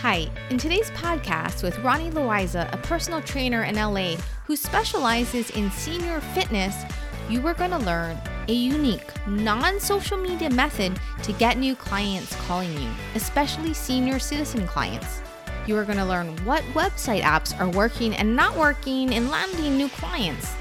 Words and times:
Hi, 0.00 0.30
in 0.50 0.58
today's 0.58 0.90
podcast 0.90 1.62
with 1.62 1.78
Ronnie 1.78 2.10
Loiza, 2.10 2.70
a 2.70 2.76
personal 2.76 3.22
trainer 3.22 3.64
in 3.64 3.76
LA 3.76 4.16
who 4.44 4.54
specializes 4.54 5.48
in 5.52 5.70
senior 5.70 6.20
fitness, 6.20 6.84
you 7.30 7.44
are 7.46 7.54
going 7.54 7.70
to 7.70 7.78
learn 7.78 8.18
a 8.48 8.52
unique, 8.52 9.10
non 9.26 9.80
social 9.80 10.18
media 10.18 10.50
method 10.50 11.00
to 11.22 11.32
get 11.32 11.56
new 11.56 11.74
clients 11.74 12.36
calling 12.46 12.70
you, 12.78 12.90
especially 13.14 13.72
senior 13.72 14.18
citizen 14.18 14.66
clients. 14.66 15.22
You 15.66 15.78
are 15.78 15.84
going 15.84 15.98
to 15.98 16.04
learn 16.04 16.36
what 16.44 16.62
website 16.74 17.22
apps 17.22 17.58
are 17.58 17.70
working 17.70 18.14
and 18.16 18.36
not 18.36 18.54
working 18.54 19.14
in 19.14 19.30
landing 19.30 19.78
new 19.78 19.88
clients. 19.88 20.52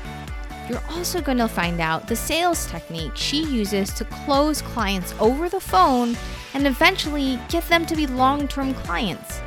You're 0.70 0.84
also 0.92 1.22
going 1.22 1.40
to 1.40 1.50
find 1.50 1.82
out 1.82 2.08
the 2.08 2.16
sales 2.16 2.68
technique 2.68 3.18
she 3.18 3.44
uses 3.44 3.94
to 3.96 4.06
close 4.06 4.62
clients 4.62 5.14
over 5.20 5.50
the 5.50 5.60
phone 5.60 6.16
and 6.56 6.66
eventually 6.66 7.38
get 7.50 7.68
them 7.68 7.86
to 7.86 7.96
be 7.96 8.08
long 8.08 8.48
term 8.48 8.74
clients. 8.74 9.42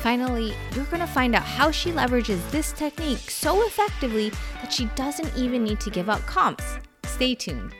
Finally, 0.00 0.54
you're 0.74 0.84
going 0.86 1.00
to 1.00 1.06
find 1.06 1.34
out 1.34 1.42
how 1.42 1.70
she 1.70 1.90
leverages 1.90 2.50
this 2.50 2.72
technique 2.72 3.30
so 3.30 3.66
effectively 3.66 4.30
that 4.60 4.72
she 4.72 4.86
doesn't 4.96 5.36
even 5.36 5.62
need 5.62 5.80
to 5.80 5.90
give 5.90 6.08
up 6.08 6.20
comps. 6.22 6.64
Stay 7.04 7.34
tuned. 7.34 7.74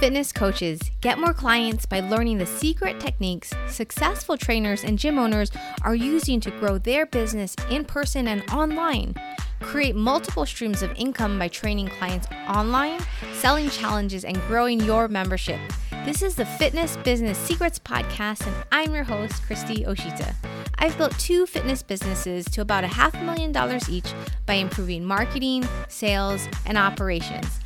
Fitness 0.00 0.32
coaches 0.32 0.80
get 1.00 1.20
more 1.20 1.32
clients 1.32 1.86
by 1.86 2.00
learning 2.00 2.38
the 2.38 2.46
secret 2.46 2.98
techniques 2.98 3.52
successful 3.68 4.36
trainers 4.36 4.82
and 4.82 4.98
gym 4.98 5.16
owners 5.16 5.52
are 5.82 5.94
using 5.94 6.40
to 6.40 6.50
grow 6.50 6.76
their 6.76 7.06
business 7.06 7.54
in 7.70 7.84
person 7.84 8.26
and 8.26 8.42
online. 8.50 9.14
Create 9.62 9.94
multiple 9.94 10.44
streams 10.44 10.82
of 10.82 10.92
income 10.96 11.38
by 11.38 11.48
training 11.48 11.88
clients 11.88 12.26
online, 12.48 13.00
selling 13.34 13.70
challenges, 13.70 14.24
and 14.24 14.36
growing 14.42 14.80
your 14.80 15.08
membership. 15.08 15.58
This 16.04 16.20
is 16.20 16.34
the 16.34 16.44
Fitness 16.44 16.96
Business 16.98 17.38
Secrets 17.38 17.78
Podcast, 17.78 18.46
and 18.46 18.56
I'm 18.72 18.92
your 18.92 19.04
host, 19.04 19.42
Christy 19.44 19.84
Oshita. 19.84 20.34
I've 20.78 20.98
built 20.98 21.16
two 21.18 21.46
fitness 21.46 21.82
businesses 21.82 22.44
to 22.46 22.60
about 22.60 22.82
a 22.82 22.88
half 22.88 23.14
million 23.22 23.52
dollars 23.52 23.88
each 23.88 24.12
by 24.46 24.54
improving 24.54 25.04
marketing, 25.04 25.66
sales, 25.88 26.48
and 26.66 26.76
operations. 26.76 27.60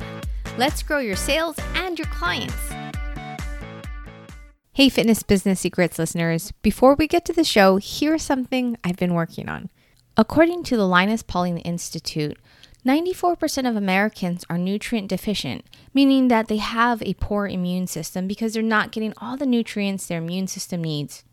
Let's 0.57 0.83
grow 0.83 0.99
your 0.99 1.15
sales 1.15 1.55
and 1.73 1.97
your 1.97 2.07
clients. 2.07 2.53
Hey, 4.73 4.89
Fitness 4.89 5.23
Business 5.23 5.59
Secrets 5.59 5.97
listeners. 5.97 6.53
Before 6.61 6.93
we 6.93 7.07
get 7.07 7.25
to 7.25 7.33
the 7.33 7.43
show, 7.43 7.79
here's 7.81 8.21
something 8.21 8.77
I've 8.83 8.97
been 8.97 9.15
working 9.15 9.49
on. 9.49 9.71
According 10.19 10.63
to 10.63 10.75
the 10.75 10.87
Linus 10.87 11.21
Pauling 11.21 11.59
Institute, 11.59 12.39
94% 12.83 13.69
of 13.69 13.75
Americans 13.75 14.43
are 14.49 14.57
nutrient 14.57 15.09
deficient, 15.09 15.63
meaning 15.93 16.27
that 16.29 16.47
they 16.47 16.57
have 16.57 17.03
a 17.03 17.13
poor 17.15 17.45
immune 17.45 17.85
system 17.85 18.27
because 18.27 18.53
they're 18.53 18.63
not 18.63 18.91
getting 18.91 19.13
all 19.17 19.37
the 19.37 19.45
nutrients 19.45 20.07
their 20.07 20.17
immune 20.17 20.47
system 20.47 20.81
needs. 20.81 21.23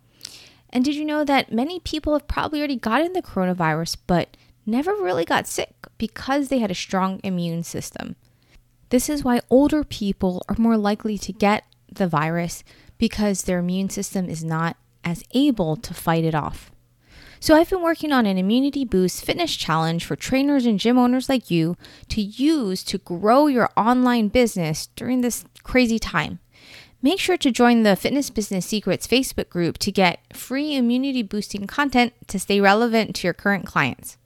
And 0.69 0.85
did 0.85 0.97
you 0.97 1.07
know 1.07 1.25
that 1.25 1.51
many 1.51 1.81
people 1.81 2.13
have 2.13 2.29
probably 2.29 2.59
already 2.59 2.77
gotten 2.77 3.15
the 3.15 3.23
coronavirus 3.23 3.97
but 4.07 4.37
never 4.67 4.93
really 4.93 5.25
got 5.25 5.47
sick 5.47 5.75
because 5.97 6.49
they 6.49 6.59
had 6.59 6.71
a 6.71 6.75
strong 6.75 7.21
immune 7.25 7.63
system? 7.63 8.17
This 8.91 9.09
is 9.09 9.25
why 9.25 9.41
older 9.49 9.83
people 9.83 10.45
are 10.47 10.57
more 10.59 10.77
likely 10.77 11.17
to 11.19 11.33
get 11.33 11.65
the 11.91 12.07
virus 12.07 12.63
because 12.99 13.45
their 13.45 13.61
immune 13.61 13.89
system 13.89 14.29
is 14.29 14.45
not 14.45 14.77
as 15.03 15.25
able 15.33 15.77
to 15.77 15.95
fight 15.95 16.25
it 16.25 16.35
off. 16.35 16.71
So, 17.45 17.55
I've 17.55 17.69
been 17.69 17.83
working 17.83 18.11
on 18.11 18.25
an 18.25 18.39
immunity 18.39 18.87
boost 18.87 19.23
fitness 19.23 19.55
challenge 19.55 20.07
for 20.07 20.17
trainers 20.17 20.65
and 20.65 20.81
gym 20.81 20.97
owners 20.97 21.29
like 21.29 21.51
you 21.51 21.77
to 22.09 22.23
use 22.23 22.83
to 22.85 22.97
grow 22.97 23.49
your 23.49 23.69
online 23.77 24.29
business 24.29 24.89
during 24.97 25.21
this 25.21 25.45
crazy 25.63 25.99
time. 25.99 26.39
Make 27.03 27.21
sure 27.21 27.37
to 27.37 27.51
join 27.51 27.83
the 27.83 27.97
Fitness 27.97 28.31
Business 28.31 28.65
Secrets 28.65 29.07
Facebook 29.07 29.51
group 29.51 29.77
to 29.81 29.93
get 29.93 30.21
free 30.33 30.75
immunity 30.75 31.23
boosting 31.23 31.67
content 31.67 32.15
to 32.29 32.39
stay 32.39 32.63
relevant 32.63 33.15
to 33.17 33.27
your 33.27 33.35
current 33.35 33.67
clients. 33.67 34.17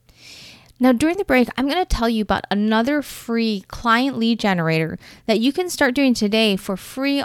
Now, 0.78 0.92
during 0.92 1.16
the 1.16 1.24
break, 1.24 1.48
I'm 1.56 1.66
going 1.66 1.84
to 1.84 1.96
tell 1.96 2.08
you 2.08 2.22
about 2.22 2.44
another 2.52 3.02
free 3.02 3.64
client 3.66 4.16
lead 4.16 4.38
generator 4.38 4.96
that 5.26 5.40
you 5.40 5.52
can 5.52 5.70
start 5.70 5.96
doing 5.96 6.14
today 6.14 6.54
for 6.54 6.76
free 6.76 7.24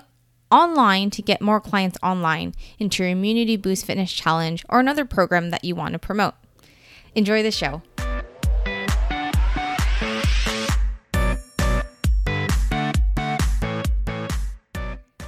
online 0.53 1.09
to 1.09 1.23
get 1.23 1.41
more 1.41 1.59
clients 1.59 1.97
online 2.03 2.53
into 2.77 3.01
your 3.01 3.11
Immunity 3.11 3.57
Boost 3.57 3.85
Fitness 3.85 4.13
Challenge 4.13 4.63
or 4.69 4.79
another 4.79 5.03
program 5.03 5.49
that 5.49 5.65
you 5.65 5.73
want 5.73 5.93
to 5.93 5.99
promote. 5.99 6.35
Enjoy 7.15 7.41
the 7.41 7.49
show. 7.51 7.81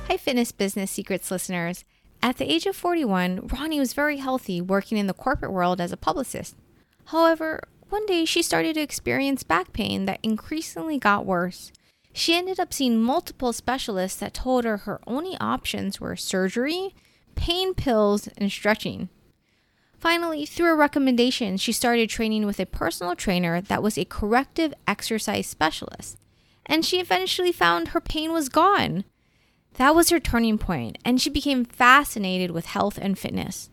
Hi, 0.07 0.17
Fitness 0.17 0.51
Business 0.51 0.91
Secrets 0.91 1.31
listeners. 1.31 1.83
At 2.21 2.37
the 2.37 2.51
age 2.51 2.67
of 2.67 2.75
41, 2.75 3.47
Ronnie 3.47 3.79
was 3.79 3.93
very 3.93 4.17
healthy 4.17 4.61
working 4.61 4.99
in 4.99 5.07
the 5.07 5.13
corporate 5.13 5.51
world 5.51 5.81
as 5.81 5.91
a 5.91 5.97
publicist. 5.97 6.55
However, 7.05 7.61
one 7.89 8.05
day 8.05 8.25
she 8.25 8.43
started 8.43 8.75
to 8.75 8.81
experience 8.81 9.41
back 9.41 9.73
pain 9.73 10.05
that 10.05 10.19
increasingly 10.21 10.99
got 10.99 11.25
worse. 11.25 11.71
She 12.17 12.33
ended 12.33 12.61
up 12.61 12.73
seeing 12.73 13.03
multiple 13.03 13.51
specialists 13.51 14.17
that 14.21 14.33
told 14.33 14.63
her 14.63 14.77
her 14.77 15.01
only 15.05 15.35
options 15.41 15.99
were 15.99 16.15
surgery, 16.15 16.95
pain 17.35 17.73
pills, 17.73 18.29
and 18.37 18.49
stretching. 18.49 19.09
Finally, 19.99 20.45
through 20.45 20.71
a 20.71 20.77
recommendation, 20.77 21.57
she 21.57 21.73
started 21.73 22.09
training 22.09 22.45
with 22.45 22.57
a 22.61 22.65
personal 22.65 23.17
trainer 23.17 23.59
that 23.59 23.83
was 23.83 23.97
a 23.97 24.05
corrective 24.05 24.73
exercise 24.87 25.45
specialist. 25.45 26.17
And 26.65 26.85
she 26.85 27.01
eventually 27.01 27.51
found 27.51 27.89
her 27.89 27.99
pain 27.99 28.31
was 28.31 28.47
gone. 28.47 29.03
That 29.73 29.93
was 29.93 30.09
her 30.09 30.19
turning 30.21 30.57
point, 30.57 30.97
and 31.03 31.19
she 31.19 31.29
became 31.29 31.65
fascinated 31.65 32.51
with 32.51 32.67
health 32.67 32.97
and 32.97 33.19
fitness. 33.19 33.69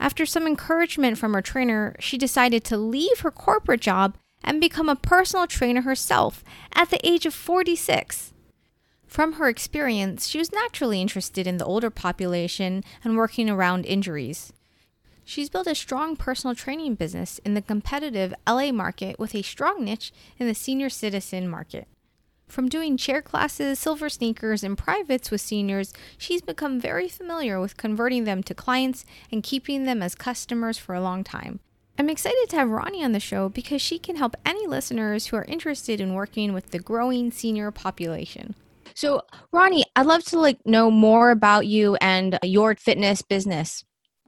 After 0.00 0.24
some 0.24 0.46
encouragement 0.46 1.18
from 1.18 1.34
her 1.34 1.42
trainer, 1.42 1.94
she 2.00 2.16
decided 2.16 2.64
to 2.64 2.78
leave 2.78 3.20
her 3.20 3.30
corporate 3.30 3.82
job 3.82 4.16
and 4.46 4.60
become 4.60 4.88
a 4.88 4.96
personal 4.96 5.46
trainer 5.46 5.82
herself 5.82 6.42
at 6.72 6.88
the 6.88 7.06
age 7.06 7.26
of 7.26 7.34
46. 7.34 8.32
From 9.06 9.34
her 9.34 9.48
experience, 9.48 10.28
she 10.28 10.38
was 10.38 10.52
naturally 10.52 11.00
interested 11.00 11.46
in 11.46 11.58
the 11.58 11.64
older 11.64 11.90
population 11.90 12.84
and 13.02 13.16
working 13.16 13.50
around 13.50 13.84
injuries. 13.84 14.52
She's 15.24 15.50
built 15.50 15.66
a 15.66 15.74
strong 15.74 16.16
personal 16.16 16.54
training 16.54 16.94
business 16.94 17.40
in 17.44 17.54
the 17.54 17.62
competitive 17.62 18.32
LA 18.46 18.70
market 18.70 19.18
with 19.18 19.34
a 19.34 19.42
strong 19.42 19.84
niche 19.84 20.12
in 20.38 20.46
the 20.46 20.54
senior 20.54 20.88
citizen 20.88 21.48
market. 21.48 21.88
From 22.46 22.68
doing 22.68 22.96
chair 22.96 23.22
classes, 23.22 23.80
silver 23.80 24.08
sneakers, 24.08 24.62
and 24.62 24.78
privates 24.78 25.32
with 25.32 25.40
seniors, 25.40 25.92
she's 26.16 26.42
become 26.42 26.80
very 26.80 27.08
familiar 27.08 27.58
with 27.58 27.76
converting 27.76 28.22
them 28.22 28.42
to 28.44 28.54
clients 28.54 29.04
and 29.32 29.42
keeping 29.42 29.84
them 29.84 30.00
as 30.00 30.14
customers 30.14 30.78
for 30.78 30.94
a 30.94 31.00
long 31.00 31.24
time. 31.24 31.58
I'm 31.98 32.10
excited 32.10 32.46
to 32.50 32.56
have 32.56 32.68
Ronnie 32.68 33.02
on 33.02 33.12
the 33.12 33.20
show 33.20 33.48
because 33.48 33.80
she 33.80 33.98
can 33.98 34.16
help 34.16 34.36
any 34.44 34.66
listeners 34.66 35.26
who 35.26 35.36
are 35.36 35.44
interested 35.44 35.98
in 35.98 36.12
working 36.12 36.52
with 36.52 36.70
the 36.70 36.78
growing 36.78 37.30
senior 37.30 37.70
population. 37.70 38.54
So, 38.94 39.22
Ronnie, 39.50 39.84
I'd 39.94 40.04
love 40.04 40.22
to 40.24 40.38
like 40.38 40.64
know 40.66 40.90
more 40.90 41.30
about 41.30 41.66
you 41.66 41.96
and 41.96 42.38
your 42.42 42.74
fitness 42.74 43.22
business. 43.22 43.82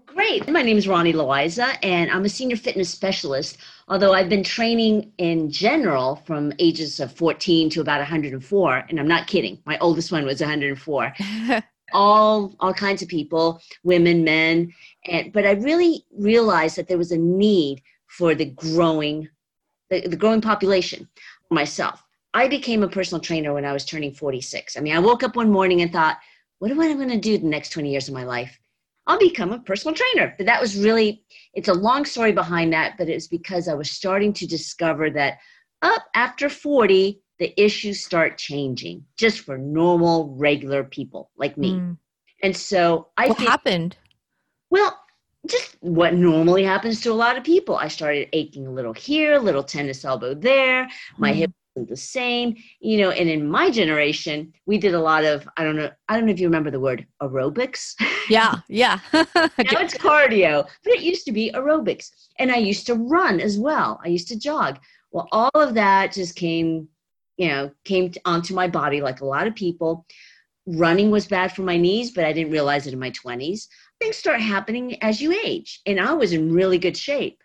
Great. 0.07 0.51
My 0.51 0.62
name 0.62 0.78
is 0.78 0.89
Ronnie 0.89 1.12
Loiza, 1.12 1.77
and 1.83 2.11
I'm 2.11 2.25
a 2.25 2.28
senior 2.31 2.57
fitness 2.57 2.89
specialist. 2.89 3.59
Although 3.87 4.15
I've 4.15 4.31
been 4.31 4.43
training 4.43 5.12
in 5.19 5.51
general 5.51 6.17
from 6.27 6.53
ages 6.59 7.01
of 7.01 7.12
14 7.12 7.69
to 7.71 7.81
about 7.83 7.99
104, 7.99 8.84
and 8.89 8.99
I'm 8.99 9.07
not 9.07 9.27
kidding. 9.27 9.59
My 9.67 9.78
oldest 9.78 10.11
one 10.11 10.25
was 10.25 10.41
104. 10.41 11.15
all 11.93 12.54
all 12.60 12.75
kinds 12.75 13.03
of 13.03 13.09
people, 13.09 13.60
women, 13.84 14.25
men, 14.25 14.72
and 15.06 15.32
but 15.32 15.47
I 15.47 15.53
really 15.53 16.04
realized 16.16 16.76
that 16.76 16.88
there 16.88 16.99
was 16.99 17.12
a 17.12 17.19
need 17.19 17.82
for 18.06 18.34
the 18.34 18.47
growing 18.47 19.28
the, 19.91 20.06
the 20.06 20.16
growing 20.16 20.41
population 20.41 21.09
myself. 21.50 22.03
I 22.34 22.48
became 22.48 22.82
a 22.82 22.88
personal 22.88 23.21
trainer 23.21 23.54
when 23.54 23.65
I 23.65 23.72
was 23.72 23.84
turning 23.84 24.12
46. 24.12 24.77
I 24.77 24.81
mean, 24.81 24.94
I 24.94 24.98
woke 24.98 25.22
up 25.22 25.37
one 25.37 25.50
morning 25.50 25.81
and 25.81 25.93
thought, 25.93 26.19
what 26.59 26.71
am 26.71 26.81
I 26.81 26.93
going 26.93 27.09
to 27.09 27.19
do 27.19 27.38
the 27.38 27.47
next 27.47 27.71
20 27.71 27.91
years 27.91 28.09
of 28.09 28.15
my 28.15 28.25
life? 28.25 28.59
I'll 29.07 29.18
become 29.18 29.53
a 29.53 29.59
personal 29.59 29.95
trainer. 29.95 30.34
But 30.36 30.47
that 30.47 30.60
was 30.60 30.78
really, 30.78 31.22
it's 31.54 31.68
a 31.68 31.74
long 31.74 32.04
story 32.04 32.33
behind 32.33 32.72
that, 32.74 32.98
but 32.98 33.09
it 33.09 33.15
was 33.15 33.28
because 33.28 33.66
I 33.66 33.74
was 33.74 33.91
starting 33.91 34.34
to 34.34 34.47
discover 34.47 35.10
that 35.10 35.39
up 35.80 36.04
after 36.15 36.51
40, 36.51 37.22
the 37.39 37.53
issues 37.63 38.05
start 38.05 38.39
changing 38.39 39.05
just 39.17 39.41
for 39.41 39.59
normal, 39.59 40.35
regular 40.37 40.85
people 40.85 41.31
like 41.37 41.57
me. 41.57 41.75
Mm. 41.75 41.97
And 42.43 42.57
so 42.57 43.09
I 43.17 43.29
What 43.29 43.39
think, 43.39 43.49
happened? 43.49 43.97
Well, 44.71 44.99
just 45.47 45.77
what 45.81 46.15
normally 46.15 46.65
happens 46.65 47.01
to 47.03 47.13
a 47.13 47.15
lot 47.15 47.37
of 47.37 47.45
people. 47.45 47.77
I 47.77 47.89
started 47.89 48.29
aching 48.33 48.67
a 48.67 48.71
little 48.71 48.93
here, 48.93 49.35
a 49.35 49.41
little 49.41 49.63
tennis 49.63 50.05
elbow 50.05 50.35
there. 50.35 50.89
My 51.17 51.33
mm. 51.33 51.37
hip 51.37 51.53
the 51.87 51.97
same 51.97 52.57
you 52.81 52.99
know 52.99 53.11
and 53.11 53.29
in 53.29 53.49
my 53.49 53.71
generation 53.71 54.53
we 54.67 54.79
did 54.79 54.95
a 54.95 55.01
lot 55.01 55.25
of 55.25 55.49
i 55.57 55.65
don't 55.65 55.77
know 55.77 55.91
i 56.09 56.17
don't 56.17 56.27
know 56.27 56.33
if 56.33 56.41
you 56.41 56.47
remember 56.47 56.71
the 56.71 56.81
word 56.81 57.07
aerobics 57.23 57.95
yeah 58.29 58.55
yeah 58.69 58.99
now 59.13 59.23
it's 59.57 59.95
cardio 59.95 60.67
but 60.85 60.93
it 60.93 61.03
used 61.03 61.25
to 61.25 61.33
be 61.33 61.51
aerobics 61.55 62.11
and 62.39 62.51
i 62.51 62.57
used 62.57 62.87
to 62.87 62.95
run 62.95 63.41
as 63.41 63.59
well 63.59 64.01
i 64.05 64.09
used 64.09 64.29
to 64.29 64.39
jog 64.39 64.79
well 65.13 65.29
all 65.33 65.51
of 65.55 65.75
that 65.75 66.13
just 66.13 66.35
came 66.35 66.89
you 67.39 67.49
know 67.49 67.71
came 67.85 68.13
onto 68.27 68.55
my 68.55 68.69
body 68.69 69.01
like 69.01 69.23
a 69.23 69.27
lot 69.27 69.47
of 69.47 69.55
people 69.55 70.05
running 70.69 71.11
was 71.11 71.27
bad 71.27 71.53
for 71.53 71.63
my 71.63 71.77
knees, 71.77 72.11
but 72.11 72.25
I 72.25 72.33
didn't 72.33 72.53
realize 72.53 72.87
it 72.87 72.93
in 72.93 72.99
my 72.99 73.11
20s. 73.11 73.69
Things 74.01 74.17
start 74.17 74.41
happening 74.41 75.03
as 75.03 75.21
you 75.21 75.33
age. 75.33 75.81
And 75.87 75.99
I 75.99 76.13
was 76.13 76.33
in 76.33 76.53
really 76.53 76.79
good 76.79 76.97
shape. 76.97 77.43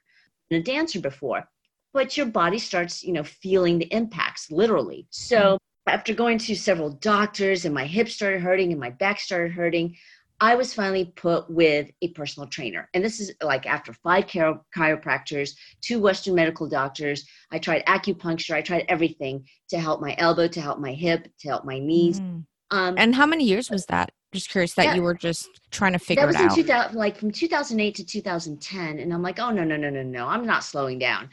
And 0.52 0.60
a 0.60 0.64
dancer 0.64 1.00
before. 1.00 1.48
But 1.94 2.18
your 2.18 2.26
body 2.26 2.60
starts, 2.60 3.04
you 3.04 3.14
know, 3.14 3.24
feeling 3.24 3.80
the 3.80 3.86
impacts 3.94 4.52
literally. 4.52 5.08
So 5.10 5.38
mm-hmm. 5.38 5.94
after 5.94 6.14
going 6.14 6.38
to 6.40 6.56
several 6.56 6.90
doctors 6.90 7.66
and 7.66 7.74
my 7.74 7.86
hips 7.86 8.14
started 8.14 8.42
hurting 8.42 8.72
and 8.72 8.80
my 8.80 8.90
back 8.90 9.20
started 9.20 9.54
hurting, 9.54 9.96
I 10.40 10.56
was 10.56 10.74
finally 10.74 11.14
put 11.16 11.50
with 11.50 11.90
a 12.02 12.10
personal 12.10 12.48
trainer. 12.50 12.90
And 12.94 13.04
this 13.04 13.20
is 13.20 13.32
like 13.42 13.66
after 13.66 13.94
five 13.94 14.26
chiro- 14.26 14.62
chiropractors, 14.76 15.56
two 15.82 16.00
Western 16.00 16.36
medical 16.36 16.68
doctors. 16.68 17.26
I 17.52 17.60
tried 17.60 17.86
acupuncture, 17.86 18.56
I 18.56 18.62
tried 18.62 18.86
everything 18.90 19.46
to 19.70 19.80
help 19.80 20.02
my 20.02 20.16
elbow, 20.18 20.48
to 20.48 20.62
help 20.62 20.80
my 20.80 20.94
hip, 20.94 21.28
to 21.40 21.48
help 21.48 21.66
my 21.66 21.80
knees. 21.80 22.20
Mm. 22.20 22.46
Um, 22.72 22.96
and 22.98 23.14
how 23.14 23.26
many 23.26 23.44
years 23.44 23.70
was 23.70 23.86
that? 23.86 24.12
Just 24.32 24.50
curious 24.50 24.74
that 24.74 24.86
yeah, 24.86 24.96
you 24.96 25.04
were 25.04 25.14
just 25.14 25.48
trying 25.70 25.94
to 25.94 26.00
figure 26.00 26.24
it 26.24 26.30
out. 26.30 26.34
That 26.34 26.46
was 26.46 26.58
in 26.58 26.64
2000, 26.64 26.98
like 26.98 27.18
from 27.18 27.30
2008 27.30 27.96
to 27.96 28.04
2010. 28.04 29.00
And 29.00 29.14
I'm 29.14 29.22
like, 29.22 29.40
oh, 29.40 29.52
no, 29.52 29.64
no, 29.64 29.78
no, 29.78 29.92
no, 29.92 30.02
no, 30.02 30.28
I'm 30.28 30.46
not 30.46 30.64
slowing 30.64 30.98
down. 30.98 31.30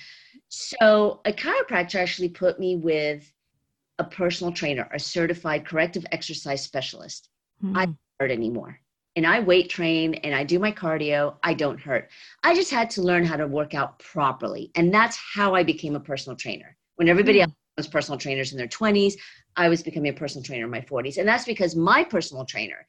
So 0.49 1.21
a 1.25 1.33
chiropractor 1.33 1.95
actually 1.95 2.29
put 2.29 2.61
me 2.61 2.77
with 2.77 3.33
a 3.99 4.05
personal 4.05 4.53
trainer, 4.53 4.89
a 4.93 4.99
certified 4.99 5.67
corrective 5.67 6.05
exercise 6.13 6.63
specialist. 6.63 7.31
Mm-hmm. 7.65 7.79
I 7.79 7.89
hurt 8.19 8.31
anymore. 8.31 8.79
And 9.21 9.27
I 9.27 9.39
weight 9.39 9.69
train 9.69 10.15
and 10.15 10.35
I 10.35 10.45
do 10.45 10.59
my 10.59 10.73
cardio. 10.73 11.35
I 11.43 11.53
don't 11.53 11.79
hurt. 11.79 12.09
I 12.43 12.55
just 12.55 12.71
had 12.71 12.89
to 12.93 13.03
learn 13.03 13.23
how 13.23 13.37
to 13.37 13.47
work 13.47 13.75
out 13.75 13.99
properly. 13.99 14.71
And 14.77 14.95
that's 14.95 15.19
how 15.35 15.55
I 15.55 15.63
became 15.63 15.95
a 15.95 16.01
personal 16.01 16.39
trainer. 16.39 16.75
When 16.97 17.07
everybody 17.07 17.41
mm-hmm. 17.41 17.51
else 17.51 17.55
was 17.77 17.87
personal 17.87 18.19
trainers 18.19 18.53
in 18.53 18.57
their 18.57 18.67
20s, 18.67 19.13
I 19.57 19.69
was 19.69 19.83
becoming 19.83 20.11
a 20.11 20.17
personal 20.17 20.43
trainer 20.43 20.65
in 20.65 20.71
my 20.71 20.81
40s. 20.81 21.19
And 21.19 21.29
that's 21.29 21.45
because 21.45 21.77
my 21.77 22.03
personal 22.03 22.47
trainer, 22.47 22.87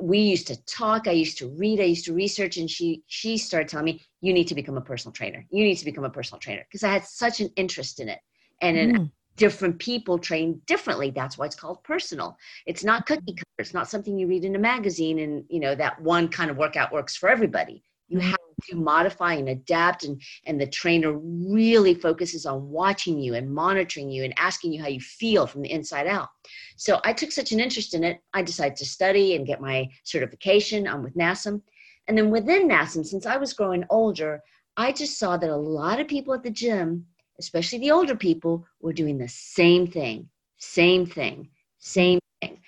we 0.00 0.18
used 0.18 0.48
to 0.48 0.56
talk, 0.64 1.06
I 1.06 1.12
used 1.12 1.38
to 1.38 1.46
read, 1.46 1.78
I 1.78 1.84
used 1.84 2.06
to 2.06 2.12
research, 2.12 2.56
and 2.56 2.68
she 2.68 3.04
she 3.06 3.38
started 3.38 3.68
telling 3.68 3.84
me, 3.84 4.02
you 4.20 4.32
need 4.32 4.48
to 4.48 4.56
become 4.56 4.78
a 4.78 4.80
personal 4.80 5.12
trainer. 5.12 5.46
You 5.48 5.62
need 5.62 5.76
to 5.76 5.84
become 5.84 6.02
a 6.02 6.10
personal 6.10 6.40
trainer. 6.40 6.64
Because 6.68 6.82
I 6.82 6.92
had 6.92 7.04
such 7.04 7.38
an 7.38 7.50
interest 7.54 8.00
in 8.00 8.08
it. 8.08 8.18
And 8.62 8.76
in 8.76 8.92
mm 8.94 9.10
different 9.38 9.78
people 9.78 10.18
train 10.18 10.60
differently. 10.66 11.10
That's 11.10 11.38
why 11.38 11.46
it's 11.46 11.56
called 11.56 11.82
personal. 11.84 12.36
It's 12.66 12.84
not 12.84 13.06
cookie 13.06 13.32
cutter. 13.32 13.60
It's 13.60 13.72
not 13.72 13.88
something 13.88 14.18
you 14.18 14.26
read 14.26 14.44
in 14.44 14.56
a 14.56 14.58
magazine 14.58 15.20
and 15.20 15.44
you 15.48 15.60
know 15.60 15.74
that 15.76 15.98
one 16.02 16.28
kind 16.28 16.50
of 16.50 16.58
workout 16.58 16.92
works 16.92 17.16
for 17.16 17.30
everybody. 17.30 17.82
You 18.08 18.18
mm-hmm. 18.18 18.28
have 18.28 18.38
to 18.70 18.76
modify 18.76 19.34
and 19.34 19.48
adapt 19.48 20.04
and 20.04 20.20
and 20.44 20.60
the 20.60 20.66
trainer 20.66 21.12
really 21.12 21.94
focuses 21.94 22.44
on 22.44 22.68
watching 22.68 23.20
you 23.20 23.34
and 23.34 23.54
monitoring 23.54 24.10
you 24.10 24.24
and 24.24 24.34
asking 24.36 24.72
you 24.72 24.82
how 24.82 24.88
you 24.88 25.00
feel 25.00 25.46
from 25.46 25.62
the 25.62 25.70
inside 25.70 26.08
out. 26.08 26.28
So 26.76 27.00
i 27.04 27.12
took 27.12 27.30
such 27.30 27.52
an 27.52 27.60
interest 27.60 27.94
in 27.94 28.02
it 28.02 28.20
i 28.34 28.42
decided 28.42 28.76
to 28.78 28.84
study 28.84 29.36
and 29.36 29.46
get 29.46 29.60
my 29.60 29.88
certification. 30.02 30.88
I'm 30.88 31.04
with 31.04 31.16
NASM 31.16 31.62
and 32.08 32.18
then 32.18 32.30
within 32.30 32.68
NASM 32.68 33.06
since 33.06 33.26
i 33.26 33.36
was 33.36 33.52
growing 33.52 33.84
older 33.90 34.42
i 34.76 34.90
just 34.90 35.18
saw 35.18 35.36
that 35.36 35.50
a 35.50 35.56
lot 35.56 36.00
of 36.00 36.08
people 36.08 36.34
at 36.34 36.42
the 36.42 36.50
gym 36.50 37.06
especially 37.38 37.78
the 37.78 37.90
older 37.90 38.16
people, 38.16 38.66
were 38.80 38.92
doing 38.92 39.18
the 39.18 39.28
same 39.28 39.86
thing, 39.86 40.28
same 40.56 41.06
thing, 41.06 41.48
same 41.78 42.18
thing. 42.40 42.60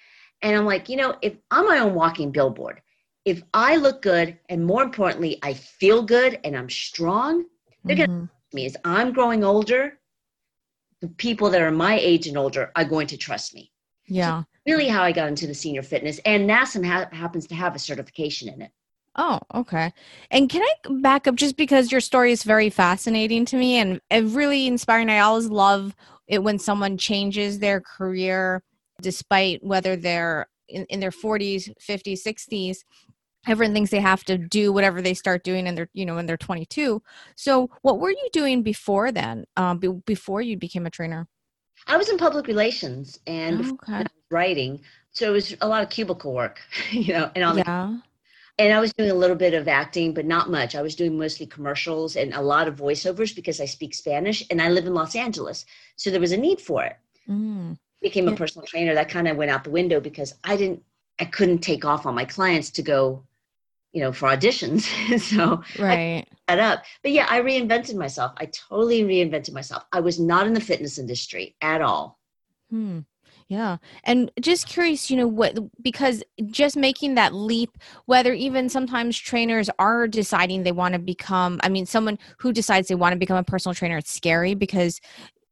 And 0.43 0.57
I'm 0.57 0.65
like, 0.65 0.89
you 0.89 0.97
know, 0.97 1.17
if 1.23 1.35
I'm 1.51 1.67
my 1.67 1.79
own 1.79 1.95
walking 1.95 2.31
billboard, 2.31 2.81
if 3.25 3.43
I 3.53 3.77
look 3.77 4.03
good 4.03 4.39
and 4.49 4.65
more 4.65 4.83
importantly, 4.83 5.39
I 5.43 5.55
feel 5.55 6.03
good 6.03 6.39
and 6.45 6.57
I'm 6.57 6.71
strong, 6.71 7.45
they're 7.85 7.97
mm-hmm. 7.97 8.13
going 8.13 8.29
to 8.29 8.57
me 8.57 8.67
as 8.67 8.77
I'm 8.85 9.13
growing 9.13 9.45
older. 9.45 9.99
The 11.01 11.09
people 11.09 11.51
that 11.51 11.63
are 11.63 11.71
my 11.71 11.99
age 11.99 12.27
and 12.27 12.37
older 12.37 12.73
are 12.77 12.85
going 12.85 13.07
to 13.09 13.17
trust 13.17 13.55
me. 13.55 13.73
Yeah. 14.07 14.41
So 14.41 14.47
really, 14.67 14.89
how 14.89 15.03
I 15.03 15.13
got 15.13 15.29
into 15.29 15.47
the 15.47 15.55
senior 15.55 15.83
fitness, 15.83 16.21
and 16.25 16.49
NASM 16.49 16.85
ha- 16.85 17.09
happens 17.13 17.47
to 17.47 17.55
have 17.55 17.75
a 17.75 17.79
certification 17.79 18.49
in 18.49 18.63
it. 18.63 18.71
Oh, 19.17 19.41
okay. 19.55 19.93
And 20.31 20.49
can 20.49 20.63
I 20.63 21.01
back 21.01 21.27
up 21.27 21.35
just 21.35 21.57
because 21.57 21.91
your 21.91 22.01
story 22.01 22.33
is 22.33 22.43
very 22.45 22.71
fascinating 22.71 23.45
to 23.47 23.57
me 23.57 23.77
and, 23.77 24.01
and 24.11 24.35
really 24.35 24.67
inspiring? 24.67 25.11
I 25.11 25.21
always 25.21 25.49
love 25.49 25.95
it 26.29 26.43
when 26.43 26.59
someone 26.59 26.97
changes 26.97 27.59
their 27.59 27.81
career 27.81 28.63
despite 29.03 29.65
whether 29.65 29.97
they're 29.97 30.49
in, 30.69 30.85
in 30.87 31.01
their 31.01 31.11
40s, 31.11 31.73
50s, 31.81 32.23
60s. 32.25 32.79
Everyone 33.49 33.75
thinks 33.75 33.91
they 33.91 34.01
have 34.01 34.23
to 34.25 34.39
do 34.39 34.73
whatever 34.73 35.03
they 35.03 35.15
start 35.15 35.43
doing 35.43 35.67
and 35.67 35.77
they're, 35.77 35.89
you 35.93 36.05
know, 36.05 36.15
when 36.15 36.27
they're 36.27 36.37
22. 36.37 37.03
So, 37.37 37.71
what 37.83 37.99
were 37.99 38.11
you 38.11 38.29
doing 38.33 38.63
before 38.63 39.11
then, 39.13 39.47
um, 39.57 39.79
be, 39.79 39.89
before 39.89 40.43
you 40.43 40.59
became 40.59 40.85
a 40.85 40.91
trainer? 40.91 41.27
I 41.87 41.97
was 41.97 42.11
in 42.11 42.19
public 42.19 42.47
relations 42.47 43.19
and 43.27 43.65
oh, 43.65 43.79
okay. 43.91 44.05
writing. 44.31 44.83
So 45.13 45.31
it 45.31 45.33
was 45.33 45.57
a 45.63 45.67
lot 45.67 45.83
of 45.83 45.89
cubicle 45.89 46.35
work, 46.35 46.61
you 46.91 47.15
know, 47.15 47.31
and 47.35 47.43
all 47.43 47.57
yeah. 47.57 47.65
the 47.65 48.03
and 48.61 48.75
I 48.75 48.81
was 48.81 48.93
doing 48.93 49.11
a 49.11 49.15
little 49.15 49.37
bit 49.37 49.55
of 49.55 49.69
acting, 49.69 50.13
but 50.13 50.27
not 50.27 50.51
much. 50.51 50.75
I 50.75 50.83
was 50.83 50.95
doing 50.95 51.19
mostly 51.19 51.47
commercials 51.47 52.15
and 52.15 52.35
a 52.35 52.43
lot 52.43 52.69
of 52.69 52.77
voiceovers 52.77 53.35
because 53.35 53.59
I 53.59 53.65
speak 53.65 53.95
Spanish 53.95 54.45
and 54.51 54.61
I 54.61 54.69
live 54.69 54.87
in 54.87 54.93
Los 54.93 55.17
Angeles. 55.17 55.65
So 55.97 56.11
there 56.11 56.21
was 56.21 56.33
a 56.33 56.37
need 56.37 56.61
for 56.61 56.85
it. 56.85 56.97
Mm. 57.27 57.79
Became 58.03 58.29
a 58.29 58.37
personal 58.37 58.67
trainer. 58.67 58.95
That 58.95 59.09
kind 59.09 59.29
of 59.29 59.39
went 59.39 59.51
out 59.51 59.65
the 59.65 59.71
window 59.71 59.99
because 59.99 60.35
I 60.45 60.59
didn't, 60.59 60.83
I 61.19 61.25
couldn't 61.25 61.61
take 61.61 61.87
off 61.87 62.05
on 62.05 62.15
my 62.15 62.27
clients 62.27 62.71
to 62.73 62.83
go, 62.83 63.25
you 63.93 64.03
know, 64.03 64.13
for 64.13 64.29
auditions. 64.29 64.83
so 65.31 65.63
right. 65.83 66.27
I 66.47 66.57
that 66.57 66.59
up. 66.59 66.85
But 67.03 67.13
yeah, 67.13 67.27
I 67.31 67.41
reinvented 67.41 67.97
myself. 67.97 68.33
I 68.37 68.47
totally 68.47 69.05
reinvented 69.05 69.55
myself. 69.55 69.85
I 69.91 70.01
was 70.01 70.21
not 70.21 70.47
in 70.47 70.53
the 70.53 70.61
fitness 70.61 70.99
industry 70.99 71.57
at 71.63 71.81
all. 71.81 72.19
Hmm. 72.69 73.01
Yeah. 73.51 73.79
And 74.05 74.31
just 74.41 74.69
curious, 74.69 75.11
you 75.11 75.17
know, 75.17 75.27
what, 75.27 75.59
because 75.83 76.23
just 76.47 76.77
making 76.77 77.17
that 77.17 77.35
leap, 77.35 77.77
whether 78.07 78.33
even 78.33 78.69
sometimes 78.69 79.19
trainers 79.19 79.69
are 79.81 80.07
deciding 80.07 80.63
they 80.63 80.71
want 80.71 80.95
to 80.95 81.01
become, 81.01 81.59
I 81.65 81.69
mean, 81.69 81.85
someone 81.85 82.17
who 82.39 82.53
decides 82.53 82.87
they 82.87 82.95
want 82.95 83.13
to 83.13 83.19
become 83.19 83.37
a 83.37 83.43
personal 83.43 83.75
trainer, 83.75 83.99
it's 83.99 84.13
scary 84.13 84.55
because 84.55 85.01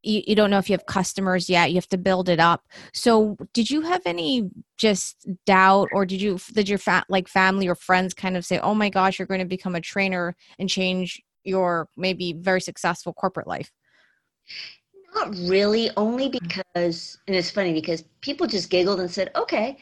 you, 0.03 0.23
you 0.27 0.35
don't 0.37 0.51
know 0.51 0.59
if 0.59 0.69
you 0.69 0.75
have 0.75 0.87
customers 0.87 1.49
yet. 1.49 1.71
You 1.71 1.77
have 1.77 1.89
to 1.89 1.99
build 1.99 2.29
it 2.29 2.41
up. 2.41 2.65
So, 2.93 3.39
did 3.55 3.71
you 3.71 3.83
have 3.83 4.03
any 4.07 4.51
just 4.77 5.29
doubt, 5.47 5.89
or 5.93 6.05
did 6.05 6.21
you, 6.21 6.39
did 6.53 6.69
your 6.69 6.79
fa- 6.79 7.07
like 7.09 7.29
family 7.29 7.69
or 7.69 7.77
friends 7.77 8.15
kind 8.15 8.37
of 8.37 8.45
say, 8.45 8.59
oh 8.61 8.75
my 8.75 8.91
gosh, 8.91 9.19
you're 9.21 9.27
going 9.29 9.41
to 9.41 9.47
become 9.47 9.77
a 9.77 9.81
trainer 9.81 10.37
and 10.59 10.69
change 10.69 11.23
your 11.45 11.89
maybe 11.97 12.35
very 12.35 12.61
successful 12.61 13.15
corporate 13.15 13.47
life? 13.49 13.73
Not 15.19 15.35
really, 15.49 15.91
only 15.97 16.31
mm. 16.31 16.41
because, 16.41 17.19
and 17.27 17.37
it's 17.37 17.51
funny 17.51 17.73
because 17.73 18.03
people 18.21 18.47
just 18.47 18.71
giggled 18.71 19.01
and 19.01 19.11
said, 19.11 19.31
okay. 19.35 19.79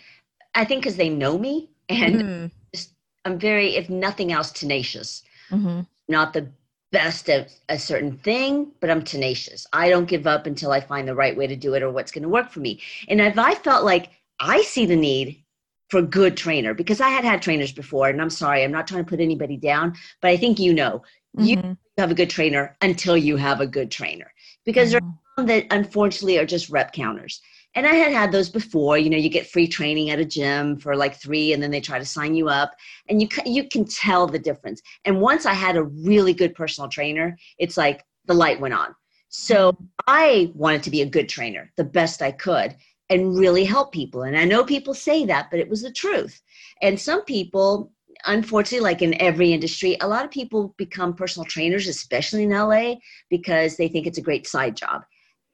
I 0.54 0.64
think 0.64 0.82
because 0.82 0.96
they 0.96 1.10
know 1.10 1.38
me 1.38 1.70
and 1.88 2.22
mm 2.22 2.50
just, 2.74 2.92
I'm 3.24 3.38
very, 3.38 3.76
if 3.76 3.90
nothing 3.90 4.32
else, 4.32 4.50
tenacious. 4.50 5.22
Mm-hmm. 5.50 5.80
Not 6.08 6.32
the 6.32 6.48
best 6.92 7.28
at 7.28 7.52
a 7.68 7.78
certain 7.78 8.16
thing, 8.18 8.72
but 8.80 8.90
I'm 8.90 9.02
tenacious. 9.02 9.66
I 9.72 9.90
don't 9.90 10.08
give 10.08 10.26
up 10.26 10.46
until 10.46 10.72
I 10.72 10.80
find 10.80 11.06
the 11.06 11.14
right 11.14 11.36
way 11.36 11.46
to 11.46 11.56
do 11.56 11.74
it 11.74 11.82
or 11.82 11.90
what's 11.90 12.12
going 12.12 12.22
to 12.22 12.28
work 12.28 12.50
for 12.50 12.60
me. 12.60 12.80
And 13.08 13.20
if 13.20 13.38
I 13.38 13.54
felt 13.54 13.84
like 13.84 14.10
I 14.40 14.62
see 14.62 14.86
the 14.86 14.96
need 14.96 15.42
for 15.90 15.98
a 15.98 16.02
good 16.02 16.36
trainer, 16.36 16.74
because 16.74 17.00
I 17.00 17.08
had 17.08 17.24
had 17.24 17.42
trainers 17.42 17.72
before, 17.72 18.08
and 18.08 18.20
I'm 18.20 18.30
sorry, 18.30 18.64
I'm 18.64 18.72
not 18.72 18.86
trying 18.86 19.04
to 19.04 19.08
put 19.08 19.20
anybody 19.20 19.56
down, 19.56 19.94
but 20.20 20.30
I 20.30 20.36
think 20.36 20.58
you 20.58 20.72
know, 20.72 21.02
mm-hmm. 21.36 21.44
you 21.44 21.76
have 21.98 22.10
a 22.10 22.14
good 22.14 22.30
trainer 22.30 22.76
until 22.80 23.16
you 23.16 23.36
have 23.36 23.60
a 23.60 23.66
good 23.66 23.90
trainer 23.90 24.32
because 24.64 24.92
mm-hmm. 24.92 25.06
there 25.06 25.08
are 25.08 25.25
that 25.36 25.66
unfortunately 25.70 26.38
are 26.38 26.46
just 26.46 26.70
rep 26.70 26.92
counters. 26.92 27.40
And 27.74 27.86
I 27.86 27.94
had 27.94 28.12
had 28.12 28.32
those 28.32 28.48
before. 28.48 28.96
You 28.96 29.10
know, 29.10 29.18
you 29.18 29.28
get 29.28 29.46
free 29.46 29.68
training 29.68 30.08
at 30.10 30.18
a 30.18 30.24
gym 30.24 30.78
for 30.78 30.96
like 30.96 31.16
three, 31.16 31.52
and 31.52 31.62
then 31.62 31.70
they 31.70 31.80
try 31.80 31.98
to 31.98 32.06
sign 32.06 32.34
you 32.34 32.48
up, 32.48 32.74
and 33.08 33.20
you 33.20 33.28
you 33.44 33.68
can 33.68 33.84
tell 33.84 34.26
the 34.26 34.38
difference. 34.38 34.80
And 35.04 35.20
once 35.20 35.44
I 35.44 35.52
had 35.52 35.76
a 35.76 35.82
really 35.82 36.32
good 36.32 36.54
personal 36.54 36.88
trainer, 36.88 37.36
it's 37.58 37.76
like 37.76 38.04
the 38.24 38.34
light 38.34 38.60
went 38.60 38.74
on. 38.74 38.94
So. 39.28 39.76
I 40.06 40.52
wanted 40.54 40.84
to 40.84 40.90
be 40.90 41.02
a 41.02 41.06
good 41.06 41.28
trainer, 41.28 41.72
the 41.76 41.84
best 41.84 42.22
I 42.22 42.30
could, 42.30 42.76
and 43.10 43.36
really 43.36 43.64
help 43.64 43.92
people. 43.92 44.22
And 44.22 44.38
I 44.38 44.44
know 44.44 44.64
people 44.64 44.94
say 44.94 45.24
that, 45.26 45.50
but 45.50 45.58
it 45.58 45.68
was 45.68 45.82
the 45.82 45.90
truth. 45.90 46.40
And 46.80 46.98
some 46.98 47.24
people, 47.24 47.92
unfortunately, 48.24 48.84
like 48.84 49.02
in 49.02 49.20
every 49.20 49.52
industry, 49.52 49.96
a 50.00 50.06
lot 50.06 50.24
of 50.24 50.30
people 50.30 50.74
become 50.76 51.14
personal 51.14 51.44
trainers, 51.44 51.88
especially 51.88 52.44
in 52.44 52.50
LA, 52.50 52.94
because 53.30 53.76
they 53.76 53.88
think 53.88 54.06
it's 54.06 54.18
a 54.18 54.22
great 54.22 54.46
side 54.46 54.76
job. 54.76 55.02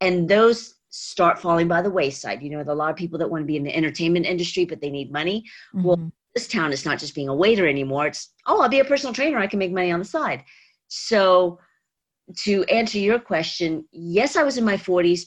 And 0.03 0.29
those 0.29 0.75
start 0.91 1.39
falling 1.39 1.69
by 1.69 1.81
the 1.81 1.91
wayside. 1.91 2.43
You 2.43 2.51
know, 2.51 2.59
there 2.59 2.69
are 2.69 2.77
a 2.77 2.79
lot 2.79 2.91
of 2.91 2.97
people 2.97 3.19
that 3.19 3.31
want 3.31 3.43
to 3.43 3.47
be 3.47 3.57
in 3.57 3.65
the 3.65 3.75
entertainment 3.75 4.27
industry, 4.27 4.65
but 4.67 4.81
they 4.81 4.91
need 4.91 5.11
money. 5.11 5.45
Mm-hmm. 5.75 5.87
Well, 5.87 6.13
this 6.35 6.49
town 6.49 6.73
is 6.73 6.85
not 6.85 6.99
just 6.99 7.15
being 7.15 7.29
a 7.29 7.35
waiter 7.35 7.67
anymore. 7.67 8.09
It's, 8.09 8.35
oh, 8.47 8.61
I'll 8.61 8.69
be 8.69 8.81
a 8.81 8.85
personal 8.85 9.15
trainer. 9.15 9.39
I 9.39 9.47
can 9.47 9.59
make 9.59 9.73
money 9.73 9.93
on 9.93 9.99
the 9.99 10.05
side. 10.05 10.45
So, 10.89 11.59
to 12.45 12.65
answer 12.65 12.99
your 12.99 13.19
question, 13.19 13.87
yes, 13.91 14.37
I 14.37 14.43
was 14.43 14.59
in 14.59 14.65
my 14.65 14.77
40s, 14.77 15.27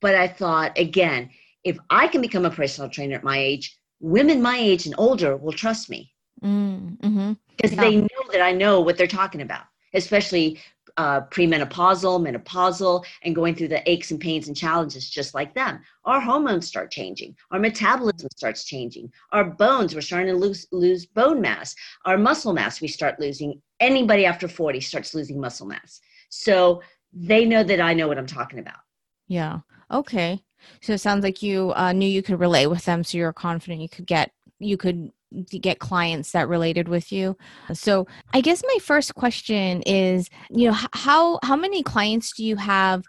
but 0.00 0.14
I 0.14 0.28
thought, 0.28 0.78
again, 0.78 1.30
if 1.62 1.78
I 1.90 2.08
can 2.08 2.20
become 2.20 2.44
a 2.44 2.50
personal 2.50 2.90
trainer 2.90 3.16
at 3.16 3.24
my 3.24 3.38
age, 3.38 3.78
women 4.00 4.42
my 4.42 4.56
age 4.56 4.86
and 4.86 4.94
older 4.98 5.36
will 5.36 5.52
trust 5.52 5.90
me. 5.90 6.12
Mm, 6.42 6.98
mm-hmm. 6.98 7.32
Because 7.56 7.72
mm-hmm. 7.72 7.82
yeah. 7.82 7.90
they 7.90 7.96
know 7.96 8.32
that 8.32 8.40
I 8.40 8.52
know 8.52 8.80
what 8.80 8.96
they're 8.96 9.06
talking 9.06 9.42
about, 9.42 9.64
especially 9.94 10.58
uh, 11.00 11.22
premenopausal, 11.28 12.20
menopausal, 12.20 13.02
and 13.22 13.34
going 13.34 13.54
through 13.54 13.68
the 13.68 13.90
aches 13.90 14.10
and 14.10 14.20
pains 14.20 14.48
and 14.48 14.56
challenges 14.56 15.08
just 15.08 15.34
like 15.34 15.54
them. 15.54 15.80
Our 16.04 16.20
hormones 16.20 16.68
start 16.68 16.90
changing. 16.90 17.34
Our 17.50 17.58
metabolism 17.58 18.28
starts 18.36 18.64
changing. 18.64 19.10
Our 19.32 19.44
bones, 19.44 19.94
we're 19.94 20.02
starting 20.02 20.34
to 20.34 20.38
lose, 20.38 20.66
lose 20.72 21.06
bone 21.06 21.40
mass. 21.40 21.74
Our 22.04 22.18
muscle 22.18 22.52
mass, 22.52 22.82
we 22.82 22.88
start 22.88 23.18
losing. 23.18 23.62
Anybody 23.80 24.26
after 24.26 24.46
40 24.46 24.80
starts 24.80 25.14
losing 25.14 25.40
muscle 25.40 25.66
mass. 25.66 26.00
So 26.28 26.82
they 27.14 27.46
know 27.46 27.62
that 27.62 27.80
I 27.80 27.94
know 27.94 28.06
what 28.06 28.18
I'm 28.18 28.26
talking 28.26 28.58
about. 28.58 28.80
Yeah. 29.26 29.60
Okay. 29.90 30.44
So 30.82 30.92
it 30.92 31.00
sounds 31.00 31.24
like 31.24 31.42
you 31.42 31.72
uh, 31.76 31.92
knew 31.92 32.10
you 32.10 32.22
could 32.22 32.38
relate 32.38 32.66
with 32.66 32.84
them, 32.84 33.02
so 33.02 33.16
you're 33.16 33.32
confident 33.32 33.80
you 33.80 33.88
could 33.88 34.06
get 34.06 34.32
you 34.58 34.76
could 34.76 35.10
get 35.48 35.78
clients 35.78 36.32
that 36.32 36.48
related 36.48 36.88
with 36.88 37.12
you. 37.12 37.36
So 37.72 38.06
I 38.34 38.40
guess 38.40 38.62
my 38.66 38.78
first 38.82 39.14
question 39.14 39.82
is, 39.82 40.28
you 40.50 40.68
know, 40.68 40.76
how 40.92 41.38
how 41.42 41.56
many 41.56 41.82
clients 41.82 42.32
do 42.32 42.44
you 42.44 42.56
have 42.56 43.04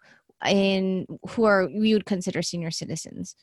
in 0.48 1.06
who 1.30 1.46
are 1.46 1.70
you 1.70 1.96
would 1.96 2.06
consider 2.06 2.42
senior 2.42 2.72
citizens? 2.72 3.36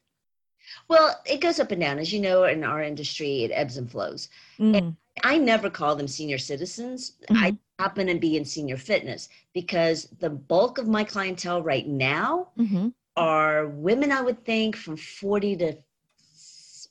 Well, 0.89 1.19
it 1.25 1.41
goes 1.41 1.61
up 1.61 1.73
and 1.73 1.81
down. 1.81 1.99
As 1.99 2.13
you 2.13 2.21
know, 2.21 2.45
in 2.45 2.65
our 2.65 2.83
industry, 2.83 3.45
it 3.45 3.51
ebbs 3.53 3.79
and 3.79 3.91
flows. 3.91 4.29
Mm. 4.59 4.77
And 4.77 4.97
I 5.25 5.39
never 5.39 5.71
call 5.71 5.97
them 5.97 6.09
senior 6.09 6.39
citizens. 6.39 7.13
Mm-hmm. 7.31 7.45
I 7.45 7.59
happen 7.79 8.07
to 8.09 8.19
be 8.19 8.37
in 8.37 8.45
senior 8.45 8.77
fitness 8.77 9.29
because 9.55 10.09
the 10.19 10.31
bulk 10.31 10.79
of 10.79 10.89
my 10.89 11.05
clientele 11.05 11.63
right 11.63 11.87
now 11.87 12.49
mm-hmm. 12.59 12.89
are 13.17 13.69
women, 13.69 14.13
I 14.13 14.21
would 14.21 14.45
think, 14.45 14.77
from 14.77 14.97
40 14.97 15.57
to 15.57 15.79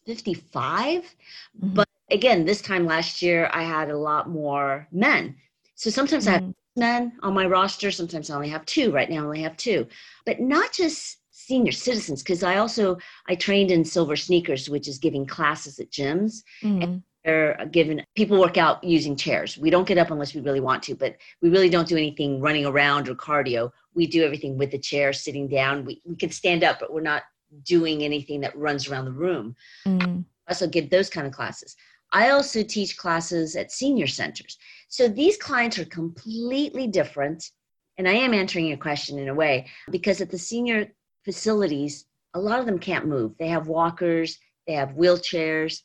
55. 0.07 1.03
Mm-hmm. 1.03 1.73
But 1.75 1.87
again, 2.09 2.45
this 2.45 2.61
time 2.61 2.85
last 2.85 3.21
year, 3.21 3.49
I 3.53 3.61
had 3.61 3.91
a 3.91 3.97
lot 3.97 4.29
more 4.29 4.87
men. 4.91 5.35
So 5.75 5.91
sometimes 5.91 6.23
mm-hmm. 6.25 6.29
I 6.29 6.33
have 6.33 6.43
mm-hmm. 6.43 6.79
men 6.79 7.13
on 7.21 7.33
my 7.33 7.45
roster. 7.45 7.91
Sometimes 7.91 8.29
I 8.29 8.35
only 8.35 8.49
have 8.49 8.65
two. 8.65 8.91
Right 8.91 9.09
now, 9.09 9.17
I 9.17 9.25
only 9.25 9.41
have 9.41 9.57
two. 9.57 9.85
But 10.25 10.39
not 10.39 10.73
just 10.73 11.17
senior 11.29 11.71
citizens, 11.71 12.23
because 12.23 12.41
I 12.41 12.57
also 12.57 12.97
I 13.27 13.35
trained 13.35 13.69
in 13.69 13.85
Silver 13.85 14.15
Sneakers, 14.15 14.69
which 14.69 14.87
is 14.87 14.97
giving 14.97 15.25
classes 15.25 15.79
at 15.79 15.91
gyms. 15.91 16.43
Mm-hmm. 16.63 16.81
And 16.81 17.03
they're 17.23 17.67
given 17.71 18.01
people 18.15 18.39
work 18.39 18.57
out 18.57 18.81
using 18.81 19.17
chairs. 19.17 19.57
We 19.57 19.69
don't 19.69 19.87
get 19.87 19.97
up 19.97 20.11
unless 20.11 20.33
we 20.33 20.39
really 20.39 20.61
want 20.61 20.81
to, 20.83 20.95
but 20.95 21.17
we 21.41 21.49
really 21.49 21.69
don't 21.69 21.87
do 21.87 21.97
anything 21.97 22.39
running 22.39 22.65
around 22.65 23.09
or 23.09 23.15
cardio. 23.15 23.71
We 23.93 24.07
do 24.07 24.23
everything 24.23 24.57
with 24.57 24.71
the 24.71 24.79
chair, 24.79 25.11
sitting 25.11 25.49
down. 25.49 25.83
We 25.83 26.01
we 26.05 26.15
can 26.15 26.31
stand 26.31 26.63
up, 26.63 26.79
but 26.79 26.93
we're 26.93 27.01
not 27.01 27.23
doing 27.63 28.03
anything 28.03 28.41
that 28.41 28.57
runs 28.57 28.87
around 28.87 29.05
the 29.05 29.11
room. 29.11 29.55
Mm. 29.85 30.25
I 30.47 30.51
also 30.51 30.67
give 30.67 30.89
those 30.89 31.09
kind 31.09 31.27
of 31.27 31.33
classes. 31.33 31.75
I 32.11 32.29
also 32.29 32.63
teach 32.63 32.97
classes 32.97 33.55
at 33.55 33.71
senior 33.71 34.07
centers. 34.07 34.57
So 34.87 35.07
these 35.07 35.37
clients 35.37 35.77
are 35.77 35.85
completely 35.85 36.87
different. 36.87 37.51
And 37.97 38.07
I 38.07 38.13
am 38.13 38.33
answering 38.33 38.67
your 38.67 38.77
question 38.77 39.19
in 39.19 39.27
a 39.27 39.33
way 39.33 39.67
because 39.91 40.21
at 40.21 40.29
the 40.29 40.37
senior 40.37 40.91
facilities, 41.25 42.05
a 42.33 42.39
lot 42.39 42.59
of 42.59 42.65
them 42.65 42.79
can't 42.79 43.07
move. 43.07 43.33
They 43.37 43.47
have 43.47 43.67
walkers, 43.67 44.37
they 44.67 44.73
have 44.73 44.91
wheelchairs, 44.91 45.81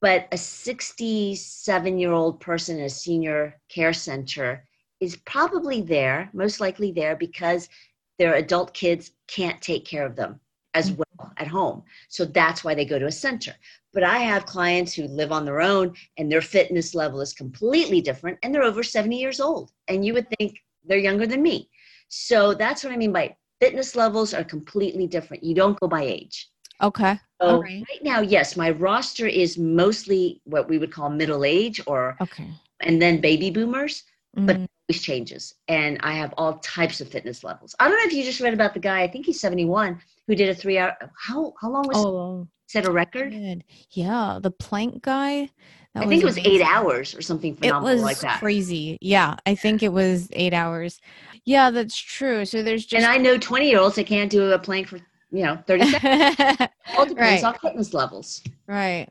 but 0.00 0.26
a 0.32 0.38
67 0.38 1.98
year 1.98 2.12
old 2.12 2.40
person 2.40 2.78
in 2.78 2.84
a 2.84 2.90
senior 2.90 3.60
care 3.68 3.92
center 3.92 4.66
is 5.00 5.16
probably 5.16 5.82
there, 5.82 6.30
most 6.32 6.60
likely 6.60 6.92
there 6.92 7.14
because 7.14 7.68
their 8.18 8.34
adult 8.34 8.72
kids 8.74 9.12
can't 9.28 9.60
take 9.60 9.84
care 9.84 10.06
of 10.06 10.16
them 10.16 10.40
as 10.74 10.90
mm. 10.90 10.98
well 10.98 11.32
at 11.38 11.46
home. 11.46 11.82
So 12.08 12.24
that's 12.24 12.64
why 12.64 12.74
they 12.74 12.84
go 12.84 12.98
to 12.98 13.06
a 13.06 13.12
center. 13.12 13.54
But 13.92 14.02
I 14.02 14.18
have 14.18 14.46
clients 14.46 14.92
who 14.92 15.04
live 15.04 15.32
on 15.32 15.44
their 15.44 15.60
own 15.60 15.94
and 16.18 16.30
their 16.30 16.42
fitness 16.42 16.94
level 16.94 17.20
is 17.20 17.32
completely 17.32 18.00
different 18.00 18.38
and 18.42 18.54
they're 18.54 18.62
over 18.62 18.82
70 18.82 19.16
years 19.16 19.40
old. 19.40 19.72
And 19.88 20.04
you 20.04 20.12
would 20.14 20.28
think 20.38 20.58
they're 20.84 20.98
younger 20.98 21.26
than 21.26 21.42
me. 21.42 21.70
So 22.08 22.54
that's 22.54 22.84
what 22.84 22.92
I 22.92 22.96
mean 22.96 23.12
by 23.12 23.36
fitness 23.60 23.96
levels 23.96 24.34
are 24.34 24.44
completely 24.44 25.06
different. 25.06 25.42
You 25.42 25.54
don't 25.54 25.78
go 25.80 25.88
by 25.88 26.02
age. 26.02 26.50
Okay. 26.82 27.18
So 27.40 27.60
right. 27.60 27.84
right 27.88 28.02
now, 28.02 28.20
yes, 28.20 28.56
my 28.56 28.70
roster 28.70 29.26
is 29.26 29.56
mostly 29.56 30.40
what 30.44 30.68
we 30.68 30.78
would 30.78 30.92
call 30.92 31.08
middle 31.08 31.44
age 31.44 31.80
or 31.86 32.16
okay. 32.20 32.48
and 32.80 33.00
then 33.00 33.20
baby 33.20 33.50
boomers, 33.50 34.02
mm-hmm. 34.36 34.46
but 34.46 34.56
always 34.56 34.68
changes. 34.92 35.54
And 35.68 35.98
I 36.02 36.12
have 36.12 36.34
all 36.36 36.58
types 36.58 37.00
of 37.00 37.08
fitness 37.08 37.42
levels. 37.44 37.74
I 37.80 37.88
don't 37.88 37.98
know 37.98 38.06
if 38.06 38.12
you 38.12 38.22
just 38.22 38.40
read 38.40 38.54
about 38.54 38.74
the 38.74 38.80
guy, 38.80 39.02
I 39.02 39.08
think 39.08 39.26
he's 39.26 39.40
71 39.40 40.00
who 40.26 40.34
did 40.34 40.48
a 40.48 40.54
three 40.54 40.78
hour. 40.78 40.96
How 41.16 41.52
how 41.60 41.70
long 41.70 41.86
was 41.86 41.96
oh, 41.98 42.48
set 42.66 42.86
a 42.86 42.90
record? 42.90 43.32
Good. 43.32 43.64
Yeah, 43.90 44.38
the 44.42 44.50
plank 44.50 45.02
guy. 45.02 45.50
I 45.96 46.06
think 46.06 46.22
it 46.22 46.26
was 46.26 46.36
amazing. 46.36 46.52
eight 46.52 46.62
hours 46.62 47.14
or 47.14 47.22
something 47.22 47.54
phenomenal 47.54 47.88
it 47.88 47.94
was 47.94 48.02
like 48.02 48.18
that. 48.18 48.40
Crazy. 48.40 48.98
Yeah, 49.00 49.36
I 49.46 49.54
think 49.54 49.80
it 49.80 49.92
was 49.92 50.28
eight 50.32 50.52
hours. 50.52 51.00
Yeah, 51.44 51.70
that's 51.70 51.96
true. 51.96 52.44
So 52.44 52.64
there's 52.64 52.84
just 52.84 53.04
and 53.04 53.12
I 53.12 53.16
know 53.16 53.38
twenty 53.38 53.68
year 53.68 53.78
olds 53.78 53.94
that 53.96 54.06
can't 54.06 54.30
do 54.30 54.50
a 54.50 54.58
plank 54.58 54.88
for 54.88 54.96
you 55.30 55.44
know 55.44 55.58
thirty 55.66 55.86
seconds. 55.90 56.70
All 56.96 57.06
depends 57.06 57.42
right. 57.42 57.44
on 57.44 57.54
fitness 57.58 57.94
levels. 57.94 58.42
Right. 58.66 59.08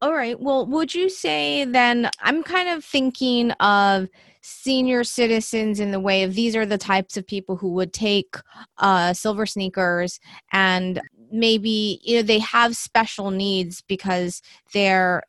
All 0.00 0.14
right. 0.14 0.40
Well, 0.40 0.66
would 0.66 0.94
you 0.94 1.10
say 1.10 1.64
then? 1.64 2.08
I'm 2.20 2.42
kind 2.42 2.70
of 2.70 2.84
thinking 2.84 3.50
of 3.52 4.08
senior 4.42 5.04
citizens 5.04 5.80
in 5.80 5.90
the 5.90 6.00
way 6.00 6.22
of 6.22 6.34
these 6.34 6.56
are 6.56 6.66
the 6.66 6.78
types 6.78 7.16
of 7.16 7.26
people 7.26 7.56
who 7.56 7.72
would 7.72 7.92
take 7.92 8.36
uh, 8.78 9.12
silver 9.12 9.46
sneakers 9.46 10.20
and 10.52 11.00
maybe 11.30 12.00
you 12.02 12.16
know 12.16 12.22
they 12.22 12.38
have 12.38 12.76
special 12.76 13.30
needs 13.30 13.82
because 13.82 14.40
they're 14.72 15.22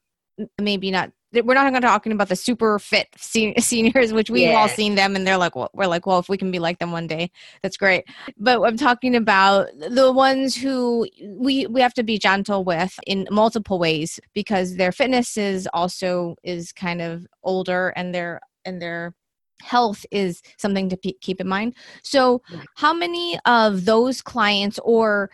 maybe 0.57 0.91
not 0.91 1.11
we're 1.31 1.53
not 1.53 1.79
talking 1.81 2.11
about 2.11 2.29
the 2.29 2.35
super 2.35 2.79
fit 2.79 3.07
seniors, 3.17 4.13
which 4.13 4.29
we've 4.29 4.49
yeah. 4.49 4.55
all 4.55 4.67
seen 4.67 4.95
them, 4.95 5.15
and 5.15 5.25
they're 5.27 5.37
like, 5.37 5.55
well, 5.55 5.69
we're 5.73 5.87
like, 5.87 6.05
well, 6.05 6.19
if 6.19 6.29
we 6.29 6.37
can 6.37 6.51
be 6.51 6.59
like 6.59 6.79
them 6.79 6.91
one 6.91 7.07
day, 7.07 7.29
that's 7.61 7.77
great. 7.77 8.05
But 8.37 8.61
I'm 8.61 8.77
talking 8.77 9.15
about 9.15 9.67
the 9.77 10.11
ones 10.11 10.55
who 10.55 11.07
we 11.21 11.67
we 11.67 11.81
have 11.81 11.93
to 11.95 12.03
be 12.03 12.17
gentle 12.17 12.63
with 12.63 12.97
in 13.05 13.27
multiple 13.29 13.79
ways 13.79 14.19
because 14.33 14.75
their 14.75 14.91
fitness 14.91 15.37
is 15.37 15.67
also 15.73 16.35
is 16.43 16.71
kind 16.71 17.01
of 17.01 17.27
older, 17.43 17.89
and 17.95 18.13
their 18.13 18.41
and 18.69 18.81
their 18.81 19.13
health 19.61 20.05
is 20.11 20.41
something 20.57 20.87
to 20.89 20.97
p- 20.97 21.17
keep 21.19 21.41
in 21.41 21.47
mind. 21.47 21.75
So, 22.03 22.41
how 22.75 22.93
many 22.93 23.37
of 23.45 23.85
those 23.85 24.21
clients 24.21 24.79
or 24.83 25.29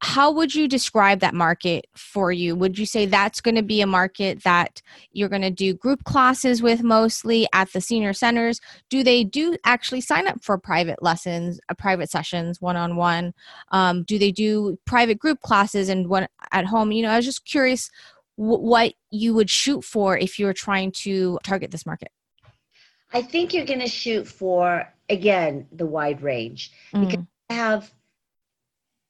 how 0.00 0.30
would 0.30 0.54
you 0.54 0.68
describe 0.68 1.20
that 1.20 1.34
market 1.34 1.86
for 1.96 2.30
you? 2.30 2.54
Would 2.54 2.78
you 2.78 2.84
say 2.84 3.06
that's 3.06 3.40
going 3.40 3.54
to 3.54 3.62
be 3.62 3.80
a 3.80 3.86
market 3.86 4.42
that 4.44 4.82
you're 5.12 5.30
going 5.30 5.42
to 5.42 5.50
do 5.50 5.72
group 5.72 6.04
classes 6.04 6.60
with 6.60 6.82
mostly 6.82 7.46
at 7.54 7.72
the 7.72 7.80
senior 7.80 8.12
centers? 8.12 8.60
Do 8.90 9.02
they 9.02 9.24
do 9.24 9.56
actually 9.64 10.02
sign 10.02 10.26
up 10.28 10.44
for 10.44 10.58
private 10.58 11.02
lessons, 11.02 11.58
uh, 11.70 11.74
private 11.74 12.10
sessions, 12.10 12.60
one 12.60 12.76
on 12.76 12.96
one? 12.96 13.32
Do 14.04 14.18
they 14.18 14.32
do 14.32 14.78
private 14.84 15.18
group 15.18 15.40
classes 15.40 15.88
and 15.88 16.08
one 16.08 16.28
at 16.52 16.66
home? 16.66 16.92
You 16.92 17.02
know, 17.02 17.10
I 17.10 17.16
was 17.16 17.24
just 17.24 17.46
curious 17.46 17.90
w- 18.38 18.60
what 18.60 18.94
you 19.10 19.32
would 19.34 19.48
shoot 19.48 19.82
for 19.82 20.18
if 20.18 20.38
you 20.38 20.44
were 20.44 20.52
trying 20.52 20.92
to 21.04 21.38
target 21.42 21.70
this 21.70 21.86
market. 21.86 22.10
I 23.12 23.22
think 23.22 23.54
you're 23.54 23.66
going 23.66 23.80
to 23.80 23.88
shoot 23.88 24.26
for 24.26 24.92
again 25.08 25.66
the 25.72 25.86
wide 25.86 26.22
range 26.22 26.72
mm. 26.92 27.06
because 27.06 27.24
I 27.50 27.54
have 27.54 27.92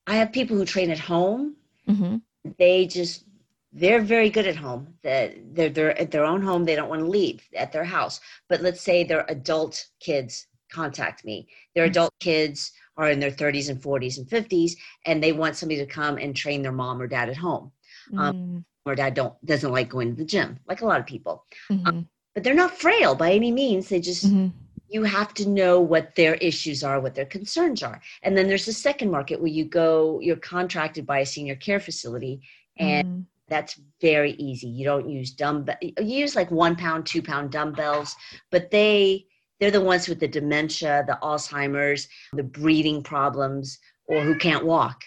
I 0.06 0.16
have 0.16 0.32
people 0.32 0.56
who 0.56 0.64
train 0.64 0.90
at 0.90 0.98
home. 0.98 1.56
Mm-hmm. 1.88 2.16
They 2.58 2.86
just 2.86 3.24
they're 3.72 4.00
very 4.00 4.30
good 4.30 4.46
at 4.46 4.56
home. 4.56 4.94
They're, 5.02 5.34
they're 5.52 5.98
at 5.98 6.10
their 6.10 6.24
own 6.24 6.40
home. 6.40 6.64
They 6.64 6.76
don't 6.76 6.88
want 6.88 7.02
to 7.02 7.08
leave 7.08 7.46
at 7.54 7.72
their 7.72 7.84
house. 7.84 8.20
But 8.48 8.62
let's 8.62 8.80
say 8.80 9.04
their 9.04 9.26
adult 9.28 9.86
kids 10.00 10.46
contact 10.72 11.24
me. 11.24 11.48
Their 11.74 11.84
mm-hmm. 11.84 11.90
adult 11.90 12.14
kids 12.18 12.72
are 12.96 13.10
in 13.10 13.20
their 13.20 13.30
30s 13.30 13.68
and 13.68 13.80
40s 13.80 14.16
and 14.16 14.26
50s, 14.26 14.72
and 15.04 15.22
they 15.22 15.32
want 15.32 15.56
somebody 15.56 15.78
to 15.80 15.86
come 15.86 16.16
and 16.16 16.34
train 16.34 16.62
their 16.62 16.72
mom 16.72 17.02
or 17.02 17.06
dad 17.06 17.28
at 17.28 17.36
home. 17.36 17.70
Um, 18.16 18.34
mm. 18.34 18.64
Or 18.86 18.94
dad 18.94 19.14
don't 19.14 19.34
doesn't 19.44 19.72
like 19.72 19.88
going 19.88 20.10
to 20.10 20.16
the 20.16 20.24
gym, 20.24 20.60
like 20.68 20.80
a 20.80 20.86
lot 20.86 21.00
of 21.00 21.06
people. 21.06 21.44
Mm-hmm. 21.70 21.86
Um, 21.86 22.08
but 22.36 22.44
they're 22.44 22.54
not 22.54 22.76
frail 22.76 23.14
by 23.14 23.32
any 23.32 23.50
means. 23.50 23.88
They 23.88 23.98
just 23.98 24.26
mm-hmm. 24.26 24.48
you 24.90 25.04
have 25.04 25.32
to 25.34 25.48
know 25.48 25.80
what 25.80 26.14
their 26.16 26.34
issues 26.34 26.84
are, 26.84 27.00
what 27.00 27.14
their 27.14 27.24
concerns 27.24 27.82
are. 27.82 27.98
And 28.22 28.36
then 28.36 28.46
there's 28.46 28.68
a 28.68 28.74
second 28.74 29.10
market 29.10 29.40
where 29.40 29.48
you 29.48 29.64
go, 29.64 30.20
you're 30.20 30.36
contracted 30.36 31.06
by 31.06 31.20
a 31.20 31.26
senior 31.26 31.56
care 31.56 31.80
facility, 31.80 32.42
and 32.78 33.08
mm-hmm. 33.08 33.20
that's 33.48 33.80
very 34.02 34.32
easy. 34.32 34.68
You 34.68 34.84
don't 34.84 35.08
use 35.08 35.30
dumbbell. 35.30 35.76
You 35.80 35.94
use 35.98 36.36
like 36.36 36.50
one 36.50 36.76
pound, 36.76 37.06
two 37.06 37.22
pound 37.22 37.52
dumbbells, 37.52 38.14
but 38.50 38.70
they 38.70 39.24
they're 39.58 39.70
the 39.70 39.80
ones 39.80 40.06
with 40.06 40.20
the 40.20 40.28
dementia, 40.28 41.04
the 41.06 41.18
Alzheimer's, 41.22 42.06
the 42.34 42.42
breathing 42.42 43.02
problems, 43.02 43.78
or 44.08 44.20
who 44.20 44.36
can't 44.36 44.66
walk. 44.66 45.02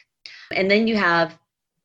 And 0.51 0.69
then 0.69 0.87
you 0.87 0.97
have 0.97 1.37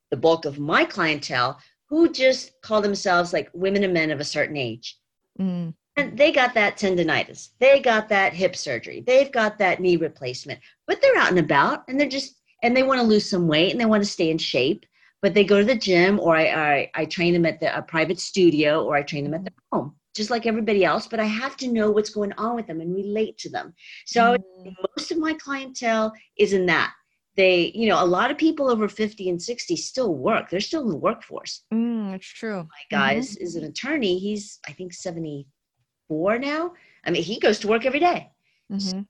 the 0.09 0.17
bulk 0.17 0.45
of 0.45 0.57
my 0.57 0.85
clientele 0.85 1.59
who 1.87 2.11
just 2.11 2.59
call 2.63 2.81
themselves 2.81 3.31
like 3.31 3.51
women 3.53 3.83
and 3.83 3.93
men 3.93 4.09
of 4.09 4.19
a 4.19 4.23
certain 4.23 4.57
age. 4.57 4.97
Mm. 5.39 5.73
And 5.97 6.17
they 6.17 6.31
got 6.31 6.53
that 6.55 6.77
tendonitis. 6.77 7.49
They 7.59 7.79
got 7.79 8.09
that 8.09 8.33
hip 8.33 8.55
surgery. 8.55 9.01
They've 9.05 9.31
got 9.31 9.57
that 9.59 9.79
knee 9.79 9.95
replacement. 9.97 10.59
But 10.87 11.01
they're 11.01 11.17
out 11.17 11.29
and 11.29 11.39
about 11.39 11.83
and 11.87 11.99
they're 11.99 12.09
just, 12.09 12.35
and 12.63 12.75
they 12.75 12.83
want 12.83 12.99
to 12.99 13.07
lose 13.07 13.29
some 13.29 13.47
weight 13.47 13.71
and 13.71 13.79
they 13.79 13.85
want 13.85 14.03
to 14.03 14.09
stay 14.09 14.29
in 14.29 14.37
shape. 14.37 14.85
But 15.21 15.33
they 15.33 15.43
go 15.43 15.59
to 15.59 15.65
the 15.65 15.75
gym 15.77 16.19
or 16.19 16.35
I, 16.35 16.45
I, 16.47 16.91
I 16.95 17.05
train 17.05 17.33
them 17.33 17.45
at 17.45 17.59
the, 17.59 17.75
a 17.77 17.81
private 17.81 18.19
studio 18.19 18.83
or 18.83 18.95
I 18.95 19.03
train 19.03 19.23
them 19.23 19.33
at 19.33 19.43
their 19.43 19.53
home. 19.71 19.95
just 20.15 20.29
like 20.29 20.45
everybody 20.45 20.83
else, 20.85 21.07
but 21.07 21.19
I 21.19 21.25
have 21.25 21.57
to 21.57 21.71
know 21.71 21.91
what's 21.91 22.09
going 22.09 22.33
on 22.33 22.55
with 22.55 22.67
them 22.67 22.81
and 22.81 22.93
relate 22.95 23.37
to 23.39 23.49
them. 23.49 23.73
So 24.05 24.37
Mm. 24.65 24.73
most 24.97 25.11
of 25.11 25.17
my 25.19 25.33
clientele 25.33 26.11
is 26.37 26.53
in 26.53 26.65
that. 26.67 26.93
They, 27.35 27.71
you 27.75 27.89
know, 27.89 28.01
a 28.01 28.05
lot 28.05 28.31
of 28.31 28.37
people 28.37 28.69
over 28.69 28.87
50 28.87 29.29
and 29.29 29.41
60 29.41 29.75
still 29.75 30.15
work. 30.15 30.49
They're 30.49 30.61
still 30.61 30.83
in 30.83 30.89
the 30.89 30.95
workforce. 30.95 31.63
Mm, 31.73 32.13
it's 32.15 32.27
true. 32.27 32.63
My 32.63 32.83
guys 32.89 33.35
is 33.37 33.55
an 33.55 33.65
attorney. 33.65 34.17
He's, 34.19 34.59
I 34.67 34.71
think, 34.71 34.93
74 34.93 36.39
now. 36.39 36.73
I 37.05 37.11
mean, 37.11 37.23
he 37.23 37.39
goes 37.39 37.59
to 37.59 37.67
work 37.67 37.85
every 37.85 37.99
day. 37.99 38.31
hmm 38.69 39.01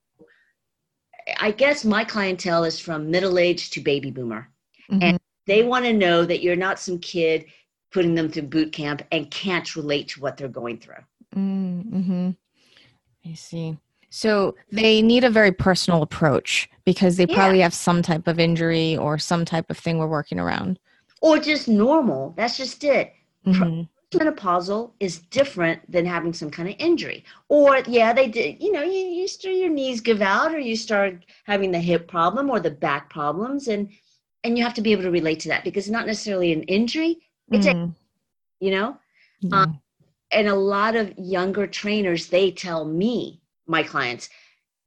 I 1.40 1.50
guess 1.50 1.84
my 1.84 2.04
clientele 2.04 2.66
is 2.66 2.80
from 2.80 3.10
middle 3.10 3.40
age 3.40 3.72
to 3.72 3.82
baby 3.82 4.12
boomer. 4.12 4.52
hmm 4.90 5.16
They 5.48 5.64
want 5.64 5.86
to 5.86 5.94
know 5.94 6.26
that 6.26 6.42
you're 6.42 6.56
not 6.56 6.80
some 6.80 7.00
kid 7.00 7.46
putting 7.92 8.16
them 8.16 8.30
through 8.30 8.44
boot 8.44 8.72
camp 8.74 9.02
and 9.12 9.32
can't 9.32 9.76
relate 9.76 10.10
to 10.10 10.20
what 10.22 10.38
they're 10.38 10.48
going 10.48 10.78
through. 10.80 11.04
Mm-hmm. 11.36 12.32
I 13.26 13.34
see. 13.34 13.78
So 14.16 14.56
they 14.72 15.02
need 15.02 15.26
a 15.26 15.30
very 15.30 15.52
personal 15.52 16.02
approach 16.02 16.70
because 16.86 17.18
they 17.18 17.26
Yeah. 17.28 17.36
probably 17.36 17.60
have 17.60 17.74
some 17.74 18.02
type 18.02 18.28
of 18.28 18.40
injury 18.40 18.96
or 18.96 19.20
some 19.20 19.44
type 19.44 19.70
of 19.70 19.78
thing 19.78 19.98
we're 19.98 20.08
working 20.08 20.40
around. 20.40 20.80
Or 21.20 21.38
just 21.38 21.68
normal. 21.68 22.34
That's 22.38 22.56
just 22.56 22.86
it. 22.86 23.14
Mhm. 23.46 23.90
menopausal 24.14 24.94
is 25.02 25.20
different 25.20 25.92
than 25.92 26.06
having 26.06 26.32
some 26.32 26.50
kind 26.50 26.70
of 26.70 26.76
injury. 26.80 27.26
Or 27.50 27.80
yeah, 27.86 28.14
they 28.14 28.30
did, 28.30 28.64
you 28.64 28.72
know, 28.72 28.84
you, 28.84 29.04
you 29.18 29.28
start 29.28 29.56
your 29.56 29.70
knees 29.70 30.00
give 30.00 30.22
out 30.22 30.56
or 30.56 30.60
you 30.60 30.78
start 30.78 31.26
having 31.44 31.72
the 31.72 31.80
hip 31.82 32.08
problem 32.08 32.50
or 32.50 32.62
the 32.62 32.72
back 32.72 33.10
problems 33.10 33.68
and 33.68 33.90
and 34.46 34.58
you 34.58 34.64
have 34.64 34.76
to 34.76 34.82
be 34.82 34.94
able 34.94 35.04
to 35.04 35.12
relate 35.12 35.42
to 35.42 35.50
that 35.50 35.66
because 35.66 35.88
it's 35.88 35.92
not 35.92 36.08
necessarily 36.08 36.54
an 36.54 36.64
injury, 36.64 37.18
it's 37.52 37.66
a, 37.66 37.74
Mm. 37.74 37.94
you 38.62 38.72
know. 38.72 38.98
Um, 39.52 39.82
And 40.32 40.48
a 40.48 40.56
lot 40.56 40.96
of 40.96 41.14
younger 41.18 41.68
trainers, 41.68 42.28
they 42.28 42.52
tell 42.52 42.86
me, 42.86 43.42
my 43.68 43.84
clients, 43.84 44.30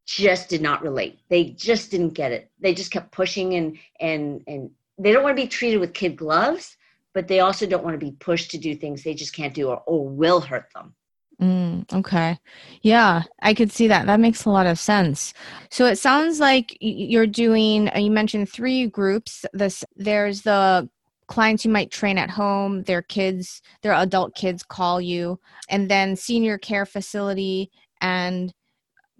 just 0.06 0.48
did 0.48 0.62
not 0.62 0.82
relate. 0.82 1.20
They 1.28 1.44
just 1.50 1.90
didn't 1.90 2.10
get 2.10 2.32
it. 2.32 2.50
They 2.60 2.74
just 2.74 2.90
kept 2.90 3.12
pushing 3.12 3.54
and 3.54 3.78
and 4.00 4.42
and 4.46 4.70
they 4.98 5.12
don't 5.12 5.22
want 5.22 5.36
to 5.36 5.42
be 5.42 5.48
treated 5.48 5.78
with 5.78 5.92
kid 5.94 6.16
gloves, 6.16 6.76
but 7.14 7.28
they 7.28 7.40
also 7.40 7.66
don't 7.66 7.84
want 7.84 7.98
to 7.98 8.04
be 8.04 8.12
pushed 8.12 8.50
to 8.52 8.58
do 8.58 8.74
things 8.74 9.02
they 9.02 9.14
just 9.14 9.34
can't 9.34 9.54
do 9.54 9.68
or, 9.68 9.82
or 9.86 10.08
will 10.08 10.40
hurt 10.40 10.66
them. 10.74 10.94
Mm, 11.40 11.92
okay. 11.92 12.38
Yeah, 12.82 13.22
I 13.42 13.54
could 13.54 13.70
see 13.70 13.86
that. 13.88 14.06
That 14.06 14.18
makes 14.18 14.44
a 14.44 14.50
lot 14.50 14.66
of 14.66 14.78
sense. 14.78 15.34
So 15.70 15.86
it 15.86 15.96
sounds 15.96 16.40
like 16.40 16.76
you're 16.80 17.28
doing, 17.28 17.88
uh, 17.94 17.98
you 17.98 18.10
mentioned 18.10 18.48
three 18.48 18.88
groups. 18.88 19.46
This 19.52 19.84
there's 19.94 20.42
the 20.42 20.88
clients 21.28 21.64
you 21.64 21.70
might 21.70 21.92
train 21.92 22.18
at 22.18 22.30
home, 22.30 22.82
their 22.84 23.02
kids, 23.02 23.62
their 23.82 23.92
adult 23.92 24.34
kids 24.34 24.62
call 24.64 25.00
you, 25.00 25.38
and 25.68 25.88
then 25.88 26.16
senior 26.16 26.58
care 26.58 26.86
facility 26.86 27.70
and 28.00 28.52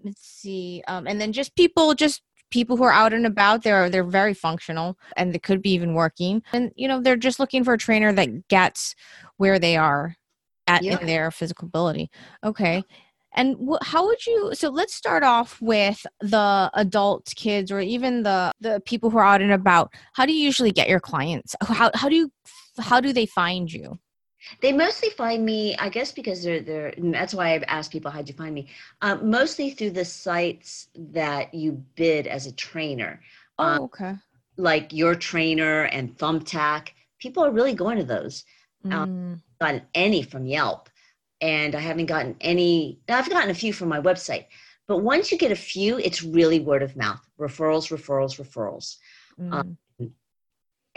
let's 0.04 0.22
see, 0.26 0.82
um, 0.88 1.06
and 1.06 1.20
then 1.20 1.32
just 1.32 1.54
people 1.56 1.94
just 1.94 2.22
people 2.50 2.76
who 2.76 2.84
are 2.84 2.92
out 2.92 3.12
and 3.12 3.26
about 3.26 3.62
they're 3.62 3.90
they're 3.90 4.04
very 4.04 4.34
functional 4.34 4.98
and 5.16 5.34
they 5.34 5.38
could 5.38 5.60
be 5.62 5.70
even 5.70 5.94
working. 5.94 6.42
And 6.52 6.72
you 6.76 6.88
know 6.88 7.00
they're 7.00 7.16
just 7.16 7.38
looking 7.40 7.64
for 7.64 7.74
a 7.74 7.78
trainer 7.78 8.12
that 8.12 8.48
gets 8.48 8.94
where 9.36 9.58
they 9.58 9.76
are 9.76 10.16
at 10.66 10.82
Yeah. 10.82 10.98
in 10.98 11.06
their 11.06 11.30
physical 11.30 11.66
ability. 11.66 12.10
Okay 12.44 12.84
and 13.34 13.56
wh- 13.68 13.84
how 13.86 14.06
would 14.06 14.26
you 14.26 14.50
so 14.54 14.70
let's 14.70 14.94
start 14.94 15.22
off 15.22 15.60
with 15.60 16.06
the 16.20 16.70
adult 16.74 17.32
kids 17.36 17.70
or 17.70 17.80
even 17.80 18.22
the 18.22 18.52
the 18.60 18.80
people 18.84 19.10
who 19.10 19.18
are 19.18 19.24
out 19.24 19.42
and 19.42 19.52
about. 19.52 19.92
How 20.14 20.26
do 20.26 20.32
you 20.32 20.44
usually 20.44 20.72
get 20.72 20.88
your 20.88 21.00
clients? 21.00 21.54
How, 21.62 21.90
how 21.94 22.08
do 22.08 22.16
you 22.16 22.32
how 22.78 23.00
do 23.00 23.12
they 23.12 23.26
find 23.26 23.72
you 23.72 23.98
They 24.60 24.72
mostly 24.72 25.10
find 25.10 25.44
me, 25.44 25.76
I 25.76 25.88
guess, 25.88 26.12
because 26.12 26.42
they're 26.42 26.60
they're. 26.60 26.94
That's 26.96 27.34
why 27.34 27.54
I've 27.54 27.64
asked 27.66 27.92
people 27.92 28.10
how'd 28.10 28.28
you 28.28 28.34
find 28.34 28.54
me. 28.54 28.68
Uh, 29.02 29.16
mostly 29.16 29.70
through 29.70 29.90
the 29.90 30.04
sites 30.04 30.88
that 30.94 31.52
you 31.54 31.72
bid 31.96 32.26
as 32.26 32.46
a 32.46 32.52
trainer, 32.52 33.20
Um, 33.58 33.80
oh 33.80 33.84
okay 33.84 34.14
like 34.58 34.92
your 34.92 35.14
trainer 35.14 35.84
and 35.84 36.16
Thumbtack. 36.18 36.88
People 37.18 37.44
are 37.44 37.50
really 37.50 37.74
going 37.74 37.96
to 37.98 38.04
those. 38.04 38.44
Mm, 38.84 39.40
gotten 39.60 39.82
any 39.94 40.22
from 40.22 40.46
Yelp, 40.46 40.88
and 41.40 41.74
I 41.74 41.80
haven't 41.80 42.06
gotten 42.06 42.36
any. 42.40 43.00
I've 43.08 43.30
gotten 43.30 43.50
a 43.50 43.54
few 43.54 43.72
from 43.72 43.88
my 43.88 44.00
website, 44.00 44.46
but 44.86 44.98
once 44.98 45.32
you 45.32 45.38
get 45.38 45.52
a 45.52 45.56
few, 45.56 45.98
it's 45.98 46.22
really 46.22 46.60
word 46.60 46.82
of 46.82 46.96
mouth, 46.96 47.20
referrals, 47.38 47.90
referrals, 47.90 48.38
referrals, 48.38 48.96
mm, 49.40 49.76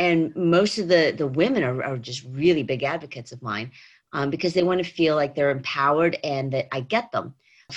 and 0.03 0.17
most 0.35 0.73
of 0.81 0.85
the 0.93 1.03
the 1.21 1.27
women 1.41 1.63
are, 1.69 1.83
are 1.89 1.97
just 2.09 2.21
really 2.43 2.63
big 2.63 2.83
advocates 2.95 3.31
of 3.33 3.41
mine 3.51 3.67
um, 4.13 4.27
because 4.33 4.53
they 4.53 4.63
want 4.69 4.79
to 4.83 4.93
feel 4.99 5.15
like 5.21 5.33
they're 5.35 5.51
empowered 5.59 6.15
and 6.23 6.45
that 6.53 6.67
I 6.77 6.79
get 6.95 7.11
them. 7.11 7.27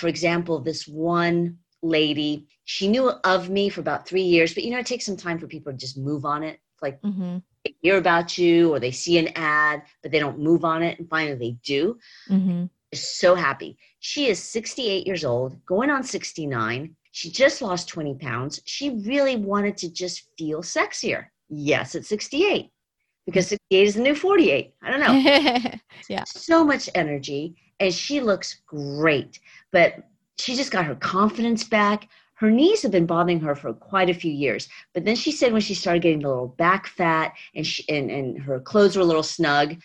For 0.01 0.09
example, 0.15 0.55
this 0.61 0.83
one 0.89 1.59
lady, 1.83 2.33
she 2.65 2.89
knew 2.89 3.07
of 3.35 3.51
me 3.57 3.65
for 3.69 3.81
about 3.81 4.07
three 4.09 4.23
years, 4.35 4.55
but 4.55 4.65
you 4.65 4.71
know, 4.73 4.79
it 4.79 4.87
takes 4.87 5.07
some 5.07 5.17
time 5.17 5.39
for 5.39 5.47
people 5.55 5.73
to 5.73 5.79
just 5.79 5.97
move 5.99 6.25
on 6.25 6.43
it. 6.43 6.57
It's 6.75 6.83
like 6.83 6.99
mhm, 7.03 7.43
they 7.65 7.75
hear 7.83 7.99
about 7.99 8.39
you 8.39 8.73
or 8.73 8.79
they 8.81 8.91
see 8.93 9.19
an 9.19 9.29
ad, 9.37 9.83
but 10.03 10.11
they 10.13 10.19
don't 10.21 10.39
move 10.49 10.65
on 10.65 10.83
it, 10.83 10.99
and 10.99 11.09
finally 11.09 11.37
they 11.39 11.53
do. 11.75 11.99
mhm, 12.31 12.71
is 12.93 13.09
so 13.09 13.35
happy. 13.35 13.77
She 14.01 14.29
is 14.29 14.39
68 14.43 15.07
years 15.07 15.25
old, 15.25 15.65
going 15.67 15.91
on 15.91 16.03
69. 16.05 16.97
She 17.13 17.31
just 17.31 17.63
lost 17.63 17.89
20 17.89 18.15
pounds. 18.17 18.61
She 18.67 18.91
really 18.91 19.37
wanted 19.37 19.77
to 19.79 19.93
just 19.93 20.31
feel 20.39 20.63
sexier. 20.63 21.27
Yes, 21.57 21.95
it's 21.95 22.09
68, 22.09 22.71
because 23.27 23.47
mm. 23.47 23.51
68 23.51 23.87
is 23.87 23.95
the 23.95 24.03
new 24.03 24.15
48. 24.15 24.75
I 24.83 24.91
don't 24.91 25.01
know. 25.01 25.73
yeah. 26.09 26.25
So 26.27 26.65
much 26.65 26.89
energy, 26.95 27.57
and 27.81 27.93
she 27.93 28.21
looks 28.21 28.63
great. 28.67 29.41
But 29.73 29.97
she 30.39 30.55
just 30.57 30.73
got 30.73 30.85
her 30.85 30.97
confidence 30.97 31.65
back. 31.65 32.09
Her 32.35 32.51
knees 32.51 32.83
have 32.83 32.91
been 32.91 33.07
bothering 33.07 33.41
her 33.41 33.55
for 33.55 33.73
quite 33.73 34.11
a 34.11 34.15
few 34.15 34.33
years. 34.33 34.69
But 34.93 35.05
then 35.05 35.15
she 35.15 35.31
said 35.31 35.53
when 35.53 35.63
she 35.63 35.75
started 35.75 36.03
getting 36.03 36.25
a 36.25 36.29
little 36.29 36.49
back 36.49 36.89
fat 36.89 37.33
and, 37.55 37.65
she, 37.65 37.89
and, 37.89 38.11
and 38.11 38.43
her 38.43 38.59
clothes 38.59 38.97
were 38.97 39.03
a 39.03 39.07
little 39.07 39.23
snug, 39.23 39.77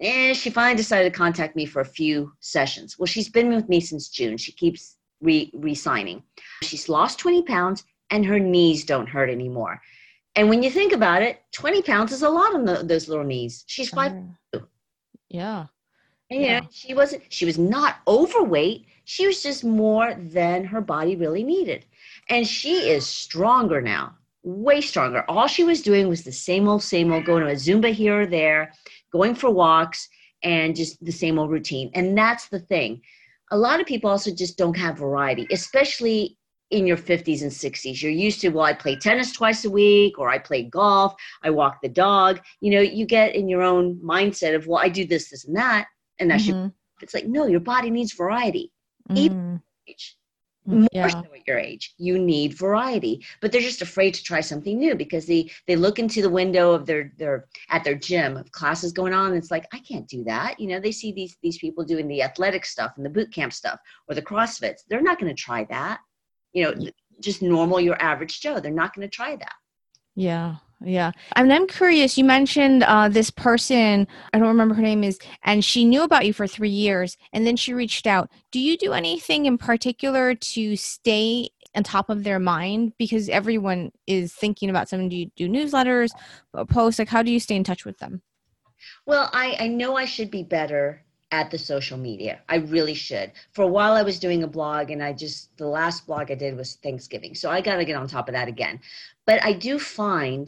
and 0.00 0.36
she 0.36 0.50
finally 0.50 0.76
decided 0.76 1.12
to 1.12 1.16
contact 1.16 1.56
me 1.56 1.64
for 1.64 1.80
a 1.80 1.84
few 1.84 2.32
sessions. 2.40 2.98
Well, 2.98 3.06
she's 3.06 3.28
been 3.28 3.54
with 3.54 3.68
me 3.68 3.80
since 3.80 4.08
June. 4.08 4.36
She 4.36 4.52
keeps 4.52 4.96
re 5.20 5.74
signing. 5.74 6.22
She's 6.62 6.88
lost 6.88 7.18
20 7.18 7.42
pounds 7.42 7.84
and 8.10 8.24
her 8.24 8.38
knees 8.38 8.84
don't 8.84 9.08
hurt 9.08 9.30
anymore. 9.30 9.80
And 10.36 10.48
when 10.50 10.62
you 10.62 10.70
think 10.70 10.92
about 10.92 11.22
it, 11.22 11.40
20 11.52 11.82
pounds 11.82 12.12
is 12.12 12.22
a 12.22 12.28
lot 12.28 12.54
on 12.54 12.64
the, 12.64 12.82
those 12.82 13.08
little 13.08 13.24
knees. 13.24 13.64
She's 13.66 13.88
five. 13.88 14.12
Sure. 14.54 14.68
yeah 15.28 15.66
And, 16.30 16.40
you 16.40 16.46
know, 16.48 16.52
Yeah. 16.54 16.60
she 16.70 16.94
wasn't. 16.94 17.22
She 17.30 17.44
was 17.44 17.58
not 17.58 17.96
overweight. 18.06 18.86
She 19.04 19.26
was 19.26 19.42
just 19.42 19.64
more 19.64 20.14
than 20.14 20.64
her 20.64 20.80
body 20.80 21.14
really 21.16 21.44
needed, 21.44 21.86
and 22.28 22.46
she 22.46 22.90
is 22.90 23.06
stronger 23.06 23.80
now, 23.80 24.16
way 24.42 24.80
stronger. 24.80 25.24
All 25.28 25.46
she 25.46 25.62
was 25.62 25.80
doing 25.80 26.08
was 26.08 26.24
the 26.24 26.32
same 26.32 26.68
old, 26.68 26.82
same 26.82 27.12
old, 27.12 27.24
going 27.24 27.44
to 27.44 27.50
a 27.50 27.54
Zumba 27.54 27.92
here 27.92 28.22
or 28.22 28.26
there, 28.26 28.72
going 29.12 29.34
for 29.36 29.48
walks, 29.50 30.08
and 30.42 30.74
just 30.74 31.02
the 31.04 31.12
same 31.12 31.38
old 31.38 31.50
routine. 31.52 31.90
And 31.94 32.18
that's 32.18 32.48
the 32.48 32.58
thing. 32.58 33.00
A 33.52 33.56
lot 33.56 33.78
of 33.80 33.86
people 33.86 34.10
also 34.10 34.32
just 34.34 34.58
don't 34.58 34.76
have 34.76 34.98
variety, 34.98 35.46
especially 35.52 36.36
in 36.70 36.86
your 36.86 36.96
50s 36.96 37.42
and 37.42 37.50
60s. 37.50 38.02
You're 38.02 38.12
used 38.12 38.40
to, 38.40 38.48
well, 38.48 38.64
I 38.64 38.72
play 38.72 38.96
tennis 38.96 39.32
twice 39.32 39.64
a 39.64 39.70
week, 39.70 40.18
or 40.18 40.28
I 40.28 40.38
play 40.38 40.64
golf, 40.64 41.14
I 41.42 41.50
walk 41.50 41.78
the 41.82 41.88
dog. 41.88 42.40
You 42.60 42.72
know, 42.72 42.80
you 42.80 43.06
get 43.06 43.34
in 43.34 43.48
your 43.48 43.62
own 43.62 43.96
mindset 43.96 44.54
of, 44.54 44.66
well, 44.66 44.80
I 44.82 44.88
do 44.88 45.06
this, 45.06 45.30
this, 45.30 45.44
and 45.44 45.56
that, 45.56 45.86
and 46.18 46.30
that's 46.30 46.46
your 46.48 46.56
Mhm, 46.56 46.72
it's 47.02 47.14
like 47.14 47.26
no 47.26 47.46
your 47.46 47.60
body 47.60 47.90
needs 47.90 48.14
variety. 48.14 48.72
Mhm, 49.10 49.60
age. 49.86 50.16
Mm, 50.68 50.80
more 50.80 50.88
yeah. 50.92 51.10
so 51.10 51.32
at 51.34 51.46
your 51.46 51.58
age. 51.58 51.94
You 51.98 52.18
need 52.18 52.54
variety. 52.54 53.24
But 53.40 53.52
they're 53.52 53.60
just 53.60 53.82
afraid 53.82 54.14
to 54.14 54.22
try 54.22 54.40
something 54.40 54.78
new 54.78 54.94
because 54.96 55.26
they 55.26 55.50
they 55.66 55.76
look 55.76 55.98
into 55.98 56.22
the 56.22 56.30
window 56.30 56.72
of 56.72 56.86
their 56.86 57.12
their 57.18 57.46
at 57.68 57.84
their 57.84 57.94
gym 57.94 58.36
of 58.36 58.50
classes 58.50 58.92
going 58.92 59.12
on 59.12 59.28
and 59.28 59.36
it's 59.36 59.50
like 59.50 59.66
i 59.72 59.78
can't 59.78 60.08
do 60.08 60.24
that. 60.24 60.58
You 60.58 60.68
know 60.68 60.80
they 60.80 60.92
see 60.92 61.12
these 61.12 61.36
these 61.42 61.58
people 61.58 61.84
doing 61.84 62.08
the 62.08 62.22
athletic 62.22 62.64
stuff 62.64 62.92
and 62.96 63.04
the 63.04 63.10
boot 63.10 63.32
camp 63.32 63.52
stuff 63.52 63.78
or 64.08 64.14
the 64.14 64.22
crossfits. 64.22 64.80
They're 64.88 65.02
not 65.02 65.20
going 65.20 65.34
to 65.34 65.42
try 65.42 65.64
that 65.64 66.00
you 66.56 66.64
know 66.64 66.90
just 67.20 67.42
normal 67.42 67.78
your 67.80 68.00
average 68.02 68.40
joe 68.40 68.58
they're 68.58 68.72
not 68.72 68.94
going 68.94 69.06
to 69.06 69.14
try 69.14 69.36
that 69.36 69.54
Yeah, 70.16 70.56
yeah. 70.80 71.12
And 71.36 71.52
I'm 71.52 71.66
curious. 71.66 72.18
You 72.18 72.24
mentioned 72.24 72.82
uh, 72.82 73.08
this 73.08 73.30
person. 73.30 74.08
I 74.32 74.38
don't 74.38 74.48
remember 74.48 74.74
her 74.74 74.82
name 74.82 75.04
is, 75.04 75.18
and 75.44 75.64
she 75.64 75.84
knew 75.84 76.02
about 76.02 76.26
you 76.26 76.32
for 76.32 76.46
three 76.46 76.70
years, 76.70 77.16
and 77.32 77.46
then 77.46 77.56
she 77.56 77.74
reached 77.74 78.06
out. 78.06 78.30
Do 78.50 78.58
you 78.58 78.76
do 78.76 78.92
anything 78.92 79.46
in 79.46 79.58
particular 79.58 80.34
to 80.34 80.76
stay 80.76 81.50
on 81.74 81.82
top 81.82 82.08
of 82.08 82.24
their 82.24 82.38
mind 82.38 82.94
because 82.98 83.28
everyone 83.28 83.92
is 84.06 84.32
thinking 84.32 84.70
about 84.70 84.88
something? 84.88 85.10
Do 85.10 85.16
you 85.16 85.30
do 85.36 85.48
newsletters, 85.48 86.10
uh, 86.54 86.64
posts? 86.64 86.98
Like, 86.98 87.08
how 87.08 87.22
do 87.22 87.30
you 87.30 87.40
stay 87.40 87.56
in 87.56 87.64
touch 87.64 87.84
with 87.84 87.98
them? 87.98 88.22
Well, 89.06 89.30
I, 89.32 89.56
I 89.60 89.68
know 89.68 89.96
I 89.96 90.06
should 90.06 90.30
be 90.30 90.42
better 90.42 91.05
at 91.36 91.50
the 91.50 91.58
social 91.58 91.98
media. 91.98 92.34
I 92.48 92.56
really 92.76 92.94
should. 92.94 93.28
For 93.52 93.62
a 93.62 93.74
while, 93.76 93.94
I 94.00 94.02
was 94.02 94.18
doing 94.18 94.42
a 94.42 94.54
blog, 94.58 94.90
and 94.90 95.02
I 95.02 95.12
just, 95.12 95.56
the 95.58 95.66
last 95.80 96.06
blog 96.06 96.30
I 96.30 96.34
did 96.34 96.56
was 96.56 96.76
Thanksgiving. 96.86 97.34
So 97.34 97.50
I 97.50 97.60
got 97.60 97.76
to 97.76 97.84
get 97.84 97.96
on 97.96 98.06
top 98.08 98.28
of 98.28 98.34
that 98.34 98.48
again. 98.48 98.80
But 99.26 99.44
I 99.44 99.52
do 99.52 99.78
find 99.78 100.46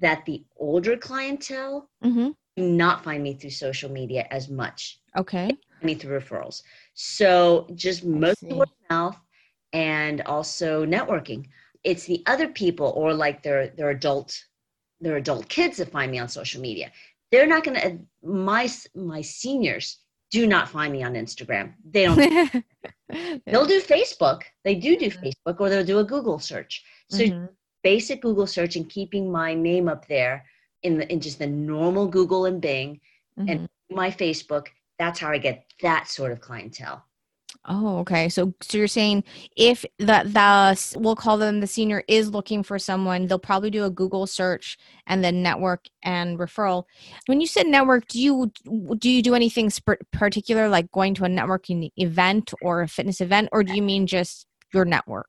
that 0.00 0.24
the 0.26 0.42
older 0.56 0.96
clientele 0.96 1.88
Mm-hmm. 2.04 2.28
do 2.56 2.62
not 2.84 3.04
find 3.04 3.22
me 3.22 3.34
through 3.34 3.50
social 3.50 3.90
media 3.90 4.26
as 4.30 4.48
much. 4.48 5.00
Okay. 5.16 5.50
me 5.82 5.94
through 5.94 6.18
referrals. 6.20 6.62
So 6.94 7.66
just 7.74 8.04
mostly 8.04 8.52
word 8.52 8.68
of 8.68 8.90
mouth 8.90 9.18
and 9.72 10.20
also 10.22 10.84
networking. 10.96 11.46
It's 11.84 12.06
the 12.06 12.22
other 12.26 12.48
people 12.48 12.92
or 12.96 13.14
like 13.14 13.42
their 13.42 13.68
their 13.68 13.90
adult 13.90 14.30
their 15.00 15.16
adult 15.16 15.48
kids 15.48 15.76
that 15.76 15.92
find 15.96 16.10
me 16.10 16.18
on 16.18 16.28
social 16.28 16.60
media. 16.68 16.90
They're 17.30 17.46
not 17.54 17.64
going 17.64 17.80
to 17.80 17.98
my 18.22 18.68
my 18.94 19.22
seniors 19.22 19.98
do 20.30 20.46
not 20.46 20.68
find 20.68 20.92
me 20.92 21.02
on 21.02 21.14
Instagram. 21.14 21.74
They 21.90 22.04
don't 22.04 22.18
they'll 23.46 23.66
do 23.66 23.80
Facebook. 23.80 24.42
They 24.64 24.74
do 24.74 24.96
do 24.96 25.10
Facebook 25.10 25.56
or 25.60 25.68
they'll 25.70 25.84
do 25.84 25.98
a 26.00 26.04
Google 26.04 26.38
search. 26.38 26.84
So 27.10 27.24
Mhm. 27.24 27.48
basic 27.82 28.22
Google 28.22 28.46
search 28.46 28.76
and 28.76 28.88
keeping 28.88 29.30
my 29.32 29.54
name 29.54 29.88
up 29.88 30.06
there 30.08 30.44
in 30.82 30.98
the 30.98 31.10
in 31.12 31.20
just 31.20 31.38
the 31.38 31.46
normal 31.46 32.06
Google 32.06 32.44
and 32.44 32.60
Bing 32.60 33.00
Mhm. 33.38 33.68
my 33.90 34.10
Facebook, 34.10 34.66
that's 34.98 35.18
how 35.20 35.30
I 35.30 35.38
get 35.38 35.64
that 35.80 36.08
sort 36.08 36.32
of 36.32 36.40
clientele. 36.40 37.04
Oh, 37.64 37.98
okay. 37.98 38.28
So, 38.28 38.54
so 38.62 38.78
you're 38.78 38.88
saying 38.88 39.24
if 39.56 39.84
the 39.98 40.22
the 40.24 40.98
we'll 40.98 41.16
call 41.16 41.36
them 41.36 41.60
the 41.60 41.66
senior 41.66 42.02
is 42.08 42.30
looking 42.30 42.62
for 42.62 42.78
someone, 42.78 43.26
they'll 43.26 43.38
probably 43.38 43.70
do 43.70 43.84
a 43.84 43.90
Google 43.90 44.26
search 44.26 44.78
and 45.06 45.22
then 45.22 45.42
network 45.42 45.86
and 46.02 46.38
referral. 46.38 46.84
When 47.26 47.40
you 47.40 47.46
said 47.46 47.66
network, 47.66 48.06
do 48.08 48.20
you 48.20 48.52
do 48.98 49.10
you 49.10 49.22
do 49.22 49.34
anything 49.34 49.68
sp- 49.68 50.00
particular, 50.12 50.68
like 50.68 50.90
going 50.92 51.14
to 51.14 51.24
a 51.24 51.28
networking 51.28 51.90
event 51.96 52.54
or 52.62 52.82
a 52.82 52.88
fitness 52.88 53.20
event, 53.20 53.50
or 53.52 53.62
do 53.62 53.74
you 53.74 53.82
mean 53.82 54.06
just 54.06 54.46
your 54.72 54.86
network? 54.86 55.28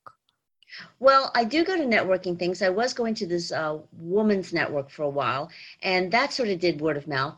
Well, 1.00 1.32
I 1.36 1.44
do 1.44 1.66
go 1.66 1.76
to 1.76 1.84
networking 1.84 2.38
things. 2.38 2.62
I 2.62 2.70
was 2.70 2.94
going 2.94 3.16
to 3.16 3.28
this 3.28 3.52
uh, 3.52 3.80
woman's 3.98 4.54
network 4.54 4.90
for 4.92 5.04
a 5.04 5.10
while, 5.10 5.50
and 5.82 6.12
that 6.12 6.32
sort 6.32 6.50
of 6.50 6.60
did 6.60 6.80
word 6.80 6.96
of 6.96 7.08
mouth. 7.08 7.36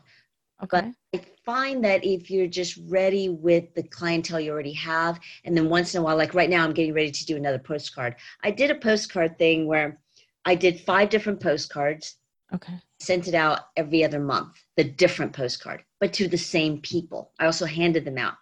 Okay. 0.62 0.92
I 1.14 1.20
find 1.44 1.84
that 1.84 2.04
if 2.04 2.30
you're 2.30 2.46
just 2.46 2.78
ready 2.88 3.28
with 3.28 3.74
the 3.74 3.82
clientele 3.82 4.40
you 4.40 4.52
already 4.52 4.72
have, 4.74 5.18
and 5.44 5.56
then 5.56 5.68
once 5.68 5.94
in 5.94 6.00
a 6.00 6.04
while, 6.04 6.16
like 6.16 6.34
right 6.34 6.50
now, 6.50 6.64
I'm 6.64 6.72
getting 6.72 6.94
ready 6.94 7.10
to 7.10 7.26
do 7.26 7.36
another 7.36 7.58
postcard. 7.58 8.16
I 8.42 8.50
did 8.50 8.70
a 8.70 8.76
postcard 8.76 9.38
thing 9.38 9.66
where 9.66 9.98
I 10.44 10.54
did 10.54 10.80
five 10.80 11.10
different 11.10 11.40
postcards, 11.40 12.16
Okay. 12.52 12.74
sent 13.00 13.28
it 13.28 13.34
out 13.34 13.60
every 13.76 14.04
other 14.04 14.20
month, 14.20 14.62
the 14.76 14.84
different 14.84 15.32
postcard, 15.32 15.82
but 16.00 16.12
to 16.14 16.28
the 16.28 16.38
same 16.38 16.80
people. 16.80 17.32
I 17.38 17.46
also 17.46 17.64
handed 17.66 18.04
them 18.04 18.18
out 18.18 18.34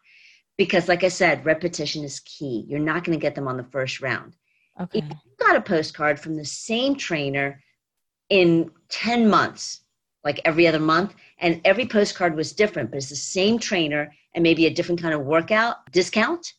because, 0.59 0.89
like 0.89 1.05
I 1.05 1.09
said, 1.09 1.45
repetition 1.47 2.05
is 2.05 2.21
key. 2.21 2.65
You're 2.69 2.81
not 2.81 3.05
going 3.05 3.17
to 3.19 3.23
get 3.23 3.35
them 3.35 3.49
on 3.49 3.57
the 3.57 3.65
first 3.65 4.01
round. 4.01 4.35
Okay. 4.81 4.99
If 4.99 5.05
you 5.05 5.17
got 5.39 5.57
a 5.57 5.61
postcard 5.61 6.19
from 6.19 6.37
the 6.37 6.45
same 6.45 6.97
trainer 6.97 7.63
in 8.31 8.71
10 8.89 9.29
months, 9.29 9.83
like 10.24 10.40
every 10.44 10.66
other 10.66 10.78
month, 10.78 11.14
and 11.38 11.61
every 11.64 11.87
postcard 11.87 12.37
was 12.37 12.52
different, 12.52 12.90
but 12.90 12.98
it's 12.98 13.09
the 13.09 13.16
same 13.16 13.59
trainer 13.59 14.12
and 14.35 14.42
maybe 14.42 14.66
a 14.66 14.74
different 14.74 15.00
kind 15.00 15.14
of 15.14 15.22
workout 15.22 15.90
discount, 15.92 16.52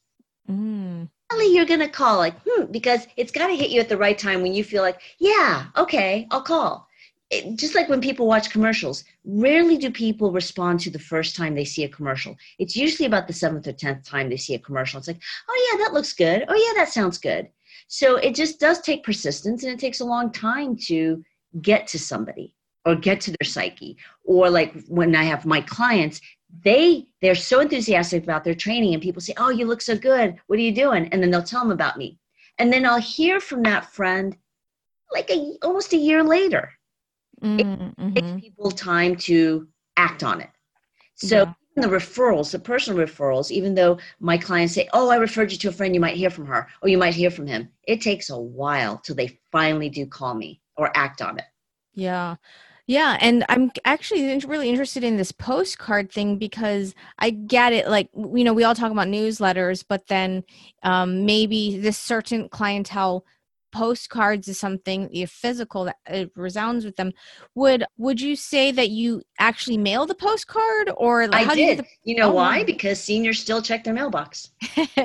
Mm. 0.50 1.08
probably 1.30 1.54
you're 1.54 1.66
going 1.66 1.80
to 1.80 1.88
call 1.88 2.18
like, 2.18 2.36
hmm, 2.46 2.66
because 2.72 3.08
it's 3.16 3.32
got 3.32 3.48
to 3.48 3.56
hit 3.56 3.70
you 3.70 3.80
at 3.80 3.90
the 3.90 3.98
right 3.98 4.18
time 4.18 4.42
when 4.42 4.54
you 4.54 4.64
feel 4.64 4.82
like, 4.82 5.00
yeah, 5.20 5.68
okay, 5.78 6.28
I'll 6.32 6.42
call. 6.42 6.88
It, 7.30 7.58
just 7.58 7.76
like 7.76 7.88
when 7.88 8.02
people 8.02 8.28
watch 8.28 8.50
commercials, 8.50 9.06
rarely 9.24 9.78
do 9.78 9.90
people 9.90 10.32
respond 10.32 10.82
to 10.82 10.90
the 10.90 11.00
first 11.00 11.36
time 11.36 11.56
they 11.56 11.64
see 11.64 11.86
a 11.86 11.90
commercial. 11.90 12.36
It's 12.60 12.76
usually 12.76 13.06
about 13.06 13.28
the 13.28 13.34
seventh 13.34 13.68
or 13.68 13.72
tenth 13.72 14.04
time 14.04 14.30
they 14.30 14.36
see 14.36 14.56
a 14.56 14.60
commercial. 14.60 14.98
It's 14.98 15.08
like, 15.08 15.22
oh, 15.48 15.70
yeah, 15.72 15.86
that 15.86 15.94
looks 15.94 16.12
good. 16.12 16.44
Oh, 16.50 16.56
yeah, 16.56 16.82
that 16.82 16.92
sounds 16.92 17.18
good. 17.18 17.48
So 17.88 18.18
it 18.18 18.36
just 18.36 18.60
does 18.60 18.82
take 18.82 19.04
persistence 19.04 19.64
and 19.64 19.72
it 19.72 19.80
takes 19.80 20.02
a 20.02 20.06
long 20.06 20.32
time 20.32 20.76
to 20.88 21.24
get 21.62 21.88
to 21.88 22.00
somebody 22.00 22.54
or 22.86 22.96
get 22.96 23.22
to 23.22 23.32
their 23.32 23.48
psyche. 23.48 23.98
Or 24.24 24.50
like 24.50 24.74
when 24.88 25.16
I 25.16 25.24
have 25.24 25.46
my 25.46 25.62
clients, 25.62 26.22
they 26.64 27.08
they're 27.22 27.36
so 27.36 27.60
enthusiastic 27.62 28.24
about 28.24 28.44
their 28.44 28.56
training 28.56 28.94
and 28.94 29.02
people 29.02 29.22
say, 29.22 29.34
"Oh, 29.38 29.50
you 29.50 29.66
look 29.66 29.82
so 29.82 29.98
good. 29.98 30.40
What 30.48 30.60
are 30.60 30.62
you 30.62 30.74
doing?" 30.74 31.08
And 31.10 31.22
then 31.22 31.32
they'll 31.32 31.44
tell 31.44 31.62
them 31.62 31.72
about 31.72 31.98
me. 31.98 32.20
And 32.60 32.72
then 32.72 32.86
I'll 32.86 33.00
hear 33.00 33.40
from 33.40 33.64
that 33.64 33.86
friend 33.94 34.36
like 35.14 35.30
a, 35.30 35.58
almost 35.64 35.94
a 35.94 35.98
year 35.98 36.24
later. 36.24 36.72
Mm, 37.42 37.60
It 37.60 38.16
takes 38.16 38.32
mhm. 38.32 38.42
people 38.42 38.72
time 38.72 39.16
to 39.18 39.68
act 39.98 40.24
on 40.24 40.42
it. 40.42 40.50
So 41.16 41.38
Yeah. 41.38 41.54
the 41.78 41.88
referrals, 41.88 42.52
the 42.52 42.60
personal 42.60 43.00
referrals, 43.06 43.52
even 43.52 43.76
though 43.76 43.98
my 44.20 44.38
clients 44.38 44.74
say, 44.74 44.90
"Oh, 44.94 45.10
I 45.10 45.16
referred 45.16 45.52
you 45.52 45.58
to 45.60 45.70
a 45.70 45.72
friend, 45.72 45.94
you 45.96 46.02
might 46.02 46.18
hear 46.18 46.30
from 46.30 46.46
her, 46.48 46.68
or 46.82 46.90
you 46.90 46.98
might 46.98 47.14
hear 47.16 47.32
from 47.32 47.48
him," 47.48 47.70
it 47.84 48.02
takes 48.02 48.30
a 48.30 48.38
while 48.38 48.98
till 48.98 49.16
they 49.16 49.40
finally 49.52 49.90
do 49.90 50.06
call 50.06 50.34
me 50.34 50.62
or 50.76 50.92
act 50.98 51.22
on 51.22 51.40
it. 51.40 51.46
Yeah. 51.94 52.36
Yeah, 52.92 53.18
and 53.22 53.46
I'm 53.48 53.72
actually 53.86 54.38
really 54.40 54.70
interested 54.70 55.06
in 55.06 55.16
this 55.16 55.32
postcard 55.32 56.12
thing 56.12 56.36
because 56.38 56.94
I 57.18 57.30
get 57.30 57.72
it. 57.72 57.88
Like, 57.88 58.10
you 58.14 58.44
know, 58.44 58.52
we 58.52 58.66
all 58.66 58.76
talk 58.76 58.92
about 58.92 59.08
newsletters, 59.08 59.86
but 59.88 60.08
then 60.08 60.44
um, 60.84 61.26
maybe 61.26 61.78
this 61.78 61.98
certain 61.98 62.50
clientele 62.50 63.26
postcards 63.72 64.50
is 64.50 64.60
something 64.60 65.08
you 65.14 65.26
physical 65.26 65.86
that 65.86 65.96
it 66.06 66.32
resounds 66.36 66.84
with 66.84 66.98
them. 66.98 67.14
Would 67.56 67.86
Would 67.98 68.20
you 68.20 68.36
say 68.36 68.74
that 68.74 68.90
you 68.90 69.22
actually 69.40 69.78
mail 69.78 70.06
the 70.06 70.14
postcard, 70.14 70.92
or 70.98 71.28
like, 71.28 71.44
I 71.44 71.46
how 71.46 71.56
did. 71.56 71.78
do 71.78 71.86
You 72.04 72.18
know 72.18 72.28
Oh, 72.28 72.34
why? 72.34 72.66
Because 72.66 73.00
seniors 73.00 73.40
still 73.40 73.62
check 73.62 73.86
their 73.86 73.94
mailbox. 73.94 74.52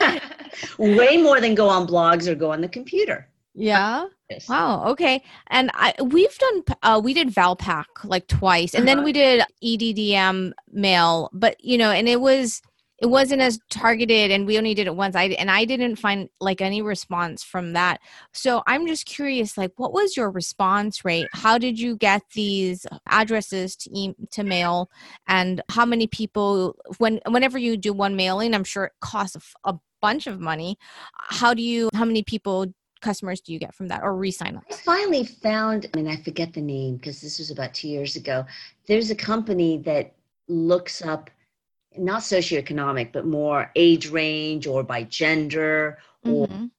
Way 0.78 1.18
more 1.18 1.42
than 1.42 1.54
go 1.54 1.68
on 1.68 1.86
blogs 1.86 2.26
or 2.26 2.34
go 2.34 2.52
on 2.52 2.62
the 2.62 2.68
computer. 2.68 3.28
yeah. 3.54 4.06
Yes. 4.30 4.48
Wow. 4.48 4.86
Okay. 4.88 5.22
And 5.48 5.70
I 5.74 5.94
we've 6.02 6.36
done 6.38 6.62
uh 6.82 7.00
we 7.02 7.12
did 7.14 7.28
Valpak 7.28 7.84
like 8.04 8.26
twice, 8.26 8.74
and 8.74 8.88
then 8.88 8.98
Uh-huh. 8.98 9.04
we 9.04 9.12
did 9.12 9.44
EDDM 9.62 10.52
mail, 10.72 11.30
but 11.32 11.56
you 11.62 11.76
know, 11.76 11.90
and 11.90 12.08
it 12.08 12.20
was 12.20 12.62
it 13.02 13.06
wasn't 13.06 13.42
as 13.42 13.58
targeted, 13.70 14.30
and 14.30 14.46
we 14.46 14.56
only 14.56 14.72
did 14.72 14.86
it 14.86 14.96
once. 14.96 15.14
I 15.14 15.24
and 15.24 15.50
I 15.50 15.64
didn't 15.66 15.96
find 15.96 16.30
like 16.40 16.62
any 16.62 16.80
response 16.80 17.42
from 17.42 17.74
that. 17.74 18.00
So 18.32 18.62
I'm 18.66 18.86
just 18.86 19.04
curious, 19.04 19.58
like, 19.58 19.72
what 19.76 19.92
was 19.92 20.16
your 20.16 20.30
response 20.30 21.04
rate? 21.04 21.26
How 21.34 21.58
did 21.58 21.78
you 21.78 21.96
get 21.96 22.22
these 22.34 22.86
addresses 23.08 23.76
to 23.76 23.90
e- 23.92 24.14
to 24.30 24.42
mail, 24.42 24.88
and 25.26 25.60
how 25.70 25.84
many 25.84 26.06
people 26.06 26.76
when 26.98 27.20
whenever 27.28 27.58
you 27.58 27.76
do 27.76 27.92
one 27.92 28.16
mailing, 28.16 28.54
I'm 28.54 28.64
sure 28.64 28.84
it 28.84 28.92
costs 29.00 29.36
a 29.64 29.74
bunch 30.00 30.26
of 30.26 30.40
money. 30.40 30.78
How 31.14 31.52
do 31.52 31.62
you? 31.62 31.90
How 31.94 32.04
many 32.06 32.22
people? 32.22 32.66
Customers 33.08 33.40
do 33.40 33.52
you 33.52 33.58
get 33.58 33.74
from 33.74 33.88
that 33.88 34.02
or 34.02 34.16
re-sign 34.16 34.60
I 34.70 34.74
finally 34.74 35.24
found, 35.24 35.78
I 35.86 35.96
mean, 35.96 36.08
I 36.08 36.16
forget 36.16 36.52
the 36.52 36.62
name 36.76 36.96
because 36.96 37.20
this 37.20 37.38
was 37.38 37.50
about 37.50 37.74
two 37.74 37.88
years 37.96 38.16
ago. 38.16 38.46
There's 38.88 39.10
a 39.10 39.14
company 39.32 39.72
that 39.90 40.14
looks 40.48 40.96
up 41.12 41.30
not 41.96 42.22
socioeconomic, 42.22 43.12
but 43.12 43.24
more 43.26 43.70
age 43.76 44.06
range 44.10 44.66
or 44.66 44.82
by 44.82 45.00
gender 45.04 45.98
or 46.24 46.48
Mhm. 46.48 46.70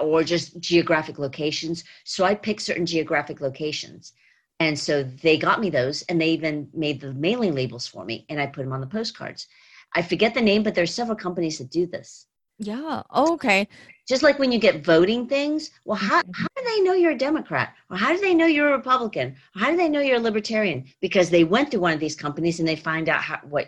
or 0.00 0.22
just 0.24 0.58
geographic 0.58 1.18
locations. 1.18 1.84
So 2.04 2.24
I 2.24 2.34
picked 2.34 2.62
certain 2.62 2.86
geographic 2.86 3.40
locations. 3.40 4.12
And 4.58 4.78
so 4.86 5.04
they 5.24 5.36
got 5.38 5.60
me 5.60 5.70
those 5.70 6.02
and 6.08 6.20
they 6.20 6.30
even 6.38 6.68
made 6.74 7.00
the 7.00 7.14
mailing 7.14 7.54
labels 7.54 7.86
for 7.86 8.04
me 8.04 8.26
and 8.28 8.40
I 8.40 8.46
put 8.46 8.62
them 8.64 8.72
on 8.72 8.80
the 8.80 8.86
postcards. 8.98 9.46
I 9.94 10.02
forget 10.02 10.34
the 10.34 10.42
name, 10.50 10.62
but 10.64 10.74
there's 10.74 10.94
several 11.00 11.16
companies 11.16 11.58
that 11.58 11.70
do 11.70 11.86
this. 11.86 12.26
Yeah 12.60 13.02
oh, 13.10 13.32
okay 13.34 13.66
Just 14.08 14.22
like 14.24 14.38
when 14.40 14.50
you 14.50 14.58
get 14.58 14.84
voting 14.84 15.28
things, 15.28 15.70
well, 15.84 15.96
how, 16.08 16.20
Mhm. 16.22 16.34
how 16.40 16.48
do 16.56 16.62
they 16.70 16.80
know 16.84 16.94
you're 17.00 17.12
a 17.18 17.24
Democrat? 17.28 17.68
Or 17.90 17.96
how 17.96 18.10
do 18.14 18.18
they 18.20 18.34
know 18.34 18.46
you're 18.54 18.70
a 18.70 18.76
Republican? 18.80 19.28
Or 19.54 19.58
how 19.62 19.70
do 19.70 19.76
they 19.76 19.88
know 19.92 20.00
you're 20.06 20.16
a 20.22 20.28
Libertarian? 20.30 20.78
Because 21.00 21.30
they 21.30 21.44
went 21.44 21.70
through 21.70 21.84
one 21.86 21.94
of 21.94 22.00
these 22.04 22.16
companies 22.24 22.58
and 22.58 22.66
they 22.68 22.74
find 22.90 23.08
out 23.08 23.22
how, 23.28 23.38
what 23.54 23.66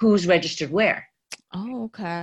who's 0.00 0.26
registered 0.26 0.70
where. 0.78 0.98
oh 1.54 1.84
okay 1.88 2.20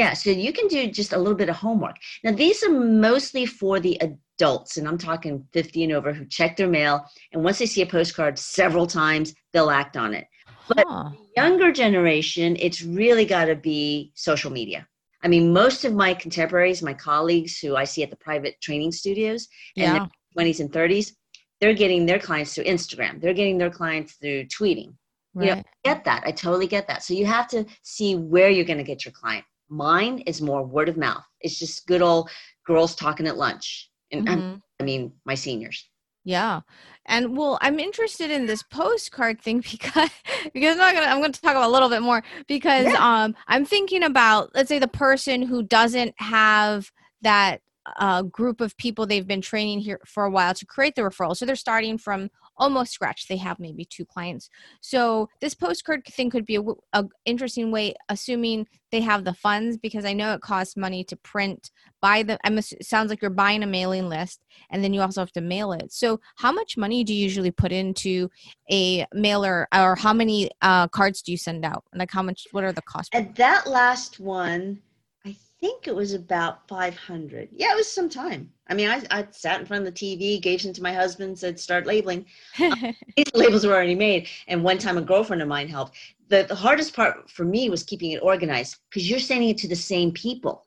Yeah, 0.00 0.12
so 0.20 0.30
you 0.30 0.52
can 0.58 0.68
do 0.76 0.80
just 1.00 1.12
a 1.12 1.18
little 1.24 1.40
bit 1.42 1.50
of 1.52 1.56
homework. 1.56 1.96
Now, 2.24 2.32
these 2.42 2.58
are 2.64 2.72
mostly 3.10 3.44
for 3.60 3.74
the 3.78 3.94
adults, 4.08 4.72
and 4.78 4.84
I'm 4.88 4.96
talking 5.08 5.34
50 5.52 5.84
and 5.84 5.92
over 5.92 6.10
who 6.14 6.24
check 6.38 6.56
their 6.56 6.72
mail, 6.80 6.94
and 7.32 7.44
once 7.44 7.58
they 7.58 7.66
see 7.74 7.82
a 7.82 7.86
postcard 7.96 8.34
several 8.38 8.86
times, 8.86 9.34
they'll 9.52 9.70
act 9.82 9.94
on 10.04 10.10
it. 10.14 10.26
But- 10.68 10.86
Huh. 10.88 11.10
Younger 11.36 11.70
generation, 11.84 12.56
it's 12.66 12.80
really 13.02 13.26
got 13.34 13.46
to 13.52 13.56
be 13.72 14.12
social 14.14 14.50
media. 14.60 14.80
I 15.24 15.28
mean, 15.28 15.52
most 15.52 15.84
of 15.84 15.92
my 15.94 16.14
contemporaries, 16.14 16.82
my 16.82 16.94
colleagues 16.94 17.58
who 17.58 17.76
I 17.76 17.84
see 17.84 18.02
at 18.02 18.10
the 18.10 18.16
private 18.16 18.60
training 18.60 18.92
studios, 18.92 19.48
in 19.76 19.82
yeah 19.84 20.06
20s 20.36 20.60
and 20.60 20.72
30s, 20.72 21.12
they're 21.60 21.74
getting 21.74 22.06
their 22.06 22.18
clients 22.18 22.54
through 22.54 22.64
Instagram. 22.64 23.20
They're 23.20 23.34
getting 23.34 23.58
their 23.58 23.70
clients 23.70 24.14
through 24.14 24.44
tweeting. 24.46 24.94
you 25.34 25.46
know, 25.46 25.54
right 25.54 25.66
get 25.84 26.04
that. 26.04 26.22
I 26.26 26.30
totally 26.32 26.66
get 26.66 26.86
that. 26.88 27.02
So 27.02 27.14
you 27.14 27.26
have 27.26 27.48
to 27.48 27.64
see 27.82 28.14
where 28.16 28.50
you're 28.50 28.64
going 28.64 28.78
to 28.78 28.84
get 28.92 29.04
your 29.04 29.12
client. 29.12 29.44
Mine 29.68 30.18
is 30.30 30.40
more 30.42 30.62
word 30.64 30.88
of 30.88 30.96
mouth. 30.96 31.24
It's 31.40 31.58
just 31.58 31.86
good 31.86 32.02
old 32.02 32.30
girls 32.66 32.94
talking 32.94 33.26
at 33.26 33.36
lunch. 33.36 33.90
And 34.12 34.26
Mhm. 34.26 34.62
I 34.80 34.82
mean, 34.84 35.12
my 35.24 35.34
seniors. 35.34 35.88
Yeah 36.24 36.60
and 37.06 37.36
well 37.36 37.58
i'm 37.60 37.78
interested 37.78 38.30
in 38.30 38.46
this 38.46 38.62
postcard 38.62 39.40
thing 39.40 39.58
because 39.70 40.10
because 40.52 40.72
i'm 40.72 40.78
not 40.78 40.94
gonna 40.94 41.06
i'm 41.06 41.20
gonna 41.20 41.32
talk 41.32 41.52
about 41.52 41.68
a 41.68 41.72
little 41.72 41.88
bit 41.88 42.02
more 42.02 42.22
because 42.46 42.92
um 42.94 43.34
i'm 43.48 43.64
thinking 43.64 44.04
about 44.04 44.50
let's 44.54 44.68
say 44.68 44.78
the 44.78 44.88
person 44.88 45.42
who 45.42 45.62
doesn't 45.62 46.14
have 46.18 46.90
that 47.22 47.60
a 47.98 48.22
group 48.22 48.60
of 48.60 48.76
people 48.76 49.06
they've 49.06 49.26
been 49.26 49.40
training 49.40 49.80
here 49.80 50.00
for 50.06 50.24
a 50.24 50.30
while 50.30 50.54
to 50.54 50.66
create 50.66 50.94
the 50.94 51.02
referral. 51.02 51.36
So 51.36 51.44
they're 51.44 51.56
starting 51.56 51.98
from 51.98 52.30
almost 52.56 52.92
scratch. 52.92 53.28
They 53.28 53.36
have 53.38 53.58
maybe 53.58 53.84
two 53.84 54.04
clients. 54.04 54.48
So 54.80 55.28
this 55.40 55.54
postcard 55.54 56.04
thing 56.06 56.30
could 56.30 56.46
be 56.46 56.56
a, 56.56 56.62
a 56.92 57.04
interesting 57.24 57.70
way, 57.70 57.94
assuming 58.08 58.66
they 58.90 59.00
have 59.00 59.24
the 59.24 59.34
funds, 59.34 59.76
because 59.78 60.04
I 60.04 60.12
know 60.12 60.34
it 60.34 60.40
costs 60.40 60.76
money 60.76 61.04
to 61.04 61.16
print. 61.16 61.70
Buy 62.00 62.22
the. 62.22 62.38
I'm. 62.44 62.60
Sounds 62.60 63.10
like 63.10 63.22
you're 63.22 63.30
buying 63.30 63.62
a 63.62 63.66
mailing 63.66 64.08
list, 64.08 64.40
and 64.70 64.82
then 64.82 64.92
you 64.92 65.00
also 65.00 65.20
have 65.20 65.32
to 65.32 65.40
mail 65.40 65.72
it. 65.72 65.92
So 65.92 66.20
how 66.36 66.52
much 66.52 66.76
money 66.76 67.04
do 67.04 67.14
you 67.14 67.22
usually 67.22 67.50
put 67.50 67.72
into 67.72 68.30
a 68.70 69.06
mailer, 69.12 69.68
or 69.74 69.96
how 69.96 70.12
many 70.12 70.50
uh, 70.60 70.88
cards 70.88 71.22
do 71.22 71.32
you 71.32 71.38
send 71.38 71.64
out? 71.64 71.84
Like 71.94 72.10
how 72.10 72.22
much? 72.22 72.46
What 72.52 72.64
are 72.64 72.72
the 72.72 72.82
costs? 72.82 73.10
At 73.12 73.34
that 73.36 73.66
last 73.66 74.20
one 74.20 74.82
I 75.24 75.36
think 75.60 75.86
it 75.86 75.94
was 75.94 76.12
about 76.12 76.66
500. 76.68 77.50
Yeah, 77.52 77.72
it 77.72 77.76
was 77.76 77.90
some 77.90 78.08
time. 78.08 78.50
I 78.72 78.74
mean, 78.74 78.88
I, 78.88 79.02
I 79.10 79.26
sat 79.32 79.60
in 79.60 79.66
front 79.66 79.86
of 79.86 79.94
the 79.94 80.00
TV, 80.00 80.40
gave 80.40 80.62
some 80.62 80.72
to 80.72 80.82
my 80.82 80.94
husband, 80.94 81.38
said, 81.38 81.60
start 81.60 81.86
labeling. 81.86 82.24
um, 82.58 82.94
these 83.18 83.26
labels 83.34 83.66
were 83.66 83.74
already 83.74 83.94
made. 83.94 84.28
And 84.48 84.64
one 84.64 84.78
time 84.78 84.96
a 84.96 85.02
girlfriend 85.02 85.42
of 85.42 85.48
mine 85.48 85.68
helped. 85.68 85.98
The, 86.28 86.44
the 86.44 86.54
hardest 86.54 86.96
part 86.96 87.28
for 87.28 87.44
me 87.44 87.68
was 87.68 87.82
keeping 87.82 88.12
it 88.12 88.22
organized 88.22 88.78
because 88.88 89.10
you're 89.10 89.18
sending 89.18 89.50
it 89.50 89.58
to 89.58 89.68
the 89.68 89.76
same 89.76 90.10
people. 90.10 90.64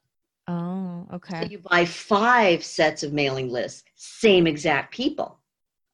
Oh, 0.48 1.08
okay. 1.13 1.41
So 1.41 1.50
you 1.50 1.58
buy 1.58 1.86
five 1.86 2.63
sets 2.63 3.02
of 3.02 3.12
mailing 3.12 3.50
lists, 3.50 3.84
same 3.96 4.46
exact 4.46 4.94
people. 4.94 5.39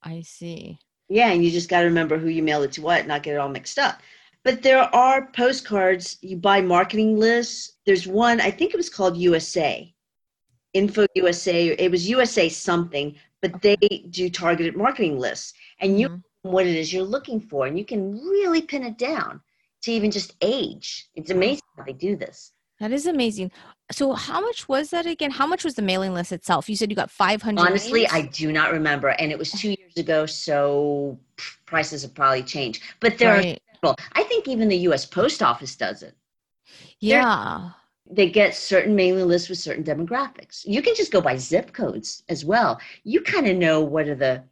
I 0.04 0.20
see. 0.20 0.80
Yeah, 1.08 1.30
and 1.30 1.42
you 1.42 1.50
just 1.50 1.70
got 1.70 1.80
to 1.80 1.86
remember 1.86 2.18
who 2.18 2.28
you 2.28 2.44
mail 2.44 2.64
it 2.64 2.74
to 2.74 2.82
what, 2.82 3.08
not 3.08 3.24
get 3.24 3.36
it 3.36 3.38
all 3.38 3.48
mixed 3.48 3.80
up. 3.80 4.02
But 4.44 4.64
there 4.64 4.94
are 4.94 5.28
postcards, 5.28 6.18
you 6.20 6.36
buy 6.36 6.60
marketing 6.60 7.18
lists. 7.18 7.78
There's 7.86 8.06
one, 8.06 8.42
I 8.42 8.52
think 8.52 8.74
it 8.74 8.78
was 8.78 8.90
called 8.90 9.16
USA, 9.16 9.94
Info 10.74 11.06
USA. 11.16 11.68
It 11.68 11.92
was 11.92 12.10
USA 12.10 12.50
something, 12.50 13.16
but 13.42 13.62
they 13.62 13.76
do 14.10 14.30
targeted 14.30 14.76
marketing 14.76 15.20
lists. 15.20 15.54
And 15.80 16.00
you 16.00 16.08
mm-hmm. 16.08 16.16
know 16.16 16.52
what 16.52 16.66
it 16.66 16.76
is 16.76 16.94
you're 16.94 17.04
looking 17.04 17.40
for, 17.40 17.68
and 17.68 17.78
you 17.78 17.86
can 17.86 18.14
really 18.14 18.62
pin 18.62 18.84
it 18.84 18.98
down 18.98 19.42
to 19.84 19.92
even 19.92 20.12
just 20.12 20.36
age. 20.42 21.08
It's 21.16 21.32
amazing 21.32 21.64
how 21.78 21.84
they 21.84 21.94
do 21.94 22.16
this. 22.16 22.52
That 22.80 22.92
is 22.92 23.06
amazing. 23.06 23.52
So, 23.92 24.14
how 24.14 24.42
much 24.42 24.68
was 24.68 24.90
that 24.90 25.06
again? 25.06 25.30
How 25.30 25.46
much 25.46 25.64
was 25.64 25.76
the 25.76 25.84
mailing 25.84 26.16
list 26.16 26.32
itself? 26.32 26.68
You 26.68 26.76
said 26.76 26.90
you 26.90 26.96
got 26.96 27.12
500. 27.12 27.62
Honestly, 27.62 28.02
names? 28.02 28.14
I 28.14 28.22
do 28.24 28.52
not 28.52 28.72
remember. 28.72 29.10
And 29.10 29.32
it 29.32 29.38
was 29.38 29.52
two 29.52 29.70
years 29.70 29.98
ago. 29.98 30.26
So, 30.26 31.20
prices 31.68 32.02
have 32.02 32.16
probably 32.16 32.42
changed. 32.42 32.82
But 33.00 33.20
there 33.20 33.34
right. 33.34 33.62
are 33.84 33.96
I 34.14 34.24
think 34.24 34.48
even 34.48 34.68
the 34.68 34.78
U.S. 34.78 35.06
Post 35.06 35.44
Office 35.44 35.76
does 35.76 36.02
it. 36.02 36.16
Yeah. 37.00 37.60
They're, 37.60 37.76
they 38.12 38.30
get 38.30 38.54
certain 38.54 38.96
mailing 38.96 39.28
lists 39.28 39.50
with 39.50 39.58
certain 39.58 39.84
demographics. 39.84 40.66
You 40.66 40.82
can 40.82 40.96
just 40.96 41.12
go 41.12 41.22
by 41.22 41.38
zip 41.38 41.72
codes 41.74 42.24
as 42.30 42.44
well. 42.44 42.80
You 43.04 43.22
kind 43.22 43.48
of 43.48 43.58
know 43.58 43.82
what 43.82 44.08
are 44.08 44.16
the 44.16 44.44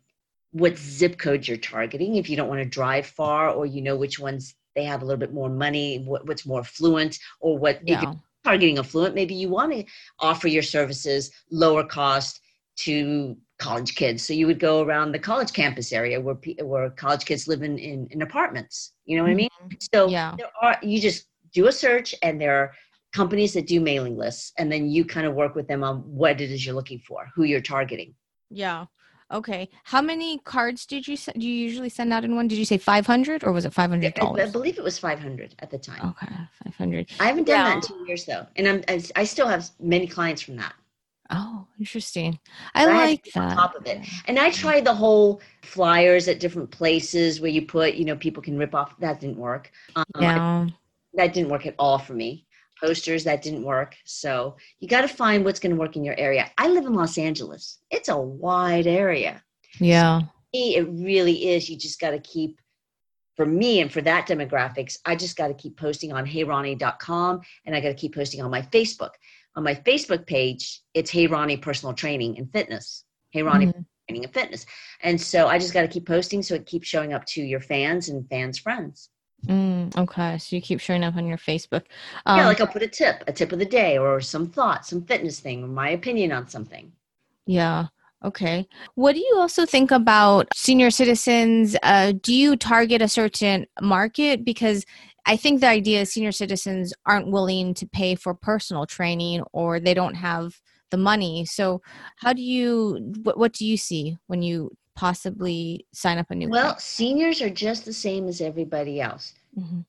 what 0.52 0.78
zip 0.78 1.18
codes 1.18 1.48
you're 1.48 1.58
targeting 1.58 2.16
if 2.16 2.30
you 2.30 2.36
don't 2.36 2.48
want 2.48 2.62
to 2.62 2.66
drive 2.66 3.06
far, 3.06 3.50
or 3.50 3.66
you 3.66 3.82
know 3.82 3.96
which 3.96 4.20
ones 4.20 4.56
they 4.76 4.84
have 4.84 5.02
a 5.02 5.06
little 5.06 5.20
bit 5.20 5.34
more 5.34 5.50
money, 5.50 6.00
what, 6.06 6.26
what's 6.26 6.46
more 6.46 6.62
affluent, 6.62 7.20
or 7.40 7.58
what 7.58 7.80
yeah. 7.88 7.98
if 7.98 8.04
you're 8.04 8.16
targeting 8.44 8.78
affluent, 8.78 9.14
maybe 9.14 9.36
you 9.36 9.50
want 9.50 9.72
to 9.74 9.84
offer 10.20 10.48
your 10.48 10.64
services 10.64 11.32
lower 11.52 11.84
cost 11.84 12.42
to 12.78 13.36
college 13.60 13.96
kids. 13.96 14.24
So 14.24 14.34
you 14.34 14.48
would 14.48 14.60
go 14.60 14.82
around 14.82 15.12
the 15.12 15.20
college 15.20 15.52
campus 15.54 15.92
area 15.92 16.20
where 16.20 16.38
where 16.64 16.90
college 16.92 17.26
kids 17.26 17.48
live 17.48 17.62
in 17.62 17.78
in, 17.78 18.08
in 18.12 18.22
apartments. 18.22 18.94
You 19.06 19.18
know 19.18 19.24
what 19.24 19.32
mm-hmm. 19.32 19.48
I 19.62 19.68
mean? 19.70 19.78
So 19.94 20.08
yeah. 20.08 20.34
there 20.38 20.50
are 20.62 20.78
you 20.82 21.00
just 21.02 21.26
do 21.54 21.68
a 21.68 21.72
search 21.72 22.16
and 22.24 22.40
there 22.40 22.56
are 22.56 22.72
companies 23.14 23.54
that 23.54 23.68
do 23.68 23.80
mailing 23.80 24.18
lists 24.18 24.54
and 24.58 24.72
then 24.72 24.90
you 24.90 25.04
kind 25.06 25.26
of 25.26 25.34
work 25.34 25.56
with 25.56 25.68
them 25.68 25.84
on 25.84 25.98
what 26.00 26.42
it 26.42 26.52
is 26.52 26.66
you're 26.66 26.76
looking 26.76 27.00
for, 27.00 27.28
who 27.36 27.44
you're 27.44 27.62
targeting. 27.62 28.14
Yeah. 28.50 28.86
Okay. 29.32 29.70
How 29.84 30.02
many 30.02 30.40
cards 30.40 30.86
did 30.86 31.08
you 31.08 31.16
do 31.16 31.48
you 31.48 31.54
usually 31.54 31.90
send 31.90 32.12
out 32.12 32.24
in 32.24 32.36
one? 32.36 32.48
Did 32.48 32.58
you 32.58 32.66
say 32.66 32.78
500 32.78 33.44
or 33.44 33.52
was 33.52 33.66
it 33.66 33.74
$500? 33.74 34.40
I, 34.40 34.44
I 34.44 34.50
believe 34.50 34.78
it 34.80 34.84
was 34.84 34.98
500 34.98 35.56
at 35.60 35.70
the 35.70 35.78
time. 35.78 36.16
Okay. 36.22 36.34
500. 36.64 37.12
I 37.20 37.28
haven't 37.28 37.46
done 37.46 37.60
yeah. 37.60 37.76
that 37.76 37.90
in 37.90 37.98
2 37.98 38.06
years 38.08 38.26
though. 38.26 38.48
And 38.56 38.68
I'm 38.68 38.84
I, 38.88 39.04
I 39.16 39.24
still 39.24 39.48
have 39.48 39.70
many 39.80 40.08
clients 40.08 40.42
from 40.42 40.56
that. 40.58 40.74
Oh, 41.32 41.68
interesting. 41.78 42.40
I 42.74 42.88
like 42.88 43.30
that. 43.36 43.52
On 43.52 43.56
top 43.56 43.76
of 43.76 43.86
it. 43.86 44.04
And 44.26 44.40
I 44.40 44.50
tried 44.50 44.84
the 44.84 44.94
whole 44.96 45.42
flyers 45.62 46.28
at 46.28 46.40
different 46.40 46.72
places 46.72 47.40
where 47.40 47.52
you 47.52 47.68
put, 47.68 47.94
you 47.94 48.06
know, 48.06 48.16
people 48.16 48.42
can 48.42 48.58
rip 48.58 48.74
off. 48.74 49.00
That 49.00 49.20
didn't 49.20 49.38
work. 49.38 49.72
Um, 49.96 50.06
yeah. 50.20 50.68
that 51.14 51.34
didn't 51.34 51.50
work 51.50 51.68
at 51.68 51.76
all 51.78 52.00
for 52.00 52.14
me. 52.14 52.48
Posters, 52.82 53.24
that 53.26 53.42
didn't 53.42 53.64
work. 53.64 53.96
So 54.06 54.58
you 54.80 54.88
got 54.88 55.02
to 55.02 55.08
find 55.08 55.44
what's 55.44 55.60
going 55.60 55.74
to 55.74 55.80
work 55.80 55.96
in 55.96 56.04
your 56.04 56.18
area. 56.18 56.50
I 56.58 56.68
live 56.70 56.86
in 56.86 56.94
Los 56.94 57.18
Angeles. 57.18 57.80
It's 57.90 58.10
a 58.10 58.18
wide 58.18 58.88
area. 58.88 59.44
Yeah. 59.80 60.22
So 60.22 60.28
me, 60.54 60.76
it 60.76 60.88
really 60.90 61.50
is. 61.50 61.70
You 61.70 61.78
just 61.78 62.00
got 62.00 62.12
to 62.12 62.20
keep 62.20 62.60
for 63.36 63.46
me 63.46 63.80
and 63.80 63.92
for 63.92 64.02
that 64.02 64.28
demographics, 64.28 64.98
I 65.06 65.16
just 65.16 65.38
got 65.38 65.48
to 65.48 65.54
keep 65.54 65.78
posting 65.78 66.12
on 66.12 66.26
heyronnie.com 66.26 67.40
and 67.66 67.76
I 67.76 67.80
got 67.80 67.88
to 67.88 67.94
keep 67.94 68.14
posting 68.14 68.42
on 68.42 68.52
my 68.52 68.62
Facebook 68.64 69.12
on 69.56 69.64
my 69.64 69.76
Facebook 69.76 70.26
page, 70.26 70.82
it's 70.94 71.12
Hey 71.12 71.28
Ronnie 71.28 71.58
Personal 71.58 71.94
Training 71.94 72.38
and 72.38 72.52
Fitness. 72.52 73.04
Hey 73.32 73.44
Ronnie 73.44 73.68
mm-hmm. 73.68 73.82
Training 74.08 74.26
and 74.26 74.34
Fitness. 74.34 74.66
And 75.02 75.20
so 75.20 75.48
I 75.48 75.60
just 75.60 75.74
got 75.74 75.82
to 75.82 75.88
keep 75.88 76.08
posting 76.08 76.42
so 76.42 76.56
it 76.56 76.66
keeps 76.66 76.88
showing 76.88 77.14
up 77.14 77.26
to 77.28 77.42
your 77.42 77.60
fans 77.60 78.10
and 78.10 78.28
fans' 78.30 78.60
friends. 78.60 79.10
Mm, 79.48 79.96
okay, 79.98 80.38
so 80.38 80.56
you 80.56 80.62
keep 80.62 80.80
showing 80.80 81.04
up 81.04 81.16
on 81.16 81.26
your 81.26 81.38
Facebook. 81.38 81.84
Um, 82.26 82.40
yeah, 82.40 82.48
like 82.48 82.62
I'll 82.62 82.68
put 82.68 82.84
a 82.84 82.88
tip, 82.88 83.24
a 83.28 83.34
tip 83.34 83.52
of 83.52 83.60
the 83.60 83.66
day, 83.66 83.98
or 83.98 84.20
some 84.22 84.48
thought, 84.48 84.86
some 84.86 85.02
fitness 85.02 85.40
thing, 85.40 85.64
or 85.64 85.68
my 85.68 85.90
opinion 85.90 86.32
on 86.32 86.48
something. 86.48 86.92
Yeah. 87.46 87.88
Okay. 88.24 88.68
What 88.96 89.14
do 89.14 89.20
you 89.20 89.38
also 89.38 89.66
think 89.66 89.92
about 89.92 90.48
senior 90.54 90.92
citizens? 90.92 91.78
Uh, 91.84 92.14
do 92.22 92.34
you 92.34 92.58
target 92.58 93.02
a 93.02 93.08
certain 93.08 93.66
market? 93.82 94.44
Because 94.44 94.86
I 95.26 95.38
think 95.38 95.62
the 95.62 95.68
idea 95.68 96.02
is 96.02 96.12
senior 96.12 96.34
citizens 96.34 96.94
aren't 97.06 97.32
willing 97.32 97.74
to 97.76 97.88
pay 97.88 98.16
for 98.16 98.34
personal 98.34 98.86
training 98.86 99.44
or 99.54 99.80
they 99.80 99.94
don't 99.94 100.16
have 100.16 100.60
the 100.92 100.98
money. 100.98 101.46
So, 101.46 101.82
how 102.18 102.34
do 102.34 102.42
you, 102.42 103.14
what, 103.24 103.38
what 103.38 103.54
do 103.54 103.66
you 103.66 103.78
see 103.78 104.18
when 104.28 104.42
you 104.42 104.72
possibly 104.96 105.86
sign 105.94 106.18
up 106.18 106.30
a 106.32 106.36
new 106.36 106.50
Well, 106.50 106.64
client? 106.64 106.82
seniors 106.82 107.42
are 107.42 107.50
just 107.50 107.86
the 107.86 107.94
same 107.94 108.28
as 108.28 108.42
everybody 108.42 109.02
else. 109.02 109.34
Mm-hmm. 109.58 109.82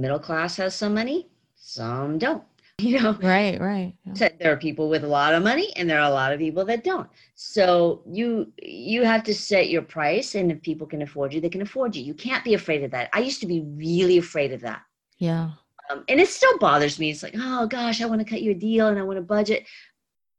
Middle 0.00 0.18
class 0.18 0.56
has 0.56 0.74
some 0.74 0.94
money, 0.94 1.28
some 1.54 2.18
don't. 2.18 2.42
You 2.80 3.00
know, 3.00 3.12
right, 3.22 3.60
right. 3.60 3.94
Yeah. 4.04 4.14
So 4.14 4.28
there 4.40 4.52
are 4.52 4.56
people 4.56 4.88
with 4.88 5.04
a 5.04 5.06
lot 5.06 5.32
of 5.32 5.44
money, 5.44 5.72
and 5.76 5.88
there 5.88 6.00
are 6.00 6.10
a 6.10 6.12
lot 6.12 6.32
of 6.32 6.40
people 6.40 6.64
that 6.64 6.82
don't. 6.82 7.08
So 7.36 8.02
you 8.04 8.52
you 8.60 9.04
have 9.04 9.22
to 9.24 9.32
set 9.34 9.70
your 9.70 9.82
price, 9.82 10.34
and 10.34 10.50
if 10.50 10.60
people 10.60 10.84
can 10.84 11.02
afford 11.02 11.32
you, 11.32 11.40
they 11.40 11.48
can 11.48 11.62
afford 11.62 11.94
you. 11.94 12.02
You 12.02 12.14
can't 12.14 12.42
be 12.42 12.54
afraid 12.54 12.82
of 12.82 12.90
that. 12.90 13.10
I 13.12 13.20
used 13.20 13.40
to 13.42 13.46
be 13.46 13.60
really 13.60 14.18
afraid 14.18 14.52
of 14.52 14.60
that. 14.62 14.82
Yeah. 15.18 15.50
Um, 15.88 16.02
and 16.08 16.18
it 16.20 16.26
still 16.28 16.58
bothers 16.58 16.98
me. 16.98 17.10
It's 17.10 17.22
like, 17.22 17.36
oh 17.38 17.68
gosh, 17.68 18.02
I 18.02 18.06
want 18.06 18.20
to 18.22 18.28
cut 18.28 18.42
you 18.42 18.50
a 18.50 18.54
deal, 18.54 18.88
and 18.88 18.98
I 18.98 19.02
want 19.04 19.18
to 19.18 19.22
budget. 19.22 19.66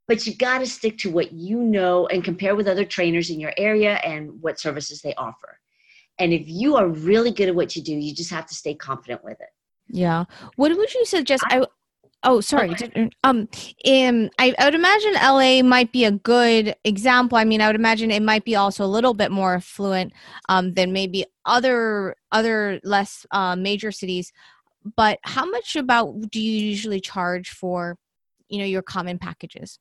But 0.07 0.25
you 0.27 0.35
got 0.35 0.59
to 0.59 0.67
stick 0.67 0.97
to 0.99 1.11
what 1.11 1.31
you 1.31 1.59
know 1.61 2.07
and 2.07 2.23
compare 2.23 2.55
with 2.55 2.67
other 2.67 2.85
trainers 2.85 3.29
in 3.29 3.39
your 3.39 3.53
area 3.57 3.95
and 4.03 4.41
what 4.41 4.59
services 4.59 5.01
they 5.01 5.15
offer. 5.15 5.59
And 6.19 6.31
if 6.31 6.43
you 6.45 6.75
are 6.75 6.87
really 6.87 7.31
good 7.31 7.49
at 7.49 7.55
what 7.55 7.75
you 7.75 7.81
do, 7.81 7.93
you 7.93 8.13
just 8.13 8.29
have 8.29 8.45
to 8.47 8.55
stay 8.55 8.75
confident 8.75 9.23
with 9.23 9.39
it. 9.41 9.49
Yeah. 9.87 10.25
What 10.55 10.75
would 10.75 10.93
you 10.93 11.05
suggest? 11.05 11.43
I, 11.47 11.65
Oh, 12.25 12.41
sorry. 12.41 12.71
Okay. 12.71 13.09
Um, 13.23 13.47
um, 13.87 14.29
I, 14.39 14.55
I 14.57 14.65
would 14.65 14.73
imagine 14.73 15.13
LA 15.13 15.61
might 15.61 15.91
be 15.91 16.05
a 16.05 16.11
good 16.11 16.75
example. 16.83 17.37
I 17.37 17.43
mean, 17.43 17.61
I 17.61 17.67
would 17.67 17.75
imagine 17.75 18.09
it 18.09 18.23
might 18.23 18.43
be 18.43 18.55
also 18.55 18.83
a 18.83 18.87
little 18.87 19.13
bit 19.13 19.31
more 19.31 19.59
fluent 19.59 20.11
um, 20.49 20.73
than 20.73 20.91
maybe 20.91 21.25
other 21.45 22.15
other 22.31 22.79
less 22.83 23.27
uh, 23.29 23.55
major 23.55 23.91
cities. 23.91 24.33
But 24.97 25.19
how 25.21 25.45
much 25.45 25.75
about 25.75 26.31
do 26.31 26.41
you 26.41 26.65
usually 26.65 26.99
charge 26.99 27.51
for, 27.51 27.97
you 28.49 28.57
know, 28.57 28.65
your 28.65 28.81
common 28.81 29.19
packages? 29.19 29.77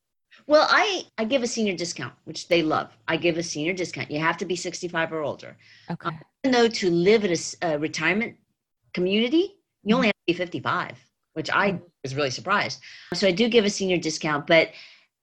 Well, 0.47 0.67
I 0.71 1.05
I 1.17 1.25
give 1.25 1.43
a 1.43 1.47
senior 1.47 1.75
discount, 1.75 2.15
which 2.25 2.49
they 2.49 2.63
love. 2.63 2.97
I 3.09 3.17
give 3.17 3.39
a 3.39 3.43
senior 3.43 3.73
discount. 3.73 4.11
You 4.11 4.21
have 4.21 4.37
to 4.39 4.45
be 4.45 4.57
65 4.57 5.13
or 5.13 5.23
older. 5.23 5.57
Okay. 5.91 6.09
Um, 6.09 6.21
even 6.43 6.53
though 6.53 6.69
to 6.69 6.91
live 6.91 7.25
at 7.25 7.55
a, 7.63 7.79
retirement 7.79 8.37
community, 8.93 9.57
you 9.83 9.95
only 9.95 10.09
have 10.09 10.15
to 10.15 10.33
be 10.33 10.35
55 10.35 10.99
which 11.35 11.51
I 11.51 11.79
was 12.03 12.15
really 12.15 12.31
surprised. 12.31 12.81
So 13.13 13.29
I 13.29 13.33
do 13.33 13.49
give 13.49 13.65
a 13.65 13.71
senior 13.71 13.99
discount, 13.99 14.47
but 14.47 14.71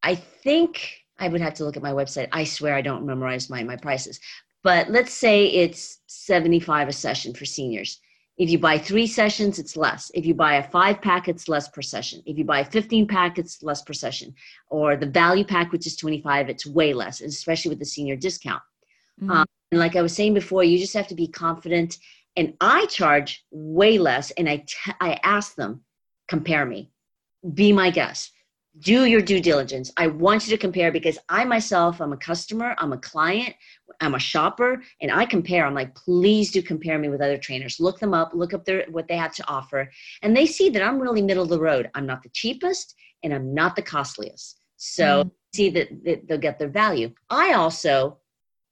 I 0.04 0.16
think 0.16 1.02
I 1.18 1.28
would 1.28 1.42
have 1.42 1.54
to 1.56 1.66
look 1.66 1.78
at 1.78 1.84
my 1.84 1.92
website. 1.92 2.28
I 2.32 2.44
swear 2.44 2.76
I 2.76 2.82
don't 2.82 3.06
memorize 3.06 3.50
my, 3.50 3.64
my 3.64 3.76
prices. 3.76 4.20
But 4.64 4.90
let's 4.92 5.14
say 5.14 5.48
it's 5.48 6.00
75 6.08 6.90
a 6.90 6.94
session 6.94 7.34
for 7.34 7.46
seniors. 7.46 8.00
If 8.42 8.50
you 8.50 8.58
buy 8.58 8.80
three 8.80 9.06
sessions, 9.06 9.60
it's 9.60 9.78
less. 9.78 10.10
If 10.16 10.26
you 10.26 10.34
buy 10.34 10.56
a 10.56 10.68
five 10.68 11.00
pack, 11.00 11.28
it's 11.28 11.48
less 11.48 11.68
per 11.68 11.84
session. 11.84 12.24
If 12.26 12.40
you 12.40 12.44
buy 12.44 12.64
15 12.64 13.08
pack, 13.08 13.38
it's 13.38 13.62
less 13.62 13.84
per 13.84 13.94
session. 13.94 14.34
Or 14.68 14.96
the 14.96 15.06
value 15.06 15.46
pack, 15.46 15.72
which 15.72 15.86
is 15.86 15.96
25, 15.96 16.50
it's 16.50 16.66
way 16.66 16.92
less, 16.96 17.22
especially 17.22 17.70
with 17.70 17.78
the 17.78 17.86
senior 17.86 18.16
discount. 18.16 18.64
Mm-hmm. 19.22 19.30
Um, 19.30 19.46
and 19.72 19.80
like 19.80 19.96
I 19.96 20.02
was 20.02 20.16
saying 20.16 20.34
before, 20.34 20.64
you 20.64 20.80
just 20.80 20.96
have 20.96 21.08
to 21.10 21.16
be 21.16 21.28
confident. 21.28 22.00
And 22.36 22.56
I 22.60 22.88
charge 22.88 23.46
way 23.52 24.00
less. 24.00 24.32
And 24.32 24.50
I, 24.50 24.66
t- 24.66 24.94
I 25.00 25.20
ask 25.22 25.54
them, 25.54 25.82
compare 26.28 26.66
me 26.66 26.90
be 27.54 27.72
my 27.74 27.92
guest 27.92 28.32
do 28.80 29.06
your 29.06 29.22
due 29.22 29.42
diligence. 29.42 29.92
I 29.98 30.08
want 30.08 30.46
you 30.48 30.52
to 30.52 30.58
compare 30.58 30.92
because 30.92 31.18
I 31.28 31.44
myself, 31.44 32.00
I'm 32.00 32.14
a 32.14 32.18
customer, 32.18 32.74
I'm 32.78 32.94
a 32.94 32.98
client, 32.98 33.54
I'm 34.00 34.16
a 34.16 34.20
shopper, 34.20 34.82
and 35.02 35.12
I 35.12 35.26
compare. 35.26 35.66
I'm 35.66 35.74
like, 35.74 35.94
please 35.94 36.52
do 36.52 36.62
compare 36.62 36.98
me 36.98 37.10
with 37.10 37.22
other 37.22 37.38
trainers. 37.38 37.80
Look 37.80 38.00
them 38.00 38.14
up, 38.14 38.32
look 38.34 38.54
up 38.54 38.64
their 38.64 38.86
what 38.90 39.08
they 39.08 39.18
have 39.18 39.36
to 39.36 39.48
offer, 39.48 39.92
and 40.22 40.36
they 40.36 40.46
see 40.46 40.70
that 40.70 40.82
I'm 40.82 41.00
really 41.00 41.22
middle 41.22 41.44
of 41.44 41.50
the 41.50 41.60
road. 41.60 41.90
I'm 41.94 42.06
not 42.06 42.24
the 42.24 42.30
cheapest, 42.30 42.96
and 43.24 43.34
I'm 43.34 43.54
not 43.54 43.76
the 43.76 43.82
costliest. 43.82 44.62
So 44.78 45.24
mm. 45.24 45.32
see 45.54 45.70
that, 45.72 45.90
that 46.06 46.28
they'll 46.28 46.38
get 46.38 46.58
their 46.58 46.70
value. 46.70 47.14
I 47.30 47.54
also 47.54 48.18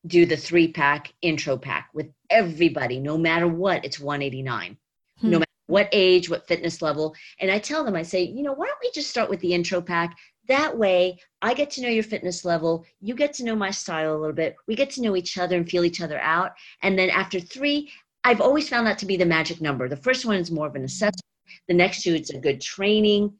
do 0.07 0.25
the 0.25 0.38
three 0.38 0.71
pack 0.71 1.13
intro 1.21 1.57
pack 1.57 1.89
with 1.93 2.07
everybody, 2.29 2.99
no 2.99 3.17
matter 3.17 3.47
what. 3.47 3.83
It's 3.83 3.99
189, 3.99 4.77
hmm. 5.19 5.29
no 5.29 5.39
matter 5.39 5.49
what 5.67 5.89
age, 5.91 6.29
what 6.29 6.47
fitness 6.47 6.82
level. 6.82 7.15
And 7.39 7.51
I 7.51 7.60
tell 7.60 7.84
them, 7.84 7.95
I 7.95 8.01
say, 8.01 8.23
you 8.23 8.41
know, 8.41 8.53
why 8.53 8.65
don't 8.65 8.79
we 8.82 8.91
just 8.91 9.10
start 9.10 9.29
with 9.29 9.39
the 9.39 9.53
intro 9.53 9.82
pack? 9.82 10.17
That 10.47 10.75
way, 10.75 11.19
I 11.43 11.53
get 11.53 11.69
to 11.71 11.82
know 11.82 11.89
your 11.89 12.03
fitness 12.03 12.43
level. 12.43 12.86
You 13.01 13.13
get 13.13 13.34
to 13.34 13.43
know 13.43 13.55
my 13.55 13.69
style 13.69 14.15
a 14.15 14.17
little 14.17 14.36
bit. 14.36 14.55
We 14.67 14.75
get 14.75 14.89
to 14.91 15.01
know 15.01 15.15
each 15.15 15.38
other 15.38 15.55
and 15.58 15.69
feel 15.69 15.86
each 15.86 16.01
other 16.01 16.19
out. 16.19 16.53
And 16.82 16.97
then 16.97 17.12
after 17.12 17.39
three, 17.39 17.91
I've 18.23 18.41
always 18.41 18.67
found 18.67 18.88
that 18.88 18.97
to 18.99 19.05
be 19.05 19.15
the 19.15 19.25
magic 19.25 19.62
number. 19.62 19.88
The 19.88 19.95
first 19.95 20.25
one 20.25 20.38
is 20.38 20.49
more 20.49 20.65
of 20.65 20.75
an 20.75 20.84
assessment. 20.84 21.21
The 21.67 21.75
next 21.75 22.01
two, 22.01 22.15
it's 22.15 22.32
a 22.32 22.39
good 22.39 22.62
training. 22.62 23.34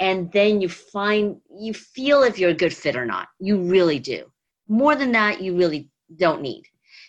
And 0.00 0.30
then 0.32 0.60
you 0.60 0.68
find, 0.68 1.36
you 1.56 1.72
feel 1.72 2.24
if 2.24 2.38
you're 2.38 2.50
a 2.50 2.54
good 2.54 2.74
fit 2.74 2.96
or 2.96 3.06
not. 3.06 3.28
You 3.38 3.58
really 3.58 4.00
do. 4.00 4.24
More 4.68 4.96
than 4.96 5.12
that, 5.12 5.40
you 5.40 5.56
really 5.56 5.88
don't 6.16 6.42
need. 6.42 6.64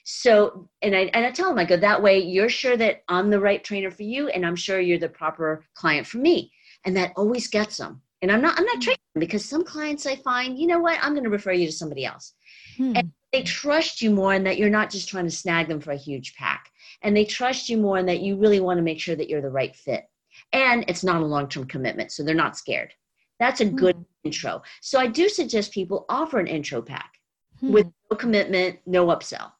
So, 0.09 0.69
and 0.81 0.95
I, 0.95 1.09
and 1.13 1.25
I 1.25 1.31
tell 1.31 1.49
them, 1.49 1.59
I 1.59 1.65
go, 1.65 1.75
that 1.75 2.01
way 2.01 2.19
you're 2.19 2.47
sure 2.47 2.77
that 2.77 3.03
I'm 3.09 3.29
the 3.29 3.41
right 3.41 3.61
trainer 3.61 3.91
for 3.91 4.03
you, 4.03 4.29
and 4.29 4.45
I'm 4.45 4.55
sure 4.55 4.79
you're 4.79 4.97
the 4.97 5.09
proper 5.09 5.65
client 5.73 6.07
for 6.07 6.19
me. 6.19 6.49
And 6.85 6.95
that 6.95 7.11
always 7.17 7.49
gets 7.49 7.75
them. 7.75 8.01
And 8.21 8.31
I'm 8.31 8.41
not, 8.41 8.57
I'm 8.57 8.63
not 8.63 8.75
mm-hmm. 8.75 8.83
training 8.83 8.99
because 9.19 9.43
some 9.43 9.65
clients 9.65 10.05
I 10.05 10.15
find, 10.15 10.57
you 10.57 10.65
know 10.65 10.79
what, 10.79 10.97
I'm 11.01 11.11
going 11.11 11.25
to 11.25 11.29
refer 11.29 11.51
you 11.51 11.65
to 11.65 11.73
somebody 11.73 12.05
else. 12.05 12.35
Hmm. 12.77 12.93
And 12.95 13.11
they 13.33 13.43
trust 13.43 14.01
you 14.01 14.11
more 14.11 14.33
and 14.33 14.47
that 14.47 14.57
you're 14.57 14.69
not 14.69 14.89
just 14.89 15.09
trying 15.09 15.25
to 15.25 15.29
snag 15.29 15.67
them 15.67 15.81
for 15.81 15.91
a 15.91 15.97
huge 15.97 16.35
pack. 16.35 16.71
And 17.01 17.15
they 17.15 17.25
trust 17.25 17.67
you 17.67 17.77
more 17.77 17.97
and 17.97 18.07
that 18.07 18.21
you 18.21 18.37
really 18.37 18.61
want 18.61 18.77
to 18.77 18.83
make 18.83 19.01
sure 19.01 19.17
that 19.17 19.27
you're 19.27 19.41
the 19.41 19.49
right 19.49 19.75
fit. 19.75 20.05
And 20.53 20.85
it's 20.87 21.03
not 21.03 21.21
a 21.21 21.25
long 21.25 21.49
term 21.49 21.65
commitment, 21.65 22.13
so 22.13 22.23
they're 22.23 22.33
not 22.33 22.55
scared. 22.55 22.93
That's 23.41 23.59
a 23.59 23.65
good 23.65 23.97
hmm. 23.97 24.03
intro. 24.23 24.61
So 24.79 25.01
I 25.01 25.07
do 25.07 25.27
suggest 25.27 25.73
people 25.73 26.05
offer 26.07 26.39
an 26.39 26.47
intro 26.47 26.81
pack 26.81 27.11
hmm. 27.59 27.73
with 27.73 27.87
no 28.09 28.15
commitment, 28.15 28.79
no 28.85 29.07
upsell. 29.07 29.51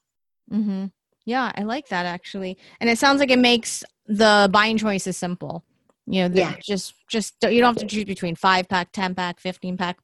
Mm-hmm. 0.52 0.86
Yeah, 1.26 1.52
I 1.56 1.64
like 1.64 1.90
that 1.90 2.06
actually, 2.06 2.58
and 2.80 2.90
it 2.90 2.98
sounds 2.98 3.20
like 3.20 3.32
it 3.32 3.40
makes 3.40 3.84
the 4.06 4.50
buying 4.52 4.78
choices 4.78 5.18
simple. 5.18 5.66
You 6.06 6.30
know, 6.30 6.36
yeah. 6.36 6.56
just 6.62 6.94
just 7.10 7.36
you 7.44 7.60
don't 7.60 7.78
have 7.78 7.88
to 7.88 7.96
choose 7.96 8.06
between 8.06 8.36
five 8.36 8.70
pack, 8.70 8.92
ten 8.94 9.14
pack, 9.14 9.40
fifteen 9.40 9.76
pack. 9.76 9.98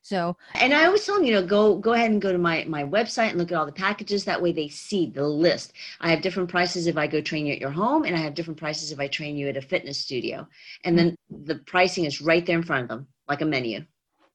So, 0.00 0.36
and 0.54 0.72
I 0.72 0.86
always 0.86 1.04
tell 1.04 1.16
them, 1.16 1.24
you 1.24 1.32
know, 1.32 1.44
go 1.44 1.76
go 1.76 1.92
ahead 1.92 2.10
and 2.10 2.22
go 2.22 2.32
to 2.32 2.38
my 2.38 2.64
my 2.68 2.84
website 2.84 3.30
and 3.30 3.38
look 3.38 3.52
at 3.52 3.58
all 3.58 3.66
the 3.66 3.72
packages. 3.72 4.24
That 4.24 4.40
way, 4.40 4.52
they 4.52 4.68
see 4.68 5.06
the 5.06 5.26
list. 5.26 5.74
I 6.00 6.10
have 6.10 6.22
different 6.22 6.48
prices 6.48 6.86
if 6.86 6.96
I 6.96 7.06
go 7.06 7.20
train 7.20 7.46
you 7.46 7.52
at 7.52 7.60
your 7.60 7.70
home, 7.70 8.04
and 8.04 8.16
I 8.16 8.20
have 8.20 8.34
different 8.34 8.58
prices 8.58 8.90
if 8.92 8.98
I 8.98 9.08
train 9.08 9.36
you 9.36 9.48
at 9.48 9.56
a 9.56 9.62
fitness 9.62 9.98
studio. 9.98 10.46
And 10.84 10.98
then 10.98 11.16
the 11.30 11.56
pricing 11.56 12.04
is 12.04 12.20
right 12.20 12.44
there 12.46 12.56
in 12.56 12.62
front 12.62 12.84
of 12.84 12.88
them, 12.88 13.06
like 13.28 13.42
a 13.42 13.44
menu. 13.44 13.84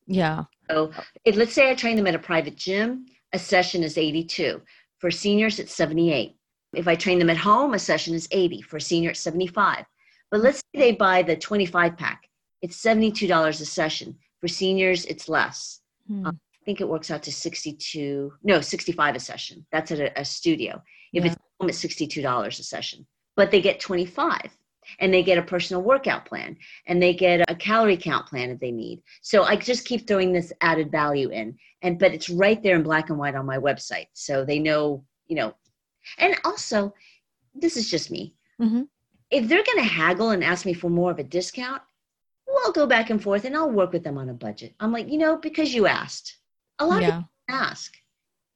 Yeah. 0.05 0.43
So, 0.69 0.91
if, 1.25 1.35
let's 1.35 1.53
say 1.53 1.69
I 1.69 1.75
train 1.75 1.95
them 1.95 2.07
at 2.07 2.15
a 2.15 2.19
private 2.19 2.55
gym, 2.55 3.05
a 3.33 3.39
session 3.39 3.83
is 3.83 3.97
eighty 3.97 4.23
two. 4.23 4.61
For 4.99 5.11
seniors, 5.11 5.59
it's 5.59 5.75
78. 5.75 6.35
If 6.73 6.87
I 6.87 6.95
train 6.95 7.19
them 7.19 7.29
at 7.29 7.37
home, 7.37 7.73
a 7.73 7.79
session 7.79 8.13
is 8.13 8.27
80. 8.31 8.61
For 8.61 8.77
a 8.77 8.81
senior, 8.81 9.11
it's 9.11 9.19
75. 9.19 9.85
But 10.31 10.41
let's 10.41 10.57
say 10.57 10.79
they 10.79 10.91
buy 10.91 11.23
the 11.23 11.35
25 11.35 11.97
pack. 11.97 12.27
It's 12.61 12.81
$72 12.81 13.49
a 13.49 13.53
session. 13.65 14.17
For 14.39 14.47
seniors, 14.47 15.05
it's 15.05 15.29
less. 15.29 15.81
Hmm. 16.07 16.27
Um, 16.27 16.39
I 16.53 16.65
think 16.65 16.81
it 16.81 16.89
works 16.89 17.11
out 17.11 17.23
to 17.23 17.31
62, 17.31 18.33
no, 18.43 18.59
65 18.59 19.15
a 19.15 19.19
session. 19.19 19.65
That's 19.71 19.91
at 19.91 19.99
a, 19.99 20.19
a 20.19 20.25
studio. 20.25 20.81
If 21.13 21.23
yeah. 21.23 21.31
it's 21.31 21.41
home, 21.59 21.69
it's 21.69 21.83
$62 21.83 22.47
a 22.47 22.51
session. 22.63 23.07
But 23.35 23.51
they 23.51 23.61
get 23.61 23.79
25 23.79 24.57
and 24.99 25.13
they 25.13 25.23
get 25.23 25.37
a 25.37 25.41
personal 25.41 25.81
workout 25.81 26.25
plan 26.25 26.57
and 26.85 27.01
they 27.01 27.13
get 27.13 27.49
a 27.49 27.55
calorie 27.55 27.97
count 27.97 28.27
plan 28.27 28.49
if 28.49 28.59
they 28.59 28.71
need. 28.71 29.01
So 29.21 29.43
I 29.43 29.55
just 29.55 29.85
keep 29.85 30.07
throwing 30.07 30.31
this 30.31 30.53
added 30.61 30.91
value 30.91 31.29
in 31.29 31.57
and 31.81 31.99
but 31.99 32.13
it's 32.13 32.29
right 32.29 32.61
there 32.61 32.75
in 32.75 32.83
black 32.83 33.09
and 33.09 33.19
white 33.19 33.35
on 33.35 33.45
my 33.45 33.57
website 33.57 34.07
so 34.13 34.43
they 34.43 34.59
know 34.59 35.03
you 35.27 35.35
know. 35.35 35.53
And 36.17 36.35
also 36.45 36.93
this 37.53 37.77
is 37.77 37.89
just 37.89 38.11
me. 38.11 38.33
Mm-hmm. 38.59 38.83
if 39.29 39.47
they're 39.47 39.63
going 39.63 39.77
to 39.77 39.83
haggle 39.83 40.31
and 40.31 40.43
ask 40.43 40.65
me 40.65 40.73
for 40.73 40.89
more 40.89 41.11
of 41.11 41.19
a 41.19 41.23
discount 41.23 41.79
we'll 42.47 42.71
go 42.71 42.87
back 42.87 43.11
and 43.11 43.21
forth 43.21 43.45
and 43.45 43.55
i'll 43.55 43.69
work 43.69 43.93
with 43.93 44.03
them 44.03 44.17
on 44.17 44.29
a 44.29 44.33
budget. 44.33 44.73
I'm 44.79 44.91
like 44.91 45.11
you 45.11 45.17
know 45.17 45.37
because 45.37 45.73
you 45.73 45.85
asked. 45.85 46.37
A 46.79 46.85
lot 46.85 47.01
yeah. 47.01 47.07
of 47.07 47.13
people 47.15 47.29
ask. 47.49 47.93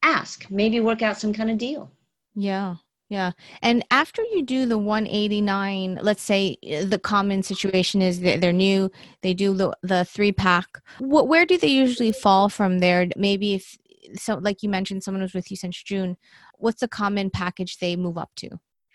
Ask. 0.03 0.49
Maybe 0.49 0.79
work 0.79 1.01
out 1.01 1.19
some 1.19 1.33
kind 1.33 1.51
of 1.51 1.57
deal. 1.57 1.91
Yeah 2.33 2.75
yeah. 3.11 3.31
And 3.61 3.83
after 3.91 4.23
you 4.31 4.41
do 4.41 4.65
the 4.65 4.77
189, 4.77 5.99
let's 6.01 6.23
say 6.23 6.55
uh, 6.63 6.85
the 6.85 6.97
common 6.97 7.43
situation 7.43 8.01
is 8.01 8.21
that 8.21 8.39
they're 8.39 8.53
new, 8.53 8.89
they 9.21 9.33
do 9.33 9.53
the, 9.53 9.75
the 9.83 10.05
three 10.05 10.31
pack. 10.31 10.79
What, 10.99 11.27
where 11.27 11.45
do 11.45 11.57
they 11.57 11.67
usually 11.67 12.13
fall 12.13 12.47
from 12.47 12.79
there? 12.79 13.07
Maybe 13.17 13.55
if, 13.55 13.77
so 14.15 14.35
like 14.35 14.63
you 14.63 14.69
mentioned, 14.69 15.03
someone 15.03 15.21
was 15.23 15.33
with 15.33 15.51
you 15.51 15.57
since 15.57 15.83
June, 15.83 16.15
what's 16.57 16.79
the 16.79 16.87
common 16.87 17.29
package 17.29 17.79
they 17.79 17.97
move 17.97 18.17
up 18.17 18.31
to? 18.37 18.49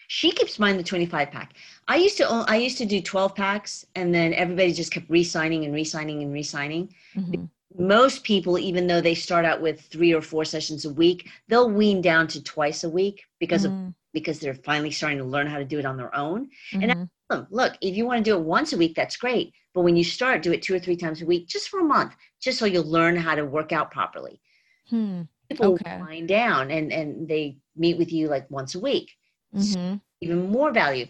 She 0.08 0.30
keeps 0.30 0.58
mine 0.58 0.78
the 0.78 0.82
25 0.82 1.30
pack. 1.30 1.52
I 1.86 1.96
used 1.96 2.16
to 2.16 2.26
I 2.48 2.56
used 2.56 2.78
to 2.78 2.86
do 2.86 3.02
12 3.02 3.34
packs 3.34 3.84
and 3.96 4.14
then 4.14 4.32
everybody 4.32 4.72
just 4.72 4.92
kept 4.92 5.10
re-signing 5.10 5.66
and 5.66 5.74
re-signing 5.74 6.22
and 6.22 6.32
re-signing. 6.32 6.94
Mm-hmm 7.14 7.44
most 7.78 8.24
people, 8.24 8.58
even 8.58 8.86
though 8.86 9.00
they 9.00 9.14
start 9.14 9.44
out 9.44 9.60
with 9.60 9.80
three 9.82 10.12
or 10.14 10.22
four 10.22 10.44
sessions 10.44 10.84
a 10.84 10.92
week, 10.92 11.28
they'll 11.48 11.70
wean 11.70 12.00
down 12.00 12.26
to 12.28 12.42
twice 12.42 12.84
a 12.84 12.88
week 12.88 13.24
because 13.38 13.66
mm. 13.66 13.88
of 13.88 13.94
because 14.16 14.40
they're 14.40 14.54
finally 14.54 14.90
starting 14.90 15.18
to 15.18 15.24
learn 15.24 15.46
how 15.46 15.58
to 15.58 15.64
do 15.64 15.78
it 15.78 15.84
on 15.84 15.98
their 15.98 16.16
own. 16.16 16.46
Mm-hmm. 16.72 16.82
And 16.82 16.92
I 16.92 16.96
them, 17.28 17.46
look, 17.50 17.74
if 17.82 17.94
you 17.94 18.06
want 18.06 18.24
to 18.24 18.30
do 18.30 18.34
it 18.34 18.42
once 18.42 18.72
a 18.72 18.78
week, 18.78 18.94
that's 18.94 19.18
great. 19.18 19.52
But 19.74 19.82
when 19.82 19.94
you 19.94 20.04
start, 20.04 20.42
do 20.42 20.52
it 20.52 20.62
two 20.62 20.74
or 20.74 20.78
three 20.78 20.96
times 20.96 21.20
a 21.20 21.26
week, 21.26 21.48
just 21.48 21.68
for 21.68 21.80
a 21.80 21.84
month, 21.84 22.14
just 22.40 22.58
so 22.58 22.64
you'll 22.64 22.90
learn 22.90 23.14
how 23.14 23.34
to 23.34 23.44
work 23.44 23.72
out 23.72 23.90
properly. 23.90 24.40
Hmm. 24.88 25.22
People 25.50 25.74
okay. 25.74 26.00
wind 26.00 26.28
down 26.28 26.70
and, 26.70 26.90
and 26.94 27.28
they 27.28 27.58
meet 27.76 27.98
with 27.98 28.10
you 28.10 28.28
like 28.28 28.50
once 28.50 28.74
a 28.74 28.80
week. 28.80 29.10
Mm-hmm. 29.54 29.62
So 29.62 30.00
even 30.22 30.50
more 30.50 30.72
value. 30.72 31.08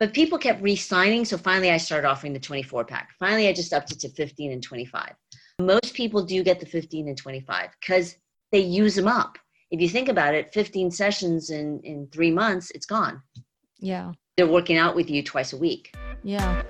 But 0.00 0.12
people 0.12 0.36
kept 0.36 0.60
re-signing. 0.60 1.24
So 1.26 1.38
finally 1.38 1.70
I 1.70 1.76
started 1.76 2.08
offering 2.08 2.32
the 2.32 2.40
24 2.40 2.86
pack. 2.86 3.10
Finally, 3.20 3.46
I 3.46 3.52
just 3.52 3.72
upped 3.72 3.92
it 3.92 4.00
to 4.00 4.08
15 4.08 4.50
and 4.50 4.62
25. 4.62 5.12
Most 5.60 5.94
people 5.94 6.24
do 6.24 6.42
get 6.42 6.58
the 6.58 6.66
15 6.66 7.06
and 7.06 7.16
25 7.16 7.70
because 7.80 8.16
they 8.50 8.60
use 8.60 8.96
them 8.96 9.06
up 9.06 9.38
if 9.70 9.80
you 9.80 9.88
think 9.88 10.08
about 10.08 10.34
it 10.34 10.52
15 10.52 10.90
sessions 10.90 11.50
in 11.50 11.80
in 11.84 12.08
three 12.08 12.30
months 12.30 12.70
it's 12.74 12.86
gone 12.86 13.22
yeah 13.78 14.12
they're 14.36 14.46
working 14.46 14.76
out 14.76 14.94
with 14.94 15.10
you 15.10 15.22
twice 15.22 15.52
a 15.52 15.56
week 15.56 15.94
yeah 16.22 16.62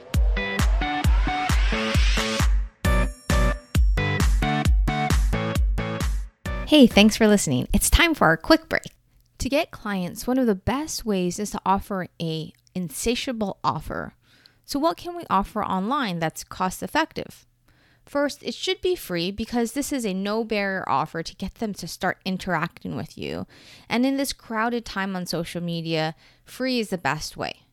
Hey, 6.66 6.86
thanks 6.86 7.16
for 7.16 7.26
listening. 7.26 7.66
It's 7.72 7.88
time 7.88 8.12
for 8.12 8.26
our 8.26 8.36
quick 8.36 8.68
break. 8.68 8.92
To 9.38 9.48
get 9.48 9.70
clients, 9.70 10.26
one 10.26 10.36
of 10.36 10.46
the 10.46 10.54
best 10.54 11.02
ways 11.02 11.38
is 11.38 11.50
to 11.52 11.60
offer 11.64 12.08
a 12.20 12.52
insatiable 12.74 13.58
offer. 13.64 14.12
So 14.66 14.78
what 14.78 14.98
can 14.98 15.16
we 15.16 15.24
offer 15.30 15.64
online 15.64 16.18
that's 16.18 16.44
cost 16.44 16.82
effective? 16.82 17.47
First, 18.08 18.42
it 18.42 18.54
should 18.54 18.80
be 18.80 18.96
free 18.96 19.30
because 19.30 19.72
this 19.72 19.92
is 19.92 20.06
a 20.06 20.14
no 20.14 20.42
barrier 20.42 20.82
offer 20.88 21.22
to 21.22 21.36
get 21.36 21.56
them 21.56 21.74
to 21.74 21.86
start 21.86 22.16
interacting 22.24 22.96
with 22.96 23.18
you. 23.18 23.46
And 23.86 24.06
in 24.06 24.16
this 24.16 24.32
crowded 24.32 24.86
time 24.86 25.14
on 25.14 25.26
social 25.26 25.62
media, 25.62 26.14
free 26.42 26.78
is 26.78 26.88
the 26.88 26.96
best 26.96 27.36
way. 27.36 27.64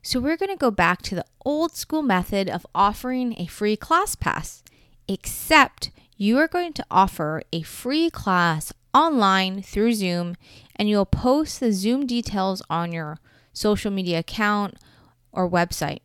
So, 0.00 0.20
we're 0.20 0.38
going 0.38 0.50
to 0.50 0.56
go 0.56 0.70
back 0.70 1.02
to 1.02 1.14
the 1.14 1.26
old 1.44 1.76
school 1.76 2.00
method 2.00 2.48
of 2.48 2.66
offering 2.74 3.34
a 3.38 3.44
free 3.44 3.76
class 3.76 4.14
pass, 4.14 4.62
except 5.06 5.90
you 6.16 6.38
are 6.38 6.48
going 6.48 6.72
to 6.72 6.86
offer 6.90 7.42
a 7.52 7.60
free 7.60 8.08
class 8.08 8.72
online 8.94 9.60
through 9.60 9.92
Zoom 9.92 10.34
and 10.76 10.88
you'll 10.88 11.04
post 11.04 11.60
the 11.60 11.74
Zoom 11.74 12.06
details 12.06 12.62
on 12.70 12.90
your 12.90 13.18
social 13.52 13.90
media 13.90 14.20
account 14.20 14.76
or 15.30 15.50
website. 15.50 16.00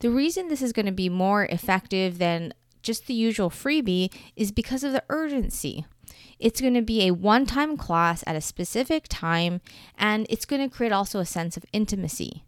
The 0.00 0.10
reason 0.10 0.48
this 0.48 0.62
is 0.62 0.72
going 0.72 0.86
to 0.86 0.92
be 0.92 1.08
more 1.08 1.44
effective 1.44 2.18
than 2.18 2.52
just 2.86 3.06
the 3.06 3.14
usual 3.14 3.50
freebie 3.50 4.14
is 4.36 4.52
because 4.52 4.84
of 4.84 4.92
the 4.92 5.02
urgency. 5.08 5.84
It's 6.38 6.60
going 6.60 6.74
to 6.74 6.82
be 6.82 7.06
a 7.06 7.14
one 7.14 7.44
time 7.44 7.76
class 7.76 8.22
at 8.26 8.36
a 8.36 8.40
specific 8.40 9.06
time, 9.08 9.60
and 9.98 10.26
it's 10.30 10.44
going 10.44 10.62
to 10.62 10.74
create 10.74 10.92
also 10.92 11.18
a 11.18 11.26
sense 11.26 11.56
of 11.56 11.66
intimacy. 11.72 12.44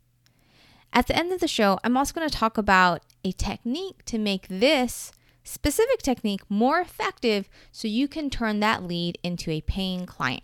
At 0.92 1.06
the 1.06 1.16
end 1.16 1.32
of 1.32 1.40
the 1.40 1.48
show, 1.48 1.78
I'm 1.84 1.96
also 1.96 2.14
going 2.14 2.28
to 2.28 2.34
talk 2.34 2.56
about 2.56 3.02
a 3.24 3.32
technique 3.32 4.04
to 4.06 4.18
make 4.18 4.48
this 4.48 5.12
specific 5.44 6.00
technique 6.02 6.42
more 6.48 6.80
effective 6.80 7.48
so 7.72 7.88
you 7.88 8.08
can 8.08 8.30
turn 8.30 8.60
that 8.60 8.84
lead 8.84 9.18
into 9.22 9.50
a 9.50 9.60
paying 9.62 10.06
client. 10.06 10.42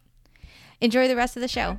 Enjoy 0.81 1.09
the 1.09 1.17
rest 1.17 1.37
of 1.37 1.41
the 1.41 1.49
show. 1.49 1.79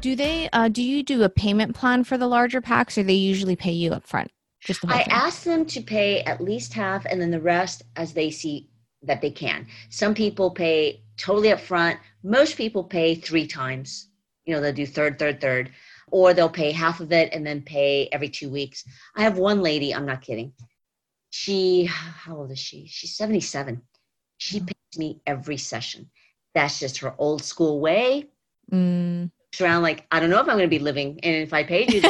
Do 0.00 0.14
they? 0.16 0.48
Uh, 0.52 0.68
do 0.68 0.82
you 0.82 1.02
do 1.02 1.22
a 1.22 1.28
payment 1.28 1.74
plan 1.74 2.04
for 2.04 2.16
the 2.16 2.26
larger 2.26 2.60
packs, 2.60 2.96
or 2.98 3.02
they 3.02 3.14
usually 3.14 3.56
pay 3.56 3.72
you 3.72 3.92
up 3.92 4.06
front? 4.06 4.30
Just 4.60 4.84
I 4.86 5.04
thing? 5.04 5.12
ask 5.12 5.44
them 5.44 5.64
to 5.66 5.80
pay 5.80 6.22
at 6.22 6.40
least 6.40 6.72
half, 6.72 7.04
and 7.06 7.20
then 7.20 7.30
the 7.30 7.40
rest 7.40 7.82
as 7.96 8.12
they 8.12 8.30
see 8.30 8.68
that 9.02 9.20
they 9.20 9.30
can. 9.30 9.66
Some 9.90 10.14
people 10.14 10.50
pay 10.50 11.02
totally 11.16 11.52
up 11.52 11.60
front. 11.60 11.98
Most 12.22 12.56
people 12.56 12.84
pay 12.84 13.14
three 13.14 13.46
times. 13.46 14.08
You 14.44 14.54
know, 14.54 14.60
they'll 14.60 14.72
do 14.72 14.86
third, 14.86 15.18
third, 15.18 15.40
third, 15.40 15.70
or 16.10 16.32
they'll 16.32 16.48
pay 16.48 16.72
half 16.72 17.00
of 17.00 17.12
it 17.12 17.32
and 17.32 17.46
then 17.46 17.62
pay 17.62 18.08
every 18.12 18.28
two 18.28 18.48
weeks. 18.48 18.84
I 19.14 19.22
have 19.22 19.38
one 19.38 19.62
lady. 19.62 19.94
I'm 19.94 20.06
not 20.06 20.22
kidding. 20.22 20.52
She, 21.30 21.84
how 21.84 22.38
old 22.38 22.50
is 22.50 22.58
she? 22.58 22.86
She's 22.88 23.16
77. 23.16 23.82
She 24.38 24.60
pays 24.60 24.98
me 24.98 25.20
every 25.26 25.58
session. 25.58 26.10
That's 26.54 26.80
just 26.80 26.98
her 26.98 27.14
old 27.18 27.42
school 27.42 27.80
way. 27.80 28.26
Mm. 28.72 29.30
Around 29.60 29.82
like 29.82 30.06
I 30.10 30.20
don't 30.20 30.30
know 30.30 30.40
if 30.40 30.48
I'm 30.48 30.56
going 30.56 30.60
to 30.60 30.68
be 30.68 30.78
living, 30.78 31.18
and 31.22 31.34
if 31.36 31.52
I 31.52 31.64
paid 31.64 31.92
you, 31.92 32.02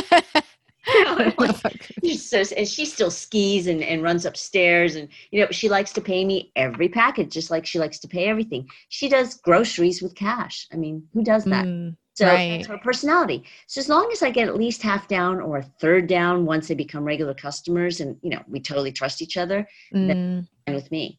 so, 2.16 2.42
and 2.56 2.66
she 2.66 2.84
still 2.84 3.10
skis 3.10 3.66
and, 3.66 3.82
and 3.82 4.02
runs 4.02 4.24
upstairs 4.24 4.96
and 4.96 5.08
you 5.30 5.40
know 5.40 5.48
she 5.50 5.68
likes 5.68 5.92
to 5.92 6.00
pay 6.00 6.24
me 6.24 6.52
every 6.56 6.88
package 6.88 7.32
just 7.32 7.50
like 7.50 7.66
she 7.66 7.78
likes 7.78 7.98
to 8.00 8.08
pay 8.08 8.26
everything. 8.26 8.68
She 8.88 9.08
does 9.08 9.34
groceries 9.36 10.02
with 10.02 10.14
cash. 10.14 10.66
I 10.72 10.76
mean 10.76 11.06
who 11.12 11.22
does 11.22 11.44
that? 11.44 11.66
Mm, 11.66 11.96
so 12.14 12.26
right. 12.26 12.58
that's 12.58 12.68
her 12.68 12.78
personality. 12.78 13.44
So 13.66 13.80
as 13.80 13.88
long 13.88 14.10
as 14.12 14.22
i 14.22 14.30
get 14.30 14.48
at 14.48 14.56
least 14.56 14.82
half 14.82 15.08
down 15.08 15.40
or 15.40 15.58
a 15.58 15.62
third 15.62 16.06
down 16.06 16.44
once 16.44 16.68
they 16.68 16.74
become 16.74 17.04
regular 17.04 17.34
customers 17.34 18.00
and 18.00 18.16
you 18.22 18.30
know 18.30 18.42
we 18.46 18.60
totally 18.60 18.92
trust 18.92 19.22
each 19.22 19.36
other 19.36 19.66
mm. 19.94 20.08
then 20.08 20.48
with 20.74 20.90
me. 20.90 21.18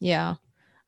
Yeah. 0.00 0.34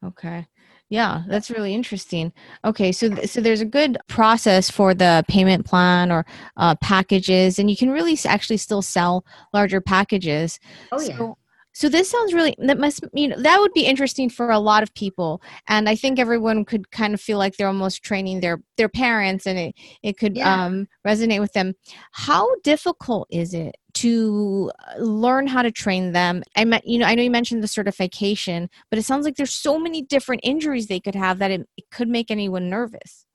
Okay 0.04 0.46
yeah, 0.88 1.24
that's 1.28 1.50
really 1.50 1.74
interesting. 1.74 2.32
Okay, 2.64 2.92
so 2.92 3.14
so 3.24 3.40
there's 3.40 3.60
a 3.60 3.66
good 3.66 3.98
process 4.08 4.70
for 4.70 4.94
the 4.94 5.24
payment 5.26 5.66
plan 5.66 6.12
or 6.12 6.24
uh, 6.56 6.76
packages, 6.76 7.58
and 7.58 7.68
you 7.68 7.76
can 7.76 7.90
really 7.90 8.16
actually 8.24 8.58
still 8.58 8.82
sell 8.82 9.24
larger 9.52 9.80
packages. 9.80 10.60
Oh 10.92 11.00
yeah. 11.00 11.18
So, 11.18 11.38
so 11.76 11.90
this 11.90 12.08
sounds 12.08 12.32
really 12.32 12.54
that 12.56 12.78
must 12.78 13.04
you 13.12 13.28
know 13.28 13.38
that 13.38 13.60
would 13.60 13.74
be 13.74 13.84
interesting 13.84 14.30
for 14.30 14.50
a 14.50 14.58
lot 14.58 14.82
of 14.82 14.94
people, 14.94 15.42
and 15.68 15.90
I 15.90 15.94
think 15.94 16.18
everyone 16.18 16.64
could 16.64 16.90
kind 16.90 17.12
of 17.12 17.20
feel 17.20 17.36
like 17.36 17.58
they're 17.58 17.66
almost 17.66 18.02
training 18.02 18.40
their 18.40 18.62
their 18.78 18.88
parents, 18.88 19.46
and 19.46 19.58
it 19.58 19.74
it 20.02 20.16
could 20.16 20.38
yeah. 20.38 20.64
um, 20.64 20.88
resonate 21.06 21.40
with 21.40 21.52
them. 21.52 21.74
How 22.12 22.48
difficult 22.64 23.28
is 23.30 23.52
it 23.52 23.76
to 23.96 24.72
uh, 24.88 25.02
learn 25.02 25.46
how 25.46 25.60
to 25.60 25.70
train 25.70 26.12
them. 26.12 26.42
I 26.54 26.64
met, 26.64 26.86
you 26.86 26.98
know, 26.98 27.06
I 27.06 27.14
know 27.14 27.22
you 27.22 27.30
mentioned 27.30 27.62
the 27.62 27.68
certification, 27.68 28.70
but 28.90 28.98
it 28.98 29.04
sounds 29.04 29.26
like 29.26 29.36
there's 29.36 29.54
so 29.54 29.78
many 29.78 30.00
different 30.00 30.42
injuries 30.44 30.86
they 30.86 31.00
could 31.00 31.14
have 31.14 31.38
that 31.38 31.50
it, 31.50 31.68
it 31.76 31.84
could 31.90 32.08
make 32.08 32.30
anyone 32.30 32.70
nervous. 32.70 33.26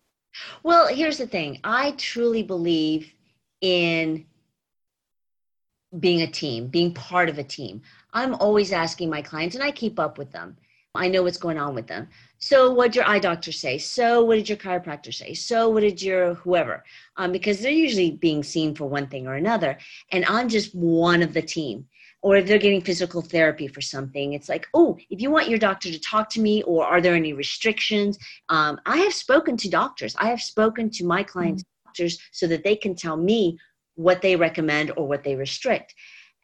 Well, 0.64 0.88
here's 0.88 1.18
the 1.20 1.28
thing. 1.28 1.60
I 1.64 1.92
truly 1.98 2.44
believe 2.44 3.12
in 3.62 4.26
being 6.00 6.22
a 6.22 6.28
team, 6.28 6.68
being 6.68 6.94
part 6.94 7.30
of 7.30 7.38
a 7.38 7.44
team. 7.44 7.82
I'm 8.14 8.36
always 8.36 8.72
asking 8.72 9.09
my 9.09 9.22
clients, 9.22 9.55
and 9.55 9.64
I 9.64 9.72
keep 9.72 9.99
up 9.99 10.18
with 10.18 10.32
them. 10.32 10.57
I 10.93 11.07
know 11.07 11.24
what's 11.24 11.38
going 11.38 11.57
on 11.57 11.74
with 11.74 11.88
them. 11.88 12.09
So, 12.39 12.72
what 12.72 12.88
did 12.88 12.97
your 12.97 13.07
eye 13.07 13.20
doctor 13.20 13.51
say? 13.51 13.78
So, 13.78 14.26
what 14.26 14.36
did 14.36 14.49
your 14.49 14.57
chiropractor 14.57 15.14
say? 15.14 15.34
So, 15.34 15.70
what 15.70 15.82
did 15.82 16.01
your 16.01 16.34
whoever? 16.36 16.84
Um, 17.16 17.32
because 17.32 17.62
they're 17.62 17.72
usually 17.72 18.12
being 18.12 18.43
seen 18.43 18.76
for 18.76 18.86
one 18.89 19.07
thing 19.07 19.28
or 19.28 19.36
another. 19.36 19.78
And 20.12 20.26
I'm 20.26 20.49
just 20.49 20.76
one 20.76 21.22
of 21.22 21.34
the 21.34 21.41
team. 21.41 21.88
Or 22.24 22.36
if 22.36 22.45
they're 22.45 22.59
getting 22.59 22.82
physical 22.82 23.22
therapy 23.22 23.68
for 23.68 23.82
something, 23.82 24.34
it's 24.34 24.49
like, 24.49 24.68
oh, 24.74 24.97
if 25.09 25.22
you 25.22 25.32
want 25.32 25.49
your 25.49 25.57
doctor 25.57 25.89
to 25.91 25.99
talk 25.99 26.30
to 26.32 26.41
me, 26.41 26.62
or 26.64 26.86
are 26.86 27.01
there 27.01 27.16
any 27.16 27.34
restrictions? 27.34 28.20
Um, 28.49 28.80
I 28.86 28.97
have 28.97 29.14
spoken 29.14 29.57
to 29.57 29.70
doctors. 29.70 30.16
I 30.20 30.28
have 30.28 30.41
spoken 30.41 30.89
to 30.91 31.05
my 31.05 31.24
clients' 31.24 31.64
mm-hmm. 31.64 31.89
doctors 31.89 32.20
so 32.32 32.47
that 32.47 32.64
they 32.64 32.76
can 32.76 32.95
tell 32.95 33.18
me 33.18 33.57
what 33.95 34.22
they 34.22 34.36
recommend 34.36 34.91
or 34.97 35.07
what 35.07 35.24
they 35.24 35.36
restrict. 35.36 35.95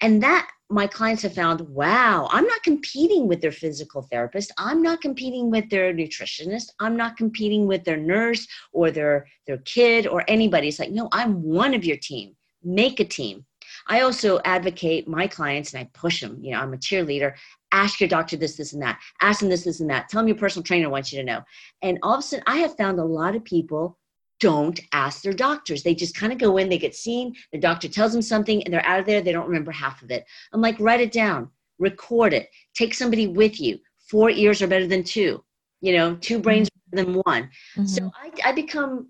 And 0.02 0.24
that 0.24 0.48
my 0.70 0.86
clients 0.86 1.24
have 1.24 1.34
found 1.34 1.62
wow, 1.62 2.28
I'm 2.32 2.46
not 2.46 2.64
competing 2.64 3.28
with 3.28 3.42
their 3.42 3.52
physical 3.52 4.02
therapist. 4.02 4.52
I'm 4.58 4.82
not 4.82 5.02
competing 5.02 5.50
with 5.50 5.70
their 5.70 5.94
nutritionist. 5.94 6.72
I'm 6.80 6.98
not 6.98 7.16
competing 7.16 7.68
with 7.68 7.84
their 7.84 7.98
nurse 7.98 8.48
or 8.74 8.92
their, 8.92 9.28
their 9.46 9.60
kid 9.60 10.08
or 10.08 10.24
anybody. 10.28 10.68
It's 10.68 10.80
like, 10.80 10.92
no, 10.92 11.08
I'm 11.12 11.42
one 11.42 11.74
of 11.74 11.86
your 11.86 11.98
team. 11.98 12.36
Make 12.64 13.00
a 13.00 13.06
team. 13.06 13.46
I 13.88 14.02
also 14.02 14.40
advocate 14.44 15.08
my 15.08 15.28
clients 15.28 15.74
and 15.74 15.82
I 15.82 15.90
push 15.94 16.20
them. 16.22 16.38
You 16.42 16.52
know, 16.52 16.60
I'm 16.60 16.74
a 16.74 16.78
cheerleader. 16.78 17.34
Ask 17.72 18.00
your 18.00 18.10
doctor 18.10 18.36
this, 18.36 18.58
this, 18.58 18.74
and 18.74 18.82
that. 18.82 19.00
Ask 19.22 19.40
them 19.40 19.50
this, 19.50 19.64
this, 19.64 19.80
and 19.80 19.90
that. 19.90 20.10
Tell 20.10 20.22
them 20.22 20.28
your 20.28 20.38
personal 20.38 20.64
trainer 20.64 20.90
wants 20.90 21.12
you 21.12 21.20
to 21.20 21.26
know. 21.26 21.42
And 21.82 21.98
all 22.04 22.14
of 22.14 22.20
a 22.20 22.24
sudden, 22.24 22.44
I 22.48 22.58
have 22.58 22.76
found 22.76 23.00
a 23.00 23.06
lot 23.06 23.36
of 23.36 23.44
people 23.44 23.98
don't 24.40 24.80
ask 24.92 25.22
their 25.22 25.34
doctors. 25.34 25.84
They 25.84 25.96
just 25.96 26.16
kind 26.16 26.32
of 26.32 26.40
go 26.40 26.58
in, 26.58 26.70
they 26.70 26.78
get 26.78 26.96
seen, 26.96 27.36
the 27.52 27.60
doctor 27.60 27.88
tells 27.88 28.14
them 28.14 28.22
something, 28.22 28.64
and 28.64 28.74
they're 28.74 28.86
out 28.86 29.00
of 29.00 29.06
there. 29.06 29.22
They 29.22 29.32
don't 29.32 29.48
remember 29.48 29.72
half 29.72 30.02
of 30.04 30.12
it. 30.12 30.26
I'm 30.54 30.62
like, 30.62 30.80
write 30.80 31.02
it 31.02 31.12
down, 31.12 31.50
record 31.80 32.34
it, 32.34 32.50
take 32.76 32.94
somebody 32.94 33.28
with 33.28 33.60
you. 33.60 33.80
Four 34.10 34.30
ears 34.30 34.62
are 34.62 34.68
better 34.68 34.88
than 34.88 35.04
two, 35.04 35.44
you 35.82 35.96
know, 35.96 36.16
two 36.16 36.40
brains 36.40 36.70
mm-hmm. 36.70 36.98
than 36.98 37.22
one. 37.26 37.44
Mm-hmm. 37.76 37.86
So 37.86 38.12
I, 38.16 38.50
I 38.50 38.52
become 38.54 39.10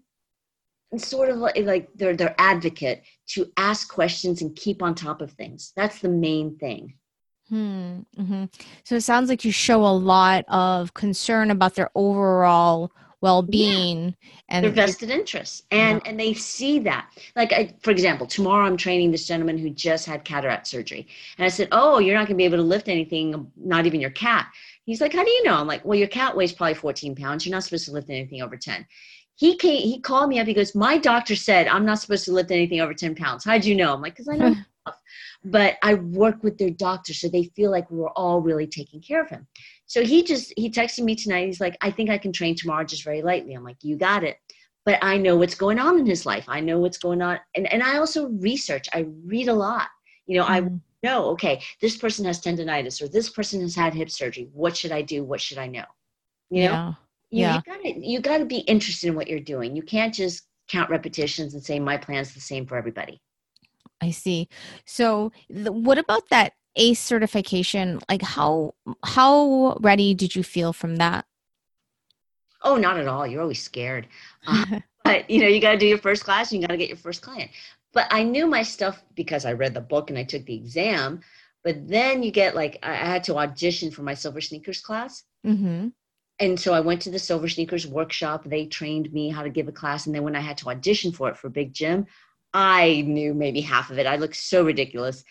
sort 0.98 1.30
of 1.30 1.38
like, 1.38 1.58
like 1.58 1.90
their, 1.96 2.16
their 2.16 2.34
advocate 2.38 3.04
to 3.28 3.52
ask 3.58 3.92
questions 3.94 4.42
and 4.42 4.56
keep 4.56 4.82
on 4.82 4.96
top 4.96 5.22
of 5.22 5.32
things. 5.34 5.74
That's 5.76 6.00
the 6.00 6.10
main 6.10 6.58
thing. 6.58 6.94
Hmm. 7.50 8.00
Mm-hmm. 8.18 8.46
So 8.84 8.96
it 8.96 9.02
sounds 9.02 9.30
like 9.30 9.46
you 9.46 9.52
show 9.52 9.86
a 9.86 9.96
lot 9.96 10.44
of 10.50 10.94
concern 10.94 11.52
about 11.52 11.76
their 11.76 11.90
overall 11.96 12.92
well-being 13.22 14.06
yeah. 14.22 14.30
and 14.50 14.66
their 14.66 14.72
vested 14.72 15.10
interests 15.10 15.64
and 15.72 16.02
yeah. 16.04 16.10
and 16.10 16.20
they 16.20 16.34
see 16.34 16.80
that. 16.80 17.10
Like 17.36 17.52
I, 17.52 17.74
for 17.82 17.92
example 17.92 18.28
tomorrow 18.28 18.66
i'm 18.66 18.78
training 18.78 19.12
this 19.12 19.28
gentleman 19.28 19.58
who 19.58 19.70
just 19.70 20.06
had 20.06 20.24
cataract 20.24 20.68
surgery 20.68 21.08
and 21.38 21.46
i 21.46 21.50
said 21.50 21.68
oh 21.72 22.00
you're 22.00 22.16
not 22.16 22.28
going 22.28 22.36
to 22.36 22.42
be 22.42 22.46
able 22.46 22.58
to 22.58 22.64
lift 22.64 22.88
anything 22.88 23.52
not 23.56 23.86
even 23.86 24.00
your 24.02 24.12
cat. 24.12 24.48
He's 24.86 25.02
like 25.02 25.14
how 25.14 25.24
do 25.24 25.32
you 25.32 25.44
know? 25.44 25.56
I'm 25.56 25.68
like 25.68 25.84
well 25.84 25.98
your 25.98 26.08
cat 26.08 26.36
weighs 26.36 26.54
probably 26.54 26.76
14 26.76 27.16
pounds. 27.16 27.46
You're 27.46 27.56
not 27.56 27.64
supposed 27.64 27.86
to 27.86 27.92
lift 27.92 28.10
anything 28.10 28.42
over 28.42 28.58
10 28.58 28.86
he 29.36 29.56
came 29.56 29.82
he 29.82 30.00
called 30.00 30.30
me 30.30 30.40
up. 30.40 30.48
He 30.48 30.54
goes 30.54 30.76
my 30.76 30.98
doctor 30.98 31.36
said 31.36 31.68
i'm 31.68 31.86
not 31.86 32.00
supposed 32.00 32.26
to 32.26 32.32
lift 32.32 32.52
anything 32.52 32.82
over 32.82 32.94
10 32.94 33.16
pounds. 33.16 33.44
How'd 33.44 33.66
you 33.66 33.76
know? 33.76 33.94
I'm 33.94 34.02
like 34.02 34.14
because 34.14 34.30
i 34.30 34.38
know 34.38 34.56
but 35.44 35.78
i 35.84 35.94
work 35.94 36.44
with 36.44 36.58
their 36.58 36.70
doctor 36.70 37.14
so 37.14 37.28
they 37.28 37.44
feel 37.56 37.72
like 37.72 37.90
we're 37.92 38.10
all 38.10 38.42
really 38.42 38.68
taking 38.68 39.02
care 39.02 39.22
of 39.22 39.30
him 39.30 39.48
so 39.88 40.04
he 40.04 40.22
just 40.22 40.54
he 40.58 40.70
texted 40.70 41.04
me 41.04 41.16
tonight. 41.16 41.46
He's 41.46 41.62
like, 41.62 41.78
I 41.82 41.90
think 41.90 42.10
I 42.10 42.18
can 42.18 42.34
train 42.34 42.56
tomorrow 42.56 42.84
just 42.84 43.04
very 43.04 43.22
lightly. 43.22 43.54
I'm 43.54 43.64
like, 43.64 43.78
you 43.82 43.96
got 43.96 44.24
it. 44.24 44.38
But 44.86 45.00
I 45.02 45.18
know 45.18 45.36
what's 45.36 45.56
going 45.56 45.80
on 45.80 45.98
in 45.98 46.06
his 46.06 46.26
life. 46.26 46.46
I 46.48 46.60
know 46.60 46.80
what's 46.80 46.98
going 46.98 47.22
on. 47.22 47.40
And 47.56 47.72
and 47.72 47.82
I 47.82 47.98
also 47.98 48.28
research. 48.28 48.88
I 48.94 49.08
read 49.26 49.48
a 49.48 49.54
lot. 49.54 49.88
You 50.28 50.38
know, 50.38 50.46
mm-hmm. 50.46 50.76
I 50.76 51.08
know, 51.08 51.26
okay, 51.30 51.62
this 51.82 51.96
person 51.96 52.26
has 52.26 52.42
tendonitis 52.42 53.02
or 53.02 53.08
this 53.08 53.30
person 53.30 53.62
has 53.62 53.76
had 53.76 53.94
hip 53.94 54.10
surgery. 54.10 54.50
What 54.52 54.76
should 54.76 54.92
I 54.92 55.02
do? 55.02 55.24
What 55.24 55.40
should 55.40 55.58
I 55.58 55.68
know? 55.68 55.86
You 56.50 56.66
know? 56.66 56.72
Yeah. 56.72 56.94
You, 57.30 57.42
yeah. 57.42 57.56
you 57.56 57.62
gotta 57.66 58.00
you 58.00 58.20
gotta 58.20 58.46
be 58.46 58.60
interested 58.60 59.08
in 59.08 59.16
what 59.16 59.28
you're 59.28 59.40
doing. 59.40 59.76
You 59.76 59.84
can't 59.84 60.14
just 60.14 60.48
count 60.68 60.90
repetitions 60.90 61.54
and 61.54 61.64
say 61.64 61.80
my 61.80 61.96
plan's 61.96 62.34
the 62.34 62.42
same 62.42 62.66
for 62.66 62.78
everybody. 62.78 63.22
I 64.02 64.12
see. 64.12 64.48
So, 64.86 65.32
the, 65.50 65.72
what 65.72 65.98
about 65.98 66.30
that 66.30 66.54
ACE 66.78 67.00
certification, 67.00 68.00
like 68.10 68.22
how 68.22 68.76
how 69.04 69.78
ready 69.82 70.14
did 70.14 70.36
you 70.36 70.44
feel 70.44 70.74
from 70.74 70.98
that? 70.98 71.26
Oh, 72.62 72.76
not 72.76 72.98
at 72.98 73.08
all. 73.08 73.28
You're 73.28 73.42
always 73.42 73.62
scared. 73.62 74.08
Uh, 74.46 74.80
but 75.04 75.30
you 75.30 75.40
know, 75.40 75.48
you 75.48 75.60
got 75.60 75.74
to 75.74 75.78
do 75.78 75.88
your 75.88 75.98
first 75.98 76.24
class. 76.24 76.52
You 76.52 76.62
got 76.62 76.68
to 76.68 76.78
get 76.78 76.90
your 76.90 76.98
first 76.98 77.22
client. 77.22 77.52
But 77.94 78.08
I 78.12 78.24
knew 78.24 78.48
my 78.48 78.64
stuff 78.64 79.02
because 79.16 79.46
I 79.46 79.54
read 79.54 79.74
the 79.74 79.82
book 79.82 80.10
and 80.10 80.20
I 80.20 80.24
took 80.24 80.46
the 80.46 80.56
exam. 80.56 81.22
But 81.64 81.88
then 81.88 82.24
you 82.24 82.32
get 82.32 82.56
like 82.56 82.80
I 82.84 82.94
had 82.94 83.24
to 83.26 83.38
audition 83.38 83.92
for 83.92 84.04
my 84.04 84.14
Silver 84.14 84.42
Sneakers 84.42 84.82
class. 84.82 85.24
Mm-hmm. 85.46 85.90
And 86.40 86.60
so 86.60 86.74
I 86.74 86.82
went 86.82 87.02
to 87.02 87.10
the 87.10 87.20
Silver 87.20 87.50
Sneakers 87.50 87.88
workshop. 87.88 88.44
They 88.46 88.68
trained 88.68 89.12
me 89.12 89.30
how 89.30 89.42
to 89.42 89.50
give 89.50 89.68
a 89.68 89.72
class. 89.72 90.06
And 90.06 90.14
then 90.14 90.24
when 90.24 90.36
I 90.36 90.40
had 90.40 90.58
to 90.60 90.70
audition 90.70 91.12
for 91.12 91.30
it 91.30 91.38
for 91.38 91.50
Big 91.50 91.74
Gym, 91.74 92.06
I 92.54 93.04
knew 93.08 93.34
maybe 93.34 93.62
half 93.62 93.90
of 93.90 93.98
it. 93.98 94.06
I 94.06 94.18
looked 94.18 94.36
so 94.36 94.64
ridiculous 94.64 95.24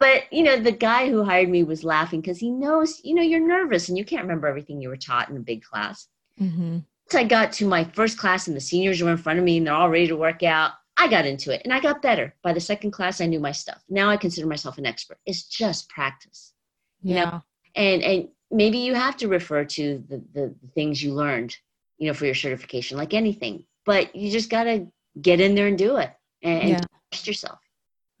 but 0.00 0.24
you 0.32 0.42
know 0.42 0.58
the 0.58 0.72
guy 0.72 1.08
who 1.08 1.22
hired 1.22 1.48
me 1.48 1.62
was 1.62 1.84
laughing 1.84 2.20
because 2.20 2.38
he 2.38 2.50
knows 2.50 3.00
you 3.04 3.14
know 3.14 3.22
you're 3.22 3.46
nervous 3.46 3.88
and 3.88 3.96
you 3.96 4.04
can't 4.04 4.22
remember 4.22 4.48
everything 4.48 4.80
you 4.80 4.88
were 4.88 4.96
taught 4.96 5.28
in 5.28 5.36
a 5.36 5.40
big 5.40 5.62
class. 5.62 6.08
Mm-hmm. 6.40 6.78
once 6.78 7.14
i 7.14 7.22
got 7.22 7.52
to 7.52 7.66
my 7.66 7.84
first 7.84 8.16
class 8.16 8.48
and 8.48 8.56
the 8.56 8.60
seniors 8.60 9.02
were 9.02 9.10
in 9.10 9.18
front 9.18 9.38
of 9.38 9.44
me 9.44 9.58
and 9.58 9.66
they're 9.66 9.74
all 9.74 9.90
ready 9.90 10.08
to 10.08 10.16
work 10.16 10.42
out. 10.42 10.72
I 10.96 11.08
got 11.08 11.26
into 11.26 11.52
it 11.52 11.62
and 11.64 11.72
i 11.72 11.80
got 11.80 12.02
better. 12.02 12.34
By 12.42 12.52
the 12.52 12.60
second 12.60 12.90
class 12.90 13.20
i 13.20 13.26
knew 13.26 13.40
my 13.40 13.52
stuff. 13.52 13.82
Now 13.88 14.08
i 14.08 14.16
consider 14.16 14.46
myself 14.46 14.78
an 14.78 14.86
expert. 14.86 15.18
It's 15.26 15.44
just 15.44 15.88
practice 15.88 16.54
yeah 17.02 17.14
you 17.14 17.26
know? 17.26 17.42
and 17.74 18.02
and 18.02 18.28
maybe 18.50 18.78
you 18.78 18.94
have 18.94 19.16
to 19.16 19.28
refer 19.28 19.64
to 19.64 20.02
the, 20.08 20.16
the, 20.32 20.54
the 20.62 20.68
things 20.74 21.02
you 21.02 21.12
learned 21.12 21.56
you 21.98 22.06
know 22.06 22.14
for 22.14 22.26
your 22.26 22.34
certification 22.34 22.96
like 22.96 23.14
anything 23.14 23.64
but 23.84 24.14
you 24.14 24.30
just 24.30 24.50
got 24.50 24.64
to 24.64 24.86
get 25.20 25.40
in 25.40 25.54
there 25.54 25.66
and 25.66 25.78
do 25.78 25.96
it 25.96 26.12
and, 26.42 26.68
yeah. 26.68 26.76
and 26.76 26.86
trust 27.10 27.26
yourself 27.26 27.58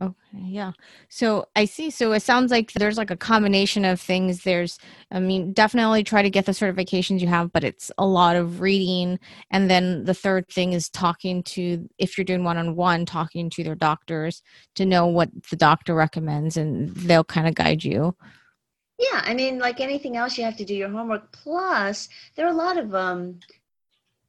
Okay, 0.02 0.14
yeah. 0.32 0.72
So 1.10 1.46
I 1.54 1.66
see. 1.66 1.90
So 1.90 2.12
it 2.12 2.22
sounds 2.22 2.50
like 2.50 2.72
there's 2.72 2.96
like 2.96 3.10
a 3.10 3.16
combination 3.16 3.84
of 3.84 4.00
things. 4.00 4.44
There's, 4.44 4.78
I 5.10 5.20
mean, 5.20 5.52
definitely 5.52 6.04
try 6.04 6.22
to 6.22 6.30
get 6.30 6.46
the 6.46 6.52
certifications 6.52 7.20
you 7.20 7.26
have, 7.26 7.52
but 7.52 7.64
it's 7.64 7.92
a 7.98 8.06
lot 8.06 8.34
of 8.34 8.62
reading. 8.62 9.18
And 9.50 9.70
then 9.70 10.04
the 10.04 10.14
third 10.14 10.48
thing 10.48 10.72
is 10.72 10.88
talking 10.88 11.42
to, 11.42 11.86
if 11.98 12.16
you're 12.16 12.24
doing 12.24 12.44
one 12.44 12.56
on 12.56 12.76
one, 12.76 13.04
talking 13.04 13.50
to 13.50 13.62
their 13.62 13.74
doctors 13.74 14.42
to 14.76 14.86
know 14.86 15.06
what 15.06 15.28
the 15.50 15.56
doctor 15.56 15.94
recommends 15.94 16.56
and 16.56 16.88
they'll 16.96 17.22
kind 17.22 17.46
of 17.46 17.54
guide 17.54 17.84
you. 17.84 18.16
Yeah, 18.98 19.22
I 19.24 19.34
mean, 19.34 19.58
like 19.58 19.80
anything 19.80 20.16
else, 20.16 20.38
you 20.38 20.44
have 20.44 20.56
to 20.56 20.64
do 20.64 20.74
your 20.74 20.88
homework. 20.88 21.30
Plus, 21.32 22.08
there 22.36 22.46
are 22.46 22.52
a 22.52 22.56
lot 22.56 22.78
of 22.78 22.94
um, 22.94 23.40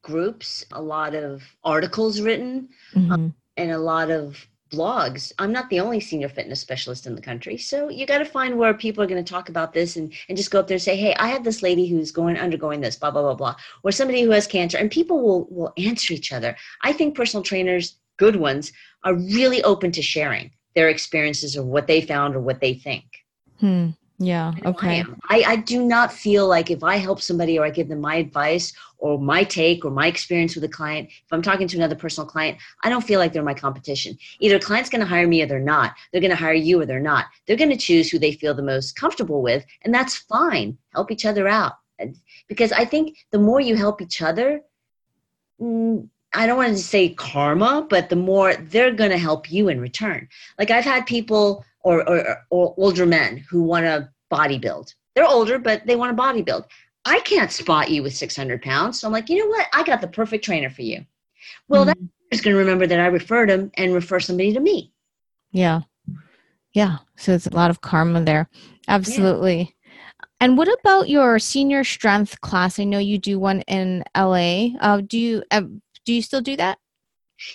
groups, 0.02 0.66
a 0.72 0.82
lot 0.82 1.14
of 1.14 1.42
articles 1.64 2.20
written, 2.20 2.68
mm-hmm. 2.94 3.12
um, 3.12 3.34
and 3.56 3.70
a 3.70 3.78
lot 3.78 4.10
of 4.10 4.46
blogs. 4.72 5.32
I'm 5.38 5.52
not 5.52 5.68
the 5.70 5.80
only 5.80 6.00
senior 6.00 6.28
fitness 6.28 6.60
specialist 6.60 7.06
in 7.06 7.14
the 7.14 7.20
country. 7.20 7.56
So 7.58 7.88
you 7.88 8.06
got 8.06 8.18
to 8.18 8.24
find 8.24 8.58
where 8.58 8.74
people 8.74 9.02
are 9.02 9.06
going 9.06 9.22
to 9.22 9.32
talk 9.32 9.48
about 9.48 9.72
this 9.72 9.96
and, 9.96 10.12
and 10.28 10.36
just 10.36 10.50
go 10.50 10.60
up 10.60 10.66
there 10.66 10.76
and 10.76 10.82
say, 10.82 10.96
hey, 10.96 11.14
I 11.16 11.28
have 11.28 11.44
this 11.44 11.62
lady 11.62 11.86
who's 11.86 12.10
going 12.10 12.36
undergoing 12.38 12.80
this, 12.80 12.96
blah, 12.96 13.10
blah, 13.10 13.22
blah, 13.22 13.34
blah, 13.34 13.56
or 13.82 13.92
somebody 13.92 14.22
who 14.22 14.30
has 14.30 14.46
cancer. 14.46 14.78
And 14.78 14.90
people 14.90 15.22
will, 15.22 15.46
will 15.50 15.72
answer 15.76 16.14
each 16.14 16.32
other. 16.32 16.56
I 16.82 16.92
think 16.92 17.14
personal 17.14 17.44
trainers, 17.44 17.96
good 18.16 18.36
ones, 18.36 18.72
are 19.04 19.14
really 19.14 19.62
open 19.62 19.92
to 19.92 20.02
sharing 20.02 20.50
their 20.74 20.88
experiences 20.88 21.56
or 21.56 21.64
what 21.64 21.86
they 21.86 22.00
found 22.00 22.34
or 22.34 22.40
what 22.40 22.60
they 22.60 22.74
think. 22.74 23.04
Hmm. 23.60 23.90
Yeah. 24.22 24.52
Okay. 24.64 25.04
I, 25.28 25.42
I, 25.46 25.56
do 25.56 25.84
not 25.84 26.12
feel 26.12 26.46
like 26.46 26.70
if 26.70 26.84
I 26.84 26.96
help 26.96 27.20
somebody 27.20 27.58
or 27.58 27.64
I 27.64 27.70
give 27.70 27.88
them 27.88 28.00
my 28.00 28.16
advice 28.16 28.72
or 28.98 29.18
my 29.18 29.42
take 29.42 29.84
or 29.84 29.90
my 29.90 30.06
experience 30.06 30.54
with 30.54 30.62
a 30.62 30.68
client, 30.68 31.08
if 31.08 31.32
I'm 31.32 31.42
talking 31.42 31.66
to 31.66 31.76
another 31.76 31.96
personal 31.96 32.28
client, 32.28 32.58
I 32.84 32.88
don't 32.88 33.04
feel 33.04 33.18
like 33.18 33.32
they're 33.32 33.42
my 33.42 33.54
competition. 33.54 34.16
Either 34.38 34.56
a 34.56 34.60
client's 34.60 34.90
going 34.90 35.00
to 35.00 35.06
hire 35.06 35.26
me 35.26 35.42
or 35.42 35.46
they're 35.46 35.58
not. 35.58 35.94
They're 36.12 36.20
going 36.20 36.30
to 36.30 36.36
hire 36.36 36.54
you 36.54 36.80
or 36.80 36.86
they're 36.86 37.00
not. 37.00 37.26
They're 37.46 37.56
going 37.56 37.70
to 37.70 37.76
choose 37.76 38.10
who 38.10 38.20
they 38.20 38.32
feel 38.32 38.54
the 38.54 38.62
most 38.62 38.94
comfortable 38.94 39.42
with, 39.42 39.64
and 39.82 39.92
that's 39.92 40.16
fine. 40.16 40.78
Help 40.92 41.10
each 41.10 41.26
other 41.26 41.48
out. 41.48 41.72
Because 42.48 42.70
I 42.70 42.84
think 42.84 43.16
the 43.32 43.38
more 43.40 43.60
you 43.60 43.76
help 43.76 44.00
each 44.00 44.22
other, 44.22 44.62
mm, 45.60 46.08
I 46.32 46.46
don't 46.46 46.56
want 46.58 46.76
to 46.76 46.82
say 46.82 47.10
karma, 47.10 47.86
but 47.90 48.08
the 48.08 48.16
more 48.16 48.54
they're 48.54 48.92
going 48.92 49.10
to 49.10 49.18
help 49.18 49.50
you 49.50 49.68
in 49.68 49.80
return. 49.80 50.28
Like 50.58 50.70
I've 50.70 50.84
had 50.84 51.06
people 51.06 51.64
or, 51.82 52.08
or, 52.08 52.44
or 52.50 52.74
older 52.76 53.06
men 53.06 53.38
who 53.50 53.62
want 53.62 53.86
to 53.86 54.08
bodybuild. 54.32 54.94
They're 55.14 55.26
older, 55.26 55.58
but 55.58 55.86
they 55.86 55.96
want 55.96 56.16
to 56.16 56.22
bodybuild. 56.22 56.64
I 57.04 57.20
can't 57.20 57.50
spot 57.50 57.90
you 57.90 58.02
with 58.02 58.14
600 58.14 58.62
pounds. 58.62 59.00
So 59.00 59.06
I'm 59.06 59.12
like, 59.12 59.28
you 59.28 59.38
know 59.38 59.48
what? 59.48 59.66
I 59.72 59.82
got 59.82 60.00
the 60.00 60.08
perfect 60.08 60.44
trainer 60.44 60.70
for 60.70 60.82
you. 60.82 61.04
Well, 61.68 61.82
mm-hmm. 61.82 62.04
that 62.04 62.34
is 62.36 62.40
going 62.40 62.54
to 62.54 62.58
remember 62.58 62.86
that 62.86 63.00
I 63.00 63.06
referred 63.06 63.50
him 63.50 63.70
and 63.76 63.92
refer 63.92 64.20
somebody 64.20 64.52
to 64.52 64.60
me. 64.60 64.92
Yeah. 65.50 65.82
Yeah. 66.72 66.98
So 67.16 67.32
it's 67.32 67.46
a 67.46 67.54
lot 67.54 67.70
of 67.70 67.80
karma 67.80 68.22
there. 68.22 68.48
Absolutely. 68.88 69.58
Yeah. 69.58 69.66
And 70.40 70.58
what 70.58 70.68
about 70.80 71.08
your 71.08 71.38
senior 71.38 71.84
strength 71.84 72.40
class? 72.40 72.80
I 72.80 72.84
know 72.84 72.98
you 72.98 73.18
do 73.18 73.38
one 73.38 73.60
in 73.62 74.02
LA. 74.16 74.70
Uh, 74.80 75.00
do 75.00 75.18
you 75.18 75.44
uh, 75.52 75.62
do 76.04 76.12
you 76.12 76.22
still 76.22 76.40
do 76.40 76.56
that? 76.56 76.78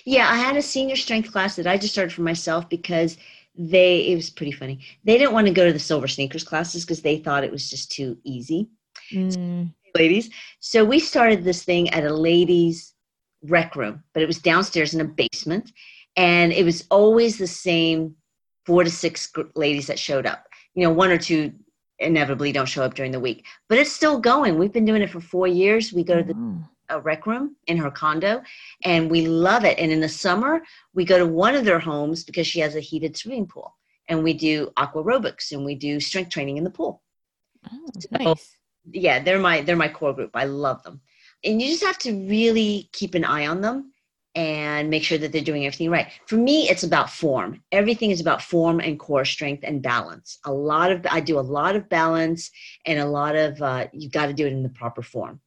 Yeah, 0.06 0.28
I 0.28 0.36
had 0.36 0.56
a 0.56 0.62
senior 0.62 0.96
strength 0.96 1.30
class 1.30 1.56
that 1.56 1.66
I 1.66 1.76
just 1.76 1.92
started 1.92 2.14
for 2.14 2.22
myself 2.22 2.68
because 2.68 3.18
they 3.58 4.06
it 4.06 4.14
was 4.14 4.30
pretty 4.30 4.52
funny. 4.52 4.80
They 5.04 5.18
didn't 5.18 5.34
want 5.34 5.48
to 5.48 5.52
go 5.52 5.66
to 5.66 5.72
the 5.72 5.78
silver 5.78 6.08
sneakers 6.08 6.44
classes 6.44 6.84
because 6.84 7.02
they 7.02 7.18
thought 7.18 7.44
it 7.44 7.52
was 7.52 7.68
just 7.68 7.90
too 7.90 8.16
easy. 8.24 8.70
Mm. 9.12 9.72
ladies. 9.94 10.30
So 10.60 10.84
we 10.84 11.00
started 11.00 11.44
this 11.44 11.64
thing 11.64 11.88
at 11.90 12.04
a 12.04 12.12
ladies 12.12 12.94
rec 13.42 13.74
room, 13.76 14.02
but 14.12 14.22
it 14.22 14.26
was 14.26 14.38
downstairs 14.38 14.94
in 14.94 15.00
a 15.00 15.04
basement 15.04 15.72
and 16.16 16.52
it 16.52 16.64
was 16.64 16.84
always 16.90 17.38
the 17.38 17.46
same 17.46 18.14
four 18.66 18.84
to 18.84 18.90
six 18.90 19.32
ladies 19.54 19.86
that 19.86 19.98
showed 19.98 20.26
up. 20.26 20.46
You 20.74 20.82
know, 20.84 20.92
one 20.92 21.10
or 21.10 21.18
two 21.18 21.52
inevitably 21.98 22.52
don't 22.52 22.66
show 22.66 22.84
up 22.84 22.94
during 22.94 23.12
the 23.12 23.20
week, 23.20 23.46
but 23.68 23.78
it's 23.78 23.92
still 23.92 24.18
going. 24.20 24.58
We've 24.58 24.72
been 24.72 24.84
doing 24.84 25.02
it 25.02 25.10
for 25.10 25.20
4 25.20 25.46
years. 25.46 25.92
We 25.92 26.04
go 26.04 26.16
to 26.16 26.22
the 26.22 26.34
mm 26.34 26.64
a 26.90 27.00
rec 27.00 27.26
room 27.26 27.56
in 27.66 27.76
her 27.76 27.90
condo 27.90 28.42
and 28.84 29.10
we 29.10 29.26
love 29.26 29.64
it 29.64 29.78
and 29.78 29.92
in 29.92 30.00
the 30.00 30.08
summer 30.08 30.62
we 30.94 31.04
go 31.04 31.18
to 31.18 31.26
one 31.26 31.54
of 31.54 31.64
their 31.64 31.78
homes 31.78 32.24
because 32.24 32.46
she 32.46 32.60
has 32.60 32.74
a 32.74 32.80
heated 32.80 33.16
swimming 33.16 33.46
pool 33.46 33.74
and 34.08 34.22
we 34.22 34.32
do 34.32 34.70
aqua 34.76 35.02
aerobics 35.02 35.52
and 35.52 35.64
we 35.64 35.74
do 35.74 36.00
strength 36.00 36.30
training 36.30 36.56
in 36.56 36.64
the 36.64 36.70
pool 36.70 37.02
oh, 37.70 37.90
nice. 38.12 38.56
yeah 38.90 39.22
they're 39.22 39.38
my 39.38 39.60
they're 39.60 39.76
my 39.76 39.88
core 39.88 40.14
group 40.14 40.30
i 40.34 40.44
love 40.44 40.82
them 40.82 41.00
and 41.44 41.62
you 41.62 41.68
just 41.68 41.84
have 41.84 41.98
to 41.98 42.12
really 42.28 42.88
keep 42.92 43.14
an 43.14 43.24
eye 43.24 43.46
on 43.46 43.60
them 43.60 43.92
and 44.34 44.88
make 44.88 45.02
sure 45.02 45.18
that 45.18 45.32
they're 45.32 45.42
doing 45.42 45.66
everything 45.66 45.90
right. 45.90 46.12
For 46.26 46.36
me, 46.36 46.68
it's 46.68 46.84
about 46.84 47.10
form. 47.10 47.62
Everything 47.72 48.12
is 48.12 48.20
about 48.20 48.40
form 48.40 48.78
and 48.78 48.98
core 48.98 49.24
strength 49.24 49.64
and 49.64 49.82
balance. 49.82 50.38
A 50.44 50.52
lot 50.52 50.92
of 50.92 51.04
I 51.10 51.18
do 51.18 51.38
a 51.38 51.40
lot 51.40 51.74
of 51.74 51.88
balance 51.88 52.50
and 52.86 53.00
a 53.00 53.04
lot 53.04 53.34
of 53.34 53.60
uh, 53.60 53.88
you 53.92 54.08
got 54.08 54.26
to 54.26 54.32
do 54.32 54.46
it 54.46 54.52
in 54.52 54.62
the 54.62 54.68
proper 54.68 55.02
form. 55.02 55.40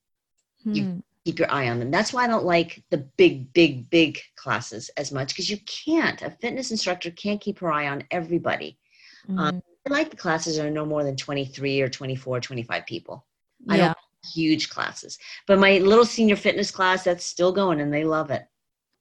Hmm. 0.63 0.73
You 0.73 1.03
keep 1.25 1.39
your 1.39 1.51
eye 1.51 1.69
on 1.69 1.79
them. 1.79 1.91
That's 1.91 2.13
why 2.13 2.23
I 2.23 2.27
don't 2.27 2.45
like 2.45 2.83
the 2.89 2.97
big, 2.97 3.53
big, 3.53 3.89
big 3.89 4.19
classes 4.35 4.89
as 4.97 5.11
much 5.11 5.29
because 5.29 5.49
you 5.49 5.57
can't. 5.65 6.21
A 6.21 6.31
fitness 6.31 6.71
instructor 6.71 7.11
can't 7.11 7.41
keep 7.41 7.59
her 7.59 7.71
eye 7.71 7.87
on 7.87 8.03
everybody. 8.11 8.77
Um, 9.29 9.35
mm-hmm. 9.35 9.43
Um, 9.43 9.63
I 9.87 9.89
like 9.91 10.09
the 10.09 10.17
classes 10.17 10.59
are 10.59 10.69
no 10.69 10.85
more 10.85 11.03
than 11.03 11.15
23 11.15 11.81
or 11.81 11.89
24, 11.89 12.39
25 12.39 12.85
people. 12.85 13.25
I 13.69 13.77
yeah. 13.77 13.85
don't 13.87 13.97
huge 14.33 14.69
classes, 14.69 15.17
but 15.47 15.59
my 15.59 15.79
little 15.79 16.05
senior 16.05 16.35
fitness 16.35 16.69
class 16.69 17.03
that's 17.03 17.25
still 17.25 17.51
going 17.51 17.81
and 17.81 17.91
they 17.93 18.03
love 18.03 18.29
it. 18.29 18.45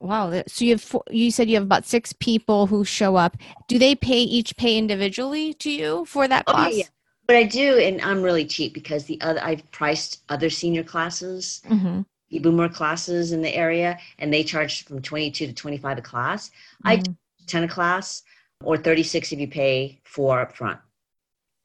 Wow. 0.00 0.42
So 0.46 0.64
you 0.64 0.72
have 0.72 0.80
four, 0.80 1.02
you 1.10 1.30
said 1.30 1.50
you 1.50 1.56
have 1.56 1.64
about 1.64 1.84
six 1.84 2.14
people 2.14 2.66
who 2.66 2.84
show 2.84 3.16
up. 3.16 3.36
Do 3.68 3.78
they 3.78 3.94
pay 3.94 4.20
each 4.20 4.56
pay 4.56 4.78
individually 4.78 5.52
to 5.54 5.70
you 5.70 6.06
for 6.06 6.26
that 6.26 6.46
class? 6.46 6.68
Oh, 6.68 6.70
yeah, 6.70 6.76
yeah. 6.78 6.84
But 7.30 7.36
I 7.36 7.44
do, 7.44 7.78
and 7.78 8.02
I'm 8.02 8.22
really 8.22 8.44
cheap 8.44 8.74
because 8.74 9.04
the 9.04 9.20
other 9.20 9.38
I've 9.40 9.70
priced 9.70 10.24
other 10.30 10.50
senior 10.50 10.82
classes, 10.82 11.62
mm-hmm. 11.64 12.42
boomer 12.42 12.68
classes 12.68 13.30
in 13.30 13.40
the 13.40 13.54
area, 13.54 14.00
and 14.18 14.34
they 14.34 14.42
charge 14.42 14.84
from 14.84 15.00
22 15.00 15.46
to 15.46 15.52
25 15.52 15.98
a 15.98 16.02
class. 16.02 16.50
Mm-hmm. 16.84 16.88
I 16.88 17.02
10 17.46 17.62
a 17.62 17.68
class, 17.68 18.24
or 18.64 18.76
36 18.76 19.30
if 19.30 19.38
you 19.38 19.46
pay 19.46 20.00
four 20.02 20.40
up 20.40 20.56
front. 20.56 20.80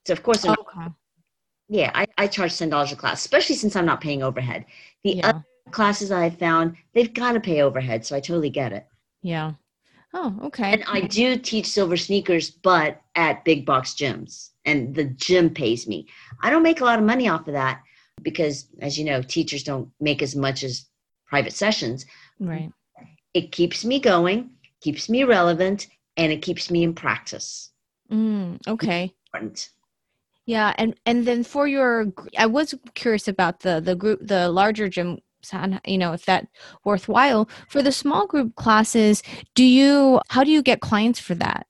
So 0.05 0.13
of 0.13 0.21
course, 0.21 0.45
okay. 0.45 0.87
yeah, 1.67 1.89
I, 1.95 2.05
I 2.15 2.27
charge 2.27 2.55
ten 2.59 2.69
dollars 2.69 2.91
a 2.91 2.95
class, 2.95 3.21
especially 3.21 3.55
since 3.55 3.75
I'm 3.75 3.87
not 3.87 4.01
paying 4.01 4.21
overhead. 4.21 4.65
The 5.03 5.13
yeah. 5.13 5.29
other 5.29 5.45
classes 5.71 6.11
I 6.11 6.29
found, 6.29 6.77
they've 6.93 7.11
got 7.11 7.31
to 7.31 7.39
pay 7.39 7.63
overhead, 7.63 8.05
so 8.05 8.15
I 8.15 8.19
totally 8.19 8.51
get 8.51 8.71
it. 8.71 8.85
Yeah. 9.23 9.53
Oh, 10.17 10.33
okay. 10.43 10.71
And 10.71 10.83
I 10.87 11.01
do 11.01 11.37
teach 11.37 11.67
silver 11.67 11.97
sneakers, 11.97 12.49
but 12.49 13.01
at 13.15 13.43
big 13.43 13.65
box 13.65 13.93
gyms 13.93 14.51
and 14.63 14.95
the 14.95 15.03
gym 15.03 15.53
pays 15.53 15.87
me. 15.87 16.07
I 16.41 16.49
don't 16.49 16.63
make 16.63 16.79
a 16.79 16.85
lot 16.85 16.99
of 16.99 17.05
money 17.05 17.27
off 17.27 17.47
of 17.47 17.53
that 17.53 17.81
because, 18.21 18.69
as 18.79 18.97
you 18.97 19.03
know, 19.03 19.21
teachers 19.21 19.61
don't 19.61 19.89
make 19.99 20.21
as 20.21 20.33
much 20.33 20.63
as 20.63 20.85
private 21.27 21.51
sessions. 21.51 22.05
Right. 22.39 22.71
It 23.33 23.51
keeps 23.51 23.83
me 23.83 23.99
going, 23.99 24.51
keeps 24.79 25.09
me 25.09 25.25
relevant, 25.25 25.87
and 26.15 26.31
it 26.31 26.41
keeps 26.41 26.71
me 26.71 26.83
in 26.83 26.93
practice. 26.93 27.71
Mm, 28.09 28.65
okay. 28.69 29.13
Important. 29.33 29.69
Yeah, 30.45 30.73
and 30.77 30.95
and 31.05 31.25
then 31.25 31.43
for 31.43 31.67
your, 31.67 32.05
I 32.37 32.45
was 32.45 32.73
curious 32.93 33.27
about 33.27 33.61
the 33.61 33.81
the 33.81 33.95
group, 33.95 34.19
the 34.21 34.47
larger 34.47 34.87
gym 34.87 35.19
you 35.85 35.97
know 35.97 36.13
if 36.13 36.25
that 36.25 36.47
worthwhile 36.83 37.47
for 37.67 37.81
the 37.81 37.91
small 37.91 38.27
group 38.27 38.55
classes 38.55 39.21
do 39.53 39.63
you 39.63 40.19
how 40.29 40.43
do 40.43 40.51
you 40.51 40.61
get 40.61 40.81
clients 40.81 41.19
for 41.19 41.35
that 41.35 41.67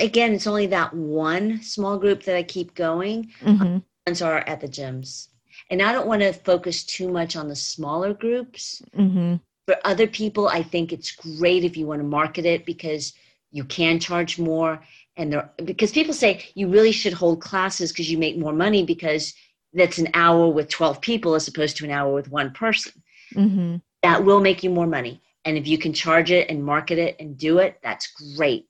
again, 0.00 0.32
it's 0.32 0.46
only 0.46 0.66
that 0.66 0.94
one 0.94 1.62
small 1.62 1.98
group 1.98 2.24
that 2.24 2.36
I 2.36 2.42
keep 2.42 2.74
going. 2.74 3.32
Mm-hmm. 3.40 3.78
Ones 4.06 4.22
are 4.22 4.38
at 4.38 4.60
the 4.60 4.68
gyms. 4.68 5.28
And 5.70 5.82
I 5.82 5.92
don't 5.92 6.06
want 6.06 6.22
to 6.22 6.32
focus 6.32 6.84
too 6.84 7.08
much 7.10 7.36
on 7.36 7.48
the 7.48 7.56
smaller 7.56 8.12
groups. 8.14 8.82
Mm-hmm. 8.96 9.36
For 9.66 9.76
other 9.84 10.06
people, 10.06 10.48
I 10.48 10.62
think 10.62 10.92
it's 10.92 11.12
great 11.12 11.64
if 11.64 11.76
you 11.76 11.86
want 11.86 12.00
to 12.00 12.06
market 12.06 12.44
it 12.44 12.66
because 12.66 13.12
you 13.52 13.64
can 13.64 14.00
charge 14.00 14.38
more. 14.38 14.82
And 15.16 15.32
there, 15.32 15.50
because 15.64 15.92
people 15.92 16.14
say 16.14 16.44
you 16.54 16.68
really 16.68 16.92
should 16.92 17.12
hold 17.12 17.42
classes 17.42 17.92
because 17.92 18.10
you 18.10 18.18
make 18.18 18.38
more 18.38 18.52
money 18.52 18.84
because 18.84 19.34
that's 19.72 19.98
an 19.98 20.08
hour 20.14 20.48
with 20.48 20.68
12 20.68 21.00
people 21.00 21.34
as 21.34 21.48
opposed 21.48 21.76
to 21.78 21.84
an 21.84 21.90
hour 21.90 22.12
with 22.12 22.30
one 22.30 22.52
person. 22.52 22.92
Mm-hmm. 23.34 23.76
That 24.02 24.24
will 24.24 24.40
make 24.40 24.62
you 24.62 24.70
more 24.70 24.86
money. 24.86 25.22
And 25.44 25.56
if 25.56 25.66
you 25.66 25.78
can 25.78 25.92
charge 25.92 26.30
it 26.30 26.50
and 26.50 26.64
market 26.64 26.98
it 26.98 27.16
and 27.18 27.36
do 27.36 27.58
it, 27.58 27.78
that's 27.82 28.08
great 28.36 28.66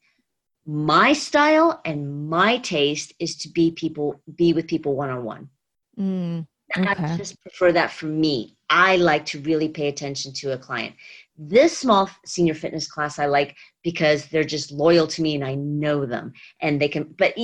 my 0.66 1.12
style 1.12 1.80
and 1.84 2.28
my 2.28 2.58
taste 2.58 3.12
is 3.18 3.36
to 3.36 3.48
be 3.48 3.72
people 3.72 4.20
be 4.36 4.52
with 4.52 4.68
people 4.68 4.94
one 4.94 5.10
on 5.10 5.24
one. 5.24 5.48
I 6.76 7.16
just 7.16 7.40
prefer 7.40 7.72
that 7.72 7.90
for 7.90 8.06
me. 8.06 8.56
I 8.68 8.96
like 8.96 9.26
to 9.26 9.40
really 9.40 9.68
pay 9.68 9.88
attention 9.88 10.32
to 10.34 10.52
a 10.52 10.58
client. 10.58 10.94
This 11.42 11.78
small 11.78 12.10
senior 12.26 12.52
fitness 12.52 12.86
class 12.86 13.18
I 13.18 13.24
like 13.24 13.56
because 13.82 14.26
they're 14.26 14.44
just 14.44 14.70
loyal 14.70 15.06
to 15.06 15.22
me 15.22 15.34
and 15.34 15.42
I 15.44 15.54
know 15.54 16.04
them 16.04 16.34
and 16.60 16.78
they 16.78 16.88
can. 16.88 17.14
But 17.16 17.34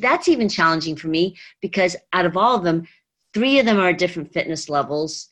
that's 0.00 0.28
even 0.28 0.48
challenging 0.48 0.94
for 0.94 1.08
me 1.08 1.36
because 1.60 1.96
out 2.12 2.24
of 2.24 2.36
all 2.36 2.54
of 2.54 2.62
them, 2.62 2.86
three 3.34 3.58
of 3.58 3.66
them 3.66 3.80
are 3.80 3.92
different 3.92 4.32
fitness 4.32 4.68
levels, 4.68 5.30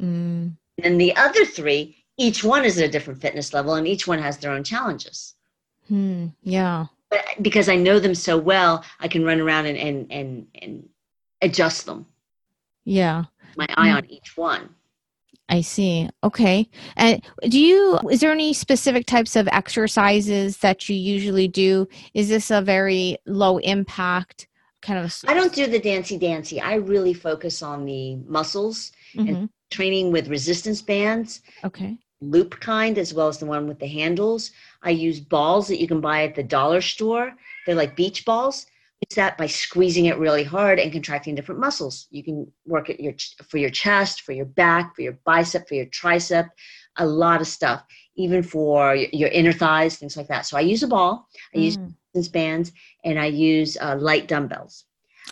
mm. 0.00 0.56
and 0.82 1.00
the 1.00 1.14
other 1.16 1.44
three, 1.44 2.04
each 2.16 2.42
one 2.42 2.64
is 2.64 2.78
at 2.78 2.88
a 2.88 2.90
different 2.90 3.20
fitness 3.20 3.52
level 3.52 3.74
and 3.74 3.86
each 3.86 4.06
one 4.06 4.20
has 4.20 4.38
their 4.38 4.52
own 4.52 4.64
challenges. 4.64 5.34
Hmm. 5.88 6.28
Yeah. 6.42 6.86
But 7.10 7.26
because 7.42 7.68
I 7.68 7.76
know 7.76 7.98
them 7.98 8.14
so 8.14 8.38
well, 8.38 8.84
I 9.00 9.08
can 9.08 9.22
run 9.22 9.40
around 9.40 9.66
and 9.66 9.76
and 9.76 10.10
and, 10.10 10.46
and 10.62 10.88
adjust 11.42 11.84
them. 11.84 12.06
Yeah. 12.86 13.24
My 13.56 13.66
eye 13.76 13.90
on 13.90 14.06
each 14.10 14.34
one. 14.34 14.74
I 15.48 15.60
see. 15.60 16.08
Okay. 16.22 16.68
And 16.96 17.22
do 17.48 17.60
you, 17.60 17.98
is 18.10 18.20
there 18.20 18.32
any 18.32 18.54
specific 18.54 19.06
types 19.06 19.36
of 19.36 19.46
exercises 19.48 20.58
that 20.58 20.88
you 20.88 20.96
usually 20.96 21.48
do? 21.48 21.86
Is 22.14 22.28
this 22.28 22.50
a 22.50 22.62
very 22.62 23.18
low 23.26 23.58
impact 23.58 24.48
kind 24.80 25.04
of? 25.04 25.14
I 25.28 25.34
don't 25.34 25.52
do 25.52 25.66
the 25.66 25.78
dancy 25.78 26.16
dancy. 26.16 26.60
I 26.60 26.74
really 26.76 27.12
focus 27.12 27.62
on 27.62 27.84
the 27.84 28.16
muscles 28.26 28.92
Mhm. 29.14 29.28
and 29.28 29.48
training 29.70 30.12
with 30.12 30.28
resistance 30.28 30.80
bands, 30.80 31.42
Okay. 31.62 31.98
loop 32.20 32.58
kind, 32.60 32.96
as 32.96 33.12
well 33.12 33.28
as 33.28 33.38
the 33.38 33.46
one 33.46 33.66
with 33.68 33.78
the 33.78 33.86
handles. 33.86 34.50
I 34.82 34.90
use 34.90 35.20
balls 35.20 35.68
that 35.68 35.80
you 35.80 35.86
can 35.86 36.00
buy 36.00 36.24
at 36.24 36.34
the 36.34 36.42
dollar 36.42 36.80
store. 36.80 37.34
They're 37.66 37.74
like 37.74 37.96
beach 37.96 38.24
balls. 38.24 38.66
It's 39.00 39.16
that 39.16 39.36
by 39.36 39.46
squeezing 39.46 40.06
it 40.06 40.18
really 40.18 40.44
hard 40.44 40.78
and 40.78 40.92
contracting 40.92 41.34
different 41.34 41.60
muscles. 41.60 42.06
You 42.10 42.24
can 42.24 42.50
work 42.64 42.88
it 42.88 43.00
your 43.00 43.14
for 43.46 43.58
your 43.58 43.70
chest, 43.70 44.22
for 44.22 44.32
your 44.32 44.46
back, 44.46 44.96
for 44.96 45.02
your 45.02 45.18
bicep, 45.24 45.68
for 45.68 45.74
your 45.74 45.86
tricep, 45.86 46.48
a 46.96 47.06
lot 47.06 47.40
of 47.40 47.46
stuff, 47.46 47.84
even 48.16 48.42
for 48.42 48.94
your 48.94 49.28
inner 49.28 49.52
thighs, 49.52 49.96
things 49.96 50.16
like 50.16 50.28
that. 50.28 50.46
So 50.46 50.56
I 50.56 50.60
use 50.60 50.82
a 50.82 50.88
ball, 50.88 51.28
I 51.54 51.58
use 51.58 51.76
Mm, 51.76 51.94
resistance 52.14 52.32
bands, 52.32 52.72
and 53.04 53.18
I 53.18 53.26
use 53.26 53.76
uh, 53.80 53.96
light 53.98 54.28
dumbbells. 54.28 54.84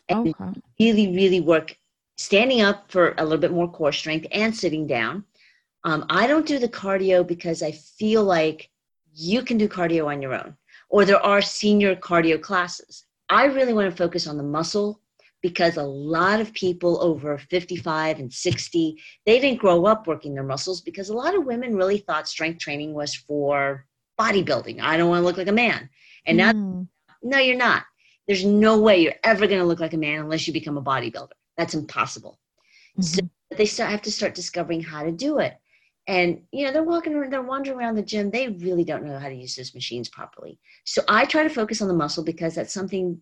And 0.09 0.29
okay. 0.29 0.61
really, 0.79 1.09
really 1.15 1.41
work 1.41 1.77
standing 2.17 2.61
up 2.61 2.91
for 2.91 3.15
a 3.19 3.23
little 3.23 3.39
bit 3.39 3.53
more 3.53 3.71
core 3.71 3.93
strength 3.93 4.27
and 4.33 4.55
sitting 4.55 4.87
down. 4.87 5.25
Um, 5.85 6.05
I 6.11 6.27
don't 6.27 6.47
do 6.47 6.59
the 6.59 6.69
cardio 6.69 7.27
because 7.27 7.63
I 7.63 7.73
feel 7.73 8.23
like 8.25 8.71
you 9.15 9.43
can 9.43 9.59
do 9.59 9.69
cardio 9.69 10.07
on 10.07 10.23
your 10.23 10.35
own, 10.35 10.57
or 10.89 11.05
there 11.05 11.25
are 11.25 11.43
senior 11.43 11.97
cardio 11.97 12.41
classes. 12.41 13.05
I 13.33 13.47
really 13.47 13.73
want 13.73 13.91
to 13.91 13.97
focus 13.97 14.27
on 14.27 14.37
the 14.37 14.43
muscle 14.43 15.01
because 15.43 15.77
a 15.77 15.83
lot 15.83 16.41
of 16.41 16.53
people 16.53 17.03
over 17.03 17.37
55 17.39 18.21
and 18.21 18.33
60 18.33 19.03
they 19.27 19.41
didn't 19.41 19.59
grow 19.59 19.87
up 19.87 20.07
working 20.07 20.35
their 20.35 20.45
muscles 20.45 20.81
because 20.81 21.09
a 21.09 21.15
lot 21.15 21.35
of 21.35 21.45
women 21.45 21.75
really 21.75 21.99
thought 21.99 22.29
strength 22.29 22.61
training 22.61 22.95
was 22.95 23.13
for 23.15 23.85
bodybuilding 24.21 24.81
i 24.81 24.97
don't 24.97 25.09
want 25.09 25.21
to 25.21 25.25
look 25.25 25.37
like 25.37 25.49
a 25.49 25.53
man 25.53 25.91
and 26.27 26.39
now 26.39 26.53
Mm, 26.53 26.87
no, 27.23 27.39
you're 27.39 27.57
not. 27.57 27.85
There's 28.27 28.45
no 28.45 28.81
way 28.81 29.01
you're 29.01 29.15
ever 29.25 29.47
going 29.47 29.61
to 29.61 29.67
look 29.67 29.81
like 29.81 29.95
a 29.95 29.99
man 29.99 30.21
unless 30.21 30.47
you 30.47 30.53
become 30.53 30.77
a 30.77 30.83
bodybuilder. 30.83 31.33
That's 31.57 31.75
impossible. 31.75 32.39
So 33.01 33.23
mhm. 33.23 33.31
they 33.57 33.67
start 33.67 33.91
have 33.91 34.03
to 34.03 34.13
start 34.13 34.35
discovering 34.35 34.83
how 34.83 35.03
to 35.03 35.13
do 35.13 35.39
it. 35.39 35.55
And 36.07 36.43
you 36.53 36.65
know, 36.67 36.73
they're 36.73 36.83
walking 36.83 37.15
around, 37.15 37.33
they're 37.33 37.43
wandering 37.43 37.79
around 37.79 37.95
the 37.95 38.03
gym. 38.03 38.31
They 38.31 38.49
really 38.49 38.85
don't 38.85 39.05
know 39.05 39.19
how 39.19 39.29
to 39.29 39.35
use 39.35 39.55
those 39.57 39.75
machines 39.75 40.09
properly. 40.09 40.59
So 40.85 41.03
I 41.09 41.25
try 41.25 41.43
to 41.45 41.49
focus 41.49 41.81
on 41.81 41.89
the 41.89 41.95
muscle 41.95 42.25
because 42.25 42.55
that's 42.55 42.75
something 42.75 43.21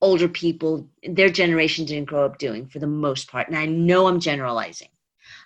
older 0.00 0.28
people, 0.28 0.88
their 1.02 1.30
generation 1.30 1.84
didn't 1.84 2.08
grow 2.08 2.24
up 2.26 2.38
doing 2.38 2.66
for 2.66 2.78
the 2.78 2.86
most 2.86 3.30
part. 3.30 3.48
And 3.48 3.56
I 3.56 3.66
know 3.66 4.06
I'm 4.06 4.20
generalizing. 4.20 4.88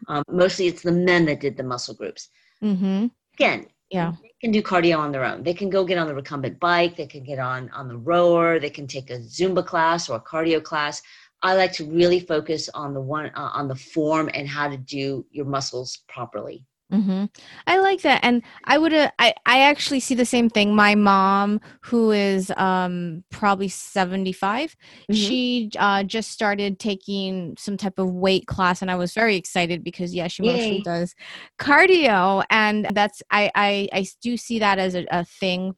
Um, 0.08 0.22
mostly 0.30 0.66
it's 0.66 0.82
the 0.82 0.92
men 0.92 1.26
that 1.26 1.40
did 1.40 1.56
the 1.56 1.62
muscle 1.62 1.94
groups. 1.94 2.28
mm-hmm. 2.62 3.06
Again, 3.34 3.66
Yeah. 3.90 4.12
they 4.20 4.32
can 4.40 4.50
do 4.50 4.62
cardio 4.62 4.98
on 4.98 5.12
their 5.12 5.24
own. 5.24 5.44
They 5.44 5.54
can 5.54 5.70
go 5.70 5.84
get 5.84 5.98
on 5.98 6.08
the 6.08 6.14
recumbent 6.14 6.58
bike. 6.58 6.96
They 6.96 7.06
can 7.06 7.22
get 7.22 7.38
on 7.38 7.70
on 7.70 7.86
the 7.88 7.96
rower. 7.96 8.58
They 8.58 8.70
can 8.70 8.86
take 8.88 9.10
a 9.10 9.18
Zumba 9.18 9.64
class 9.64 10.08
or 10.08 10.16
a 10.16 10.20
cardio 10.20 10.60
class. 10.62 11.02
I 11.40 11.54
like 11.54 11.72
to 11.74 11.84
really 11.84 12.18
focus 12.18 12.68
on 12.74 12.94
the 12.94 13.00
one 13.00 13.26
uh, 13.26 13.50
on 13.54 13.68
the 13.68 13.76
form 13.76 14.28
and 14.34 14.48
how 14.48 14.68
to 14.68 14.76
do 14.76 15.24
your 15.30 15.46
muscles 15.46 15.98
properly. 16.08 16.64
Hmm 16.91 17.26
I 17.66 17.78
like 17.80 18.01
that, 18.03 18.20
and 18.24 18.43
I 18.64 18.78
would. 18.78 18.95
Uh, 18.95 19.11
I 19.18 19.34
I 19.45 19.61
actually 19.61 20.01
see 20.01 20.14
the 20.14 20.24
same 20.24 20.49
thing. 20.49 20.74
My 20.74 20.95
mom, 20.95 21.61
who 21.82 22.12
is 22.12 22.51
um 22.57 23.24
probably 23.30 23.68
seventy 23.68 24.32
Mhm. 24.32 24.78
she 25.11 25.70
uh, 25.78 26.03
just 26.05 26.30
started 26.30 26.78
taking 26.78 27.57
some 27.59 27.76
type 27.76 27.99
of 27.99 28.11
weight 28.12 28.47
class, 28.47 28.80
and 28.80 28.91
I 28.91 28.97
was 28.97 29.12
very 29.12 29.36
excited 29.36 29.84
because 29.84 30.14
yeah, 30.14 30.28
she 30.28 30.43
mostly 30.43 30.80
does 30.80 31.14
cardio, 31.59 32.43
and 32.51 32.86
that's 32.95 33.22
I 33.30 33.51
I 33.55 33.89
I 33.93 34.07
do 34.22 34.36
see 34.39 34.59
that 34.61 34.78
as 34.78 34.95
a, 34.95 35.07
a 35.11 35.24
thing 35.24 35.74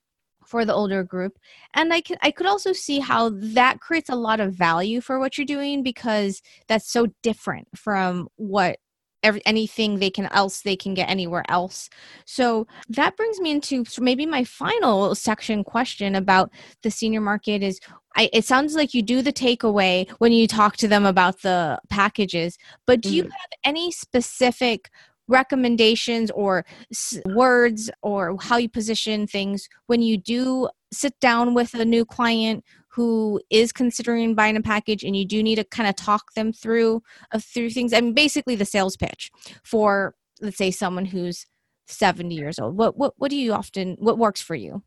for 0.46 0.64
the 0.64 0.74
older 0.74 1.04
group 1.04 1.38
and 1.74 1.92
i 1.92 2.00
could 2.00 2.16
i 2.22 2.30
could 2.30 2.46
also 2.46 2.72
see 2.72 2.98
how 2.98 3.30
that 3.34 3.78
creates 3.78 4.08
a 4.08 4.16
lot 4.16 4.40
of 4.40 4.52
value 4.54 5.00
for 5.00 5.18
what 5.20 5.36
you're 5.38 5.44
doing 5.44 5.82
because 5.82 6.42
that's 6.66 6.90
so 6.90 7.06
different 7.22 7.68
from 7.76 8.26
what 8.36 8.78
every, 9.22 9.42
anything 9.46 9.98
they 9.98 10.10
can 10.10 10.26
else 10.32 10.62
they 10.62 10.76
can 10.76 10.94
get 10.94 11.08
anywhere 11.08 11.44
else 11.48 11.88
so 12.24 12.66
that 12.88 13.16
brings 13.16 13.40
me 13.40 13.50
into 13.50 13.84
maybe 14.00 14.26
my 14.26 14.44
final 14.44 15.14
section 15.14 15.62
question 15.64 16.14
about 16.14 16.50
the 16.82 16.90
senior 16.90 17.20
market 17.20 17.62
is 17.62 17.80
I, 18.16 18.28
it 18.32 18.44
sounds 18.44 18.74
like 18.74 18.92
you 18.92 19.02
do 19.02 19.22
the 19.22 19.32
takeaway 19.32 20.10
when 20.18 20.32
you 20.32 20.46
talk 20.48 20.76
to 20.78 20.88
them 20.88 21.04
about 21.06 21.42
the 21.42 21.80
packages 21.88 22.58
but 22.86 23.00
do 23.00 23.14
you 23.14 23.22
Mhm. 23.22 23.30
have 23.30 23.50
any 23.64 23.90
specific 23.92 24.90
recommendations 25.28 26.30
or 26.32 26.64
s- 26.90 27.20
words 27.24 27.90
or 28.02 28.36
how 28.40 28.56
you 28.56 28.68
position 28.68 29.26
things 29.26 29.68
when 29.86 30.02
you 30.02 30.16
do 30.18 30.68
sit 30.92 31.18
down 31.20 31.54
with 31.54 31.72
a 31.74 31.84
new 31.84 32.04
client 32.04 32.64
who 32.94 33.40
is 33.50 33.72
considering 33.72 34.34
buying 34.34 34.56
a 34.56 34.62
package 34.62 35.04
and 35.04 35.16
you 35.16 35.24
do 35.24 35.42
need 35.42 35.56
to 35.56 35.64
kind 35.64 35.88
of 35.88 35.96
talk 35.96 36.34
them 36.34 36.52
through 36.52 37.02
uh, 37.32 37.38
through 37.38 37.70
things 37.70 37.92
I 37.92 38.00
mean 38.00 38.14
basically 38.14 38.56
the 38.56 38.64
sales 38.64 38.96
pitch 38.96 39.30
for 39.64 40.14
let's 40.40 40.56
say 40.56 40.70
someone 40.70 41.06
who's 41.06 41.46
70 41.86 42.34
years 42.34 42.58
old 42.58 42.76
what 42.76 42.96
what 42.96 43.14
what 43.16 43.30
do 43.30 43.36
you 43.36 43.52
often 43.52 43.96
what 43.98 44.18
works 44.18 44.40
for 44.40 44.54
you 44.54 44.82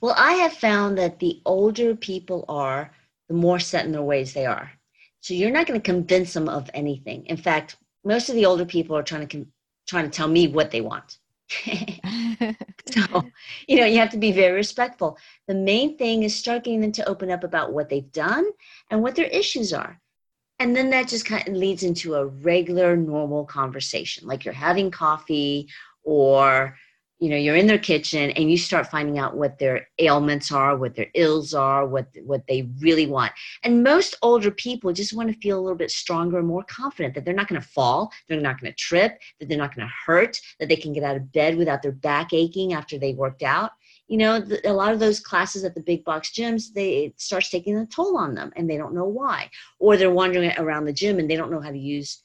Well, 0.00 0.14
I 0.16 0.32
have 0.34 0.52
found 0.54 0.98
that 0.98 1.18
the 1.18 1.40
older 1.44 1.94
people 1.94 2.44
are, 2.48 2.92
the 3.28 3.34
more 3.34 3.58
set 3.58 3.84
in 3.84 3.92
their 3.92 4.02
ways 4.02 4.32
they 4.32 4.46
are. 4.46 4.70
So 5.20 5.34
you're 5.34 5.50
not 5.50 5.66
going 5.66 5.80
to 5.80 5.84
convince 5.84 6.32
them 6.32 6.48
of 6.48 6.70
anything. 6.74 7.26
In 7.26 7.36
fact, 7.36 7.76
most 8.04 8.28
of 8.28 8.34
the 8.34 8.46
older 8.46 8.64
people 8.64 8.96
are 8.96 9.02
trying 9.02 9.26
to 9.26 9.36
con- 9.36 9.52
trying 9.86 10.04
to 10.04 10.10
tell 10.10 10.28
me 10.28 10.48
what 10.48 10.70
they 10.70 10.80
want. 10.80 11.17
So, 12.90 13.24
you 13.66 13.76
know, 13.76 13.84
you 13.84 13.98
have 13.98 14.10
to 14.10 14.16
be 14.16 14.32
very 14.32 14.54
respectful. 14.54 15.18
The 15.46 15.54
main 15.54 15.98
thing 15.98 16.22
is 16.22 16.34
start 16.34 16.64
getting 16.64 16.80
them 16.80 16.92
to 16.92 17.08
open 17.08 17.30
up 17.30 17.44
about 17.44 17.72
what 17.72 17.88
they've 17.88 18.10
done 18.12 18.46
and 18.90 19.02
what 19.02 19.14
their 19.14 19.26
issues 19.26 19.72
are. 19.72 20.00
And 20.58 20.74
then 20.74 20.90
that 20.90 21.08
just 21.08 21.26
kind 21.26 21.46
of 21.46 21.54
leads 21.54 21.82
into 21.82 22.14
a 22.14 22.26
regular, 22.26 22.96
normal 22.96 23.44
conversation, 23.44 24.26
like 24.26 24.44
you're 24.44 24.54
having 24.54 24.90
coffee 24.90 25.68
or 26.02 26.76
you 27.18 27.28
know 27.28 27.36
you're 27.36 27.56
in 27.56 27.66
their 27.66 27.78
kitchen 27.78 28.30
and 28.30 28.50
you 28.50 28.56
start 28.56 28.86
finding 28.86 29.18
out 29.18 29.36
what 29.36 29.58
their 29.58 29.88
ailments 29.98 30.52
are 30.52 30.76
what 30.76 30.94
their 30.94 31.08
ills 31.14 31.52
are 31.52 31.86
what 31.86 32.06
what 32.24 32.46
they 32.46 32.68
really 32.80 33.06
want. 33.06 33.32
And 33.64 33.82
most 33.82 34.16
older 34.22 34.50
people 34.50 34.92
just 34.92 35.12
want 35.12 35.28
to 35.28 35.40
feel 35.40 35.58
a 35.58 35.62
little 35.62 35.76
bit 35.76 35.90
stronger 35.90 36.38
and 36.38 36.46
more 36.46 36.64
confident 36.64 37.14
that 37.14 37.24
they're 37.24 37.34
not 37.34 37.48
going 37.48 37.60
to 37.60 37.68
fall 37.68 38.12
they're 38.28 38.40
not 38.40 38.60
going 38.60 38.72
to 38.72 38.76
trip 38.76 39.18
that 39.40 39.48
they're 39.48 39.58
not 39.58 39.74
going 39.74 39.86
to 39.86 39.94
hurt 40.06 40.38
that 40.60 40.68
they 40.68 40.76
can 40.76 40.92
get 40.92 41.02
out 41.02 41.16
of 41.16 41.32
bed 41.32 41.56
without 41.56 41.82
their 41.82 41.92
back 41.92 42.32
aching 42.32 42.72
after 42.72 42.98
they 42.98 43.14
worked 43.14 43.42
out. 43.42 43.72
You 44.06 44.18
know 44.18 44.42
a 44.64 44.72
lot 44.72 44.92
of 44.92 45.00
those 45.00 45.20
classes 45.20 45.64
at 45.64 45.74
the 45.74 45.82
big 45.82 46.04
box 46.04 46.30
gyms 46.30 46.72
they 46.72 47.06
it 47.06 47.20
starts 47.20 47.50
taking 47.50 47.76
a 47.76 47.86
toll 47.86 48.16
on 48.16 48.34
them 48.34 48.52
and 48.56 48.70
they 48.70 48.76
don't 48.76 48.94
know 48.94 49.06
why. 49.06 49.50
Or 49.78 49.96
they're 49.96 50.10
wandering 50.10 50.52
around 50.56 50.84
the 50.84 50.92
gym 50.92 51.18
and 51.18 51.28
they 51.28 51.36
don't 51.36 51.50
know 51.50 51.60
how 51.60 51.70
to 51.70 51.78
use 51.78 52.22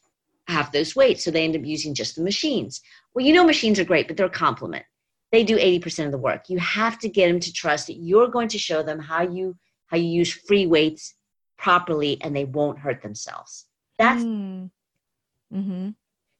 half 0.47 0.71
those 0.71 0.95
weights 0.95 1.23
so 1.23 1.31
they 1.31 1.45
end 1.45 1.55
up 1.55 1.63
using 1.63 1.93
just 1.93 2.15
the 2.15 2.21
machines 2.21 2.81
well, 3.13 3.25
you 3.25 3.33
know, 3.33 3.43
machines 3.43 3.79
are 3.79 3.85
great, 3.85 4.07
but 4.07 4.17
they're 4.17 4.25
a 4.25 4.29
complement. 4.29 4.85
They 5.31 5.43
do 5.43 5.57
80% 5.57 6.05
of 6.05 6.11
the 6.11 6.17
work. 6.17 6.49
You 6.49 6.59
have 6.59 6.99
to 6.99 7.09
get 7.09 7.27
them 7.27 7.39
to 7.39 7.53
trust 7.53 7.87
that 7.87 7.97
you're 7.97 8.27
going 8.27 8.49
to 8.49 8.57
show 8.57 8.83
them 8.83 8.99
how 8.99 9.23
you 9.23 9.55
how 9.87 9.97
you 9.97 10.07
use 10.07 10.31
free 10.31 10.65
weights 10.65 11.15
properly 11.57 12.19
and 12.21 12.35
they 12.35 12.45
won't 12.45 12.79
hurt 12.79 13.01
themselves. 13.01 13.65
That's 13.97 14.23
mm. 14.23 14.69
hmm 15.51 15.89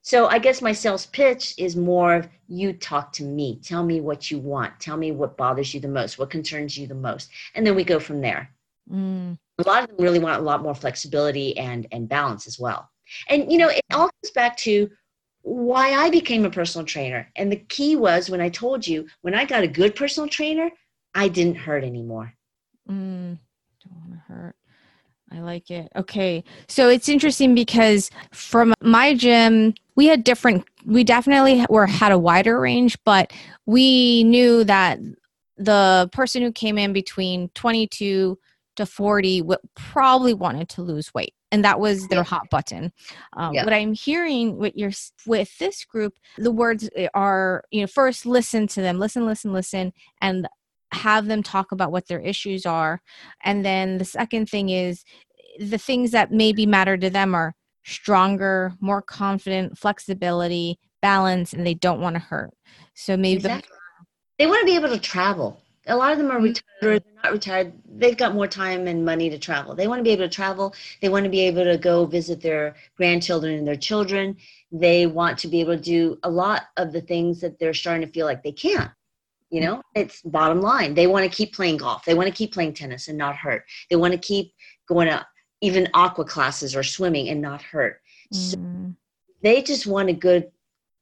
so 0.06 0.28
I 0.28 0.38
guess 0.38 0.62
my 0.62 0.74
sales 0.74 1.06
pitch 1.06 1.54
is 1.58 1.78
more 1.78 2.16
of 2.16 2.28
you 2.50 2.74
talk 2.74 3.14
to 3.14 3.24
me. 3.24 3.62
Tell 3.64 3.86
me 3.86 4.02
what 4.02 4.30
you 4.30 4.38
want. 4.38 4.78
Tell 4.82 4.98
me 4.98 5.14
what 5.14 5.38
bothers 5.38 5.74
you 5.74 5.80
the 5.80 5.88
most, 5.88 6.20
what 6.20 6.30
concerns 6.30 6.78
you 6.78 6.88
the 6.88 6.94
most. 6.94 7.30
And 7.56 7.66
then 7.66 7.74
we 7.74 7.86
go 7.86 8.02
from 8.02 8.20
there. 8.20 8.50
mm. 8.92 9.38
a 9.60 9.64
lot 9.66 9.84
of 9.84 9.88
them 9.90 10.04
really 10.06 10.20
want 10.20 10.42
a 10.42 10.44
lot 10.44 10.62
more 10.62 10.76
flexibility 10.76 11.58
and 11.58 11.88
and 11.92 12.10
balance 12.10 12.48
as 12.48 12.60
well 12.60 12.90
and 13.30 13.52
you 13.52 13.58
know 13.58 13.70
it 13.70 13.82
all 13.94 14.10
comes 14.10 14.32
back 14.34 14.58
to 14.58 14.90
why 15.44 15.92
i 15.92 16.10
became 16.10 16.46
a 16.46 16.50
personal 16.50 16.86
trainer 16.86 17.30
and 17.36 17.52
the 17.52 17.58
key 17.58 17.96
was 17.96 18.30
when 18.30 18.42
i 18.42 18.50
told 18.50 18.86
you 18.86 19.08
when 19.22 19.36
i 19.36 19.46
got 19.46 19.64
a 19.64 19.68
good 19.68 19.96
personal 19.96 20.28
trainer 20.28 20.70
i 21.14 21.28
didn't 21.28 21.56
hurt 21.56 21.84
anymore 21.84 22.34
Mm, 22.90 23.38
don't 23.84 24.00
want 24.00 24.12
to 24.14 24.34
hurt. 24.34 24.56
I 25.32 25.40
like 25.40 25.72
it. 25.72 25.92
Okay. 25.96 26.44
So 26.68 26.90
it's 26.90 27.10
interesting 27.10 27.56
because 27.56 28.12
from 28.32 28.74
my 28.82 29.16
gym, 29.16 29.74
we 29.96 30.08
had 30.08 30.24
different, 30.24 30.66
we 30.86 31.04
definitely 31.04 31.66
were 31.70 31.88
had 31.88 32.12
a 32.12 32.20
wider 32.20 32.60
range, 32.60 32.98
but 33.04 33.32
we 33.66 34.24
knew 34.26 34.64
that 34.66 35.00
the 35.58 36.10
person 36.12 36.42
who 36.42 36.52
came 36.52 36.78
in 36.78 36.94
between 36.94 37.50
22 37.50 38.38
to 38.76 38.86
40 38.86 39.42
would 39.44 39.60
probably 39.76 40.34
wanted 40.34 40.70
to 40.70 40.82
lose 40.82 41.14
weight. 41.14 41.34
And 41.52 41.64
that 41.64 41.80
was 41.80 42.08
their 42.08 42.24
hot 42.24 42.50
button. 42.50 42.92
Um, 43.38 43.54
Yeah. 43.54 43.64
What 43.64 43.74
I'm 43.74 43.94
hearing 43.94 44.58
with 44.58 44.76
your 44.76 44.92
with 45.26 45.56
this 45.60 45.86
group, 45.86 46.14
the 46.38 46.52
words 46.52 46.90
are, 47.14 47.64
you 47.72 47.82
know, 47.82 47.88
first 47.88 48.26
listen 48.26 48.68
to 48.68 48.82
them, 48.82 49.00
listen, 49.00 49.26
listen, 49.26 49.54
listen, 49.54 49.94
and 50.22 50.48
have 50.92 51.26
them 51.28 51.44
talk 51.44 51.72
about 51.72 51.92
what 51.92 52.08
their 52.08 52.20
issues 52.20 52.66
are. 52.66 53.02
And 53.44 53.66
then 53.66 53.98
the 53.98 54.06
second 54.06 54.50
thing 54.50 54.70
is 54.70 55.04
the 55.60 55.78
things 55.78 56.12
that 56.12 56.32
maybe 56.32 56.66
matter 56.66 56.98
to 56.98 57.10
them 57.10 57.36
are 57.36 57.56
stronger, 57.84 58.74
more 58.80 59.02
confident, 59.02 59.78
flexibility, 59.78 60.80
balance, 61.02 61.54
and 61.54 61.66
they 61.66 61.74
don't 61.74 62.00
want 62.00 62.16
to 62.16 62.20
hurt. 62.20 62.52
So 62.96 63.18
maybe 63.18 63.38
exactly. 63.38 63.70
the- 63.70 63.78
they 64.40 64.48
want 64.48 64.62
to 64.62 64.66
be 64.66 64.76
able 64.76 64.90
to 64.90 65.00
travel. 65.00 65.63
A 65.88 65.96
lot 65.96 66.14
of 66.14 66.18
them 66.18 66.32
are 66.32 66.36
mm-hmm. 66.36 66.44
retired, 66.46 66.64
they're 66.82 67.02
not 67.24 67.32
retired. 67.34 67.74
They've 67.86 68.18
got 68.18 68.34
more 68.34 68.48
time 68.48 68.88
and 68.88 69.04
money 69.04 69.30
to 69.30 69.38
travel. 69.38 69.76
They 69.76 69.88
want 69.88 70.00
to 70.00 70.04
be 70.04 70.12
able 70.12 70.24
to 70.24 70.30
travel. 70.30 70.74
They 71.02 71.10
want 71.10 71.26
to 71.26 71.30
be 71.30 71.42
able 71.42 71.66
to 71.66 71.78
go 71.78 72.06
visit 72.06 72.42
their 72.42 72.76
grandchildren 72.96 73.56
and 73.56 73.68
their 73.68 73.76
children. 73.76 74.38
They 74.72 75.08
want 75.08 75.38
to 75.40 75.48
be 75.48 75.60
able 75.60 75.76
to 75.76 75.82
do 75.82 76.20
a 76.24 76.30
lot 76.30 76.64
of 76.78 76.94
the 76.94 77.02
things 77.02 77.42
that 77.42 77.60
they're 77.60 77.74
starting 77.74 78.08
to 78.08 78.14
feel 78.14 78.26
like 78.26 78.44
they 78.44 78.52
can't. 78.52 78.92
You 79.50 79.62
know, 79.62 79.82
it's 79.94 80.22
bottom 80.24 80.62
line. 80.62 80.96
They 80.96 81.06
want 81.06 81.30
to 81.30 81.36
keep 81.36 81.54
playing 81.54 81.78
golf. 81.78 82.06
They 82.06 82.16
want 82.16 82.28
to 82.28 82.34
keep 82.34 82.54
playing 82.54 82.74
tennis 82.74 83.08
and 83.08 83.18
not 83.18 83.36
hurt. 83.36 83.66
They 83.90 83.96
want 83.96 84.14
to 84.14 84.18
keep 84.18 84.52
going 84.88 85.08
to 85.08 85.26
even 85.62 85.88
aqua 85.94 86.26
classes 86.26 86.76
or 86.76 86.82
swimming 86.82 87.30
and 87.30 87.40
not 87.40 87.62
hurt. 87.62 88.02
Mm. 88.34 88.36
So 88.36 88.96
they 89.44 89.62
just 89.62 89.86
want 89.86 90.10
a 90.10 90.14
good 90.14 90.52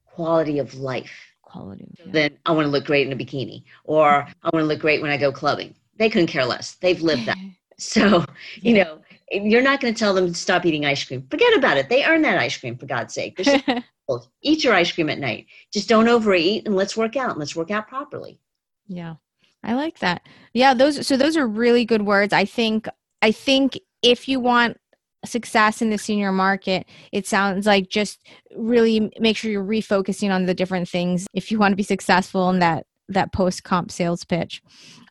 quality 0.06 0.60
of 0.60 0.76
life. 0.76 1.31
Quality. 1.52 1.88
Yeah. 1.98 2.06
Then 2.08 2.38
I 2.46 2.52
want 2.52 2.66
to 2.66 2.70
look 2.70 2.86
great 2.86 3.06
in 3.06 3.14
a 3.14 3.16
bikini, 3.16 3.64
or 3.84 4.26
I 4.44 4.50
want 4.54 4.64
to 4.64 4.68
look 4.68 4.80
great 4.80 5.02
when 5.02 5.12
I 5.12 5.18
go 5.18 5.32
clubbing. 5.32 5.76
They 5.98 6.10
couldn't 6.10 6.28
care 6.28 6.46
less. 6.46 6.76
They've 6.76 7.02
lived 7.02 7.26
that. 7.26 7.38
So, 7.78 8.24
you 8.62 8.76
know, 8.76 9.02
you're 9.32 9.64
not 9.64 9.82
going 9.82 9.92
to 9.92 10.00
tell 10.00 10.14
them 10.14 10.28
to 10.28 10.34
stop 10.36 10.68
eating 10.68 10.86
ice 10.86 11.04
cream. 11.04 11.26
Forget 11.32 11.58
about 11.58 11.78
it. 11.78 11.90
They 11.90 12.06
earn 12.06 12.22
that 12.22 12.38
ice 12.38 12.56
cream 12.56 12.78
for 12.78 12.86
God's 12.86 13.12
sake. 13.12 13.42
Eat 14.44 14.64
your 14.64 14.76
ice 14.76 14.92
cream 14.92 15.10
at 15.10 15.18
night. 15.18 15.48
Just 15.74 15.90
don't 15.90 16.08
overeat 16.08 16.68
and 16.68 16.76
let's 16.76 16.96
work 16.96 17.16
out 17.16 17.32
and 17.32 17.40
let's 17.40 17.56
work 17.56 17.72
out 17.72 17.88
properly. 17.88 18.40
Yeah. 18.88 19.16
I 19.64 19.74
like 19.74 19.98
that. 19.98 20.22
Yeah, 20.54 20.76
those 20.76 21.08
so 21.08 21.18
those 21.18 21.36
are 21.36 21.48
really 21.48 21.86
good 21.86 22.04
words. 22.04 22.34
I 22.34 22.46
think 22.46 22.88
I 23.24 23.32
think 23.32 23.80
if 24.04 24.28
you 24.28 24.40
want 24.40 24.80
success 25.26 25.82
in 25.82 25.90
the 25.90 25.98
senior 25.98 26.32
market, 26.32 26.88
it 27.12 27.28
sounds 27.28 27.66
like 27.66 27.90
just 27.90 28.20
really 28.56 29.12
make 29.20 29.38
sure 29.38 29.52
you're 29.52 29.64
refocusing 29.64 30.32
on 30.32 30.46
the 30.46 30.54
different 30.54 30.90
things 30.90 31.28
if 31.34 31.52
you 31.52 31.60
want 31.60 31.72
to 31.72 31.78
be 31.78 31.84
successful 31.84 32.50
in 32.50 32.60
that 32.60 32.86
that 33.10 33.34
post 33.34 33.64
comp 33.64 33.92
sales 33.92 34.24
pitch. 34.24 34.62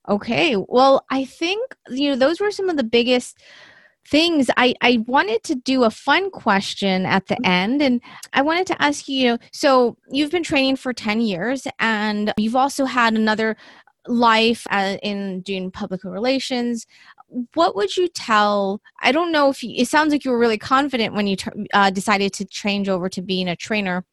Okay, 0.08 0.56
well, 0.56 1.04
I 1.10 1.24
think 1.24 1.76
you 1.88 2.10
know 2.10 2.16
those 2.16 2.40
were 2.40 2.50
some 2.50 2.68
of 2.68 2.76
the 2.76 2.84
biggest 2.84 3.38
things 4.08 4.50
I, 4.56 4.74
I 4.80 5.04
wanted 5.06 5.42
to 5.44 5.54
do 5.54 5.84
a 5.84 5.90
fun 5.90 6.30
question 6.30 7.04
at 7.04 7.26
the 7.26 7.36
end 7.46 7.82
and 7.82 8.00
i 8.32 8.40
wanted 8.40 8.66
to 8.68 8.82
ask 8.82 9.08
you, 9.08 9.32
you 9.32 9.38
so 9.52 9.96
you've 10.10 10.30
been 10.30 10.42
training 10.42 10.76
for 10.76 10.92
10 10.92 11.20
years 11.20 11.66
and 11.78 12.32
you've 12.38 12.56
also 12.56 12.86
had 12.86 13.14
another 13.14 13.56
life 14.06 14.66
uh, 14.70 14.96
in 15.02 15.42
doing 15.42 15.70
public 15.70 16.02
relations 16.02 16.86
what 17.54 17.76
would 17.76 17.96
you 17.96 18.08
tell 18.08 18.80
i 19.00 19.12
don't 19.12 19.32
know 19.32 19.50
if 19.50 19.62
you, 19.62 19.74
it 19.76 19.88
sounds 19.88 20.12
like 20.12 20.24
you 20.24 20.30
were 20.30 20.38
really 20.38 20.58
confident 20.58 21.14
when 21.14 21.26
you 21.26 21.36
uh, 21.74 21.90
decided 21.90 22.32
to 22.32 22.44
change 22.44 22.88
over 22.88 23.08
to 23.08 23.22
being 23.22 23.48
a 23.48 23.56
trainer 23.56 24.04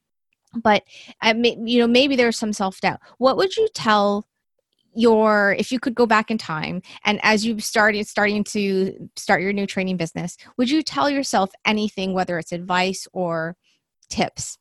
but 0.55 0.83
uh, 1.21 1.33
you 1.43 1.79
know 1.79 1.87
maybe 1.87 2.15
there's 2.15 2.37
some 2.37 2.53
self-doubt 2.53 2.99
what 3.17 3.37
would 3.37 3.55
you 3.57 3.67
tell 3.73 4.25
your 4.93 5.55
if 5.59 5.71
you 5.71 5.79
could 5.79 5.93
go 5.93 6.05
back 6.05 6.31
in 6.31 6.37
time 6.37 6.81
and 7.05 7.19
as 7.21 7.45
you 7.45 7.59
started 7.59 8.07
starting 8.07 8.43
to 8.43 9.09
start 9.15 9.41
your 9.41 9.53
new 9.53 9.67
training 9.67 9.97
business 9.97 10.37
would 10.57 10.69
you 10.69 10.81
tell 10.81 11.09
yourself 11.09 11.51
anything 11.65 12.13
whether 12.13 12.39
it's 12.39 12.51
advice 12.51 13.07
or 13.13 13.55
tips 14.09 14.57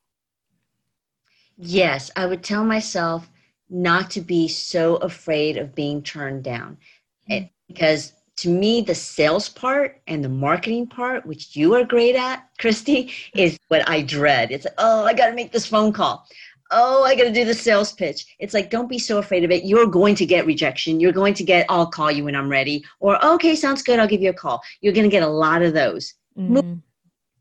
yes 1.57 2.11
i 2.15 2.25
would 2.25 2.43
tell 2.43 2.63
myself 2.63 3.29
not 3.69 4.11
to 4.11 4.21
be 4.21 4.47
so 4.47 4.95
afraid 4.97 5.57
of 5.57 5.75
being 5.75 6.01
turned 6.01 6.43
down 6.43 6.77
mm-hmm. 7.29 7.45
because 7.67 8.13
to 8.37 8.49
me, 8.49 8.81
the 8.81 8.95
sales 8.95 9.49
part 9.49 9.99
and 10.07 10.23
the 10.23 10.29
marketing 10.29 10.87
part, 10.87 11.25
which 11.25 11.55
you 11.55 11.73
are 11.73 11.83
great 11.83 12.15
at, 12.15 12.47
Christy, 12.59 13.11
is 13.35 13.57
what 13.67 13.87
I 13.89 14.01
dread. 14.01 14.51
It's 14.51 14.65
like, 14.65 14.75
oh, 14.77 15.05
I 15.05 15.13
got 15.13 15.27
to 15.27 15.35
make 15.35 15.51
this 15.51 15.65
phone 15.65 15.91
call. 15.91 16.25
Oh, 16.69 17.03
I 17.03 17.15
got 17.15 17.23
to 17.23 17.33
do 17.33 17.45
the 17.45 17.53
sales 17.53 17.93
pitch. 17.93 18.35
It's 18.39 18.53
like, 18.53 18.69
don't 18.69 18.89
be 18.89 18.99
so 18.99 19.19
afraid 19.19 19.43
of 19.43 19.51
it. 19.51 19.63
You're 19.63 19.87
going 19.87 20.15
to 20.15 20.25
get 20.25 20.45
rejection. 20.45 20.99
You're 20.99 21.13
going 21.13 21.33
to 21.35 21.43
get, 21.43 21.65
I'll 21.69 21.87
call 21.87 22.11
you 22.11 22.25
when 22.25 22.35
I'm 22.35 22.49
ready. 22.49 22.83
Or, 22.99 23.23
okay, 23.25 23.55
sounds 23.55 23.81
good. 23.81 23.99
I'll 23.99 24.07
give 24.07 24.21
you 24.21 24.29
a 24.29 24.33
call. 24.33 24.61
You're 24.81 24.93
going 24.93 25.05
to 25.05 25.11
get 25.11 25.23
a 25.23 25.27
lot 25.27 25.61
of 25.61 25.73
those. 25.73 26.13
Mm-hmm. 26.37 26.53
Move, 26.53 26.77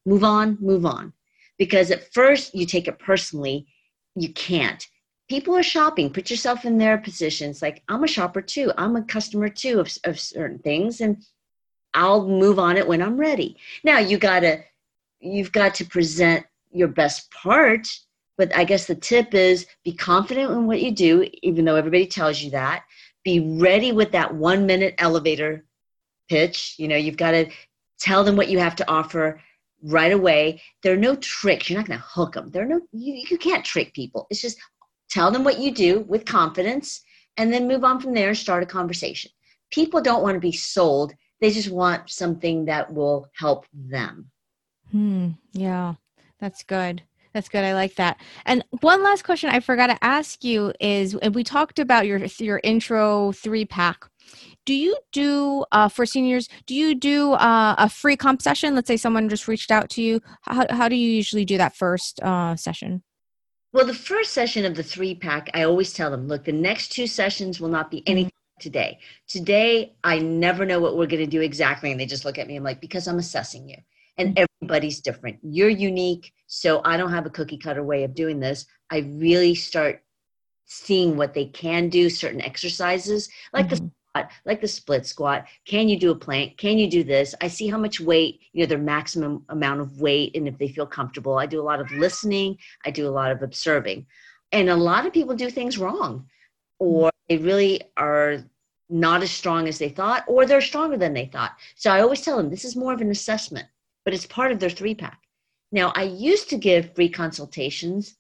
move 0.07 0.25
on, 0.25 0.57
move 0.61 0.87
on. 0.87 1.13
Because 1.59 1.91
at 1.91 2.13
first 2.15 2.55
you 2.55 2.67
take 2.67 2.87
it 2.87 2.99
personally, 3.01 3.67
you 4.15 4.33
can't 4.33 4.87
people 5.29 5.57
are 5.57 5.63
shopping. 5.63 6.11
Put 6.11 6.31
yourself 6.31 6.65
in 6.65 6.79
their 6.79 6.99
positions. 6.99 7.63
Like 7.63 7.83
i'm 7.89 8.05
a 8.05 8.09
shopper 8.09 8.43
too. 8.43 8.73
I'm 8.77 8.97
a 8.97 9.03
customer 9.03 9.49
too 9.49 9.81
of, 9.81 9.97
of 10.05 10.19
certain 10.19 10.59
things 10.59 11.01
and 11.01 11.25
i'll 11.95 12.27
move 12.27 12.59
on 12.59 12.77
it 12.77 12.87
when 12.87 13.03
i'm 13.03 13.17
ready. 13.17 13.57
Now 13.85 13.99
you 13.99 14.19
gotta 14.19 14.65
you've 15.21 15.53
got 15.53 15.75
to 15.77 15.85
present 15.85 16.47
your 16.73 16.89
best 16.89 17.31
part 17.31 17.89
but 18.37 18.55
i 18.55 18.65
guess 18.65 18.87
the 18.87 18.95
tip 18.95 19.33
is 19.33 19.67
be 19.83 19.93
confident 19.93 20.51
in 20.51 20.67
what 20.67 20.83
you 20.83 20.91
do 20.93 21.27
even 21.43 21.65
though 21.65 21.77
everybody 21.77 22.07
tells 22.07 22.41
you 22.43 22.51
that. 22.51 22.85
Be 23.25 23.41
ready 23.41 23.91
with 23.93 24.13
that 24.13 24.35
one 24.35 24.67
minute 24.67 24.95
elevator 24.99 25.65
pitch. 26.29 26.75
You 26.79 26.89
know 26.89 26.97
you've 26.97 27.17
got 27.17 27.33
to 27.33 27.51
tell 27.99 28.25
them 28.25 28.37
what 28.37 28.49
you 28.49 28.59
have 28.59 28.77
to 28.77 28.89
offer 28.89 29.41
right 29.83 30.13
away. 30.13 30.63
There 30.83 30.93
are 30.93 30.99
no 30.99 31.17
tricks. 31.17 31.69
You're 31.69 31.79
not 31.79 31.89
going 31.89 31.99
to 31.99 32.05
hook 32.07 32.35
them 32.35 32.51
there 32.51 32.63
are 32.63 32.67
no 32.67 32.81
you, 32.93 33.25
you 33.31 33.39
can't 33.39 33.65
trick 33.65 33.95
people. 33.95 34.27
It's 34.31 34.43
just 34.43 34.59
tell 35.11 35.31
them 35.31 35.45
what 35.45 35.59
you 35.59 35.73
do 35.73 36.01
with 36.01 36.25
confidence, 36.25 37.01
and 37.37 37.53
then 37.53 37.69
move 37.69 37.85
on 37.85 38.01
from 38.01 38.15
there 38.15 38.29
and 38.29 38.39
start 38.39 38.63
a 38.63 38.67
conversation. 38.67 39.31
People 39.71 40.01
don't 40.01 40.23
want 40.23 40.35
to 40.35 40.41
be 40.41 40.53
sold, 40.53 41.13
they 41.41 41.51
just 41.51 41.71
want 41.71 42.11
something 42.11 42.65
that 42.67 42.93
will 42.93 43.29
help 43.35 43.67
them. 43.73 44.31
Hmm. 44.91 45.31
Yeah, 45.53 45.95
that's 46.41 46.63
good. 46.63 47.03
That's 47.37 47.51
good. 47.51 47.65
I 47.65 47.75
like 47.75 47.97
that. 47.97 48.19
And 48.47 48.65
one 48.81 49.03
last 49.03 49.25
question 49.25 49.51
I 49.51 49.61
forgot 49.61 49.89
to 49.89 50.03
ask 50.03 50.43
you 50.43 50.73
is, 50.81 51.15
and 51.17 51.35
we 51.35 51.45
talked 51.45 51.79
about 51.79 52.07
your 52.07 52.19
your 52.39 52.61
intro 52.65 53.33
three 53.33 53.67
pack. 53.67 54.07
Do 54.65 54.73
you 54.73 54.97
do 55.13 55.67
uh, 55.71 55.89
for 55.89 56.07
seniors? 56.07 56.49
Do 56.65 56.75
you 56.75 56.95
do 56.95 57.33
uh, 57.33 57.75
a 57.77 57.91
free 57.91 58.17
comp 58.17 58.41
session? 58.41 58.75
Let's 58.75 58.89
say 58.89 58.97
someone 58.97 59.29
just 59.29 59.49
reached 59.49 59.71
out 59.71 59.91
to 59.91 60.03
you. 60.03 60.23
How 60.43 60.67
how 60.71 60.89
do 60.89 60.97
you 60.97 61.11
usually 61.11 61.45
do 61.45 61.59
that 61.59 61.77
first 61.77 62.21
uh, 62.23 62.57
session? 62.57 63.03
Well, 63.77 63.85
the 63.85 63.93
first 63.93 64.33
session 64.33 64.65
of 64.65 64.75
the 64.75 64.83
three 64.83 65.15
pack, 65.15 65.51
I 65.53 65.65
always 65.65 65.93
tell 65.93 66.11
them, 66.11 66.29
look, 66.29 66.45
the 66.45 66.51
next 66.51 66.93
two 66.93 67.07
sessions 67.07 67.61
will 67.61 67.69
not 67.69 67.91
be 67.91 68.03
anything 68.09 68.33
today. 68.59 69.01
Today, 69.29 69.93
I 70.03 70.19
never 70.19 70.65
know 70.65 70.81
what 70.81 70.97
we're 70.97 71.05
going 71.05 71.23
to 71.23 71.31
do 71.31 71.43
exactly. 71.43 71.91
And 71.91 72.01
they 72.01 72.07
just 72.07 72.25
look 72.25 72.39
at 72.39 72.47
me. 72.47 72.57
I'm 72.57 72.65
like, 72.65 72.81
because 72.81 73.07
I'm 73.07 73.19
assessing 73.19 73.69
you. 73.69 73.77
And 74.17 74.35
mm-hmm. 74.35 74.45
everybody's 74.63 75.01
different. 75.01 75.41
You're 75.43 75.69
unique. 75.69 76.33
So 76.47 76.81
I 76.87 76.97
don't 76.97 77.13
have 77.13 77.27
a 77.27 77.31
cookie 77.31 77.59
cutter 77.59 77.83
way 77.83 78.03
of 78.05 78.15
doing 78.15 78.41
this. 78.41 78.65
I 78.89 79.01
really 79.01 79.55
start 79.55 80.03
seeing 80.65 81.19
what 81.19 81.35
they 81.35 81.45
can 81.45 81.91
do, 81.91 82.09
certain 82.09 82.41
exercises, 82.41 83.29
like 83.53 83.67
mm-hmm. 83.67 83.85
the 83.85 83.91
like 84.45 84.61
the 84.61 84.69
split 84.69 85.07
squat. 85.07 85.47
Can 85.65 85.89
you 85.89 85.99
do 85.99 86.11
a 86.11 86.15
plank? 86.15 86.57
Can 86.57 86.79
you 86.79 86.89
do 86.89 87.05
this? 87.05 87.35
I 87.41 87.49
see 87.49 87.69
how 87.69 87.79
much 87.79 88.01
weight, 88.01 88.41
you 88.53 88.61
know, 88.61 88.67
their 88.67 88.79
maximum 88.79 89.45
amount 89.49 89.81
of 89.81 90.01
weight 90.01 90.37
and 90.37 90.47
if 90.49 90.59
they 90.59 90.69
feel 90.69 90.87
comfortable. 90.87 91.39
I 91.39 91.47
do 91.47 91.61
a 91.61 91.69
lot 91.71 91.81
of 91.81 91.91
listening, 91.93 92.59
I 92.85 92.91
do 92.91 93.09
a 93.09 93.17
lot 93.21 93.31
of 93.31 93.43
observing. 93.43 94.07
And 94.53 94.69
a 94.69 94.77
lot 94.77 95.07
of 95.07 95.13
people 95.13 95.35
do 95.35 95.51
things 95.51 95.79
wrong 95.79 96.27
or 96.79 97.11
they 97.29 97.39
really 97.39 97.83
are 97.97 98.39
not 98.89 99.23
as 99.23 99.31
strong 99.31 99.67
as 99.67 99.79
they 99.79 99.89
thought 99.89 100.25
or 100.29 100.47
they're 100.47 100.61
stronger 100.61 100.97
than 100.97 101.13
they 101.13 101.27
thought. 101.27 101.57
So 101.75 101.91
I 101.91 102.01
always 102.01 102.21
tell 102.21 102.37
them 102.37 102.51
this 102.51 102.65
is 102.65 102.77
more 102.77 102.93
of 102.93 103.01
an 103.01 103.11
assessment, 103.11 103.67
but 104.05 104.15
it's 104.15 104.27
part 104.27 104.53
of 104.53 104.61
their 104.61 104.71
three 104.71 104.95
pack. 104.95 105.21
Now, 105.73 105.93
I 105.97 106.05
used 106.05 106.49
to 106.51 106.57
give 106.57 106.95
free 106.95 107.09
consultations 107.09 108.17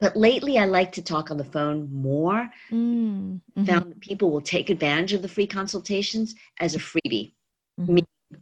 but 0.00 0.16
lately, 0.16 0.58
I 0.58 0.64
like 0.64 0.92
to 0.92 1.02
talk 1.02 1.30
on 1.30 1.36
the 1.36 1.44
phone 1.44 1.92
more. 1.92 2.50
Mm, 2.70 3.40
hmm 3.54 3.64
Found 3.64 3.90
that 3.90 4.00
people 4.00 4.30
will 4.30 4.40
take 4.40 4.70
advantage 4.70 5.12
of 5.12 5.22
the 5.22 5.28
free 5.28 5.46
consultations 5.46 6.34
as 6.58 6.74
a 6.74 6.78
freebie, 6.78 7.32
mm-hmm. 7.78 7.98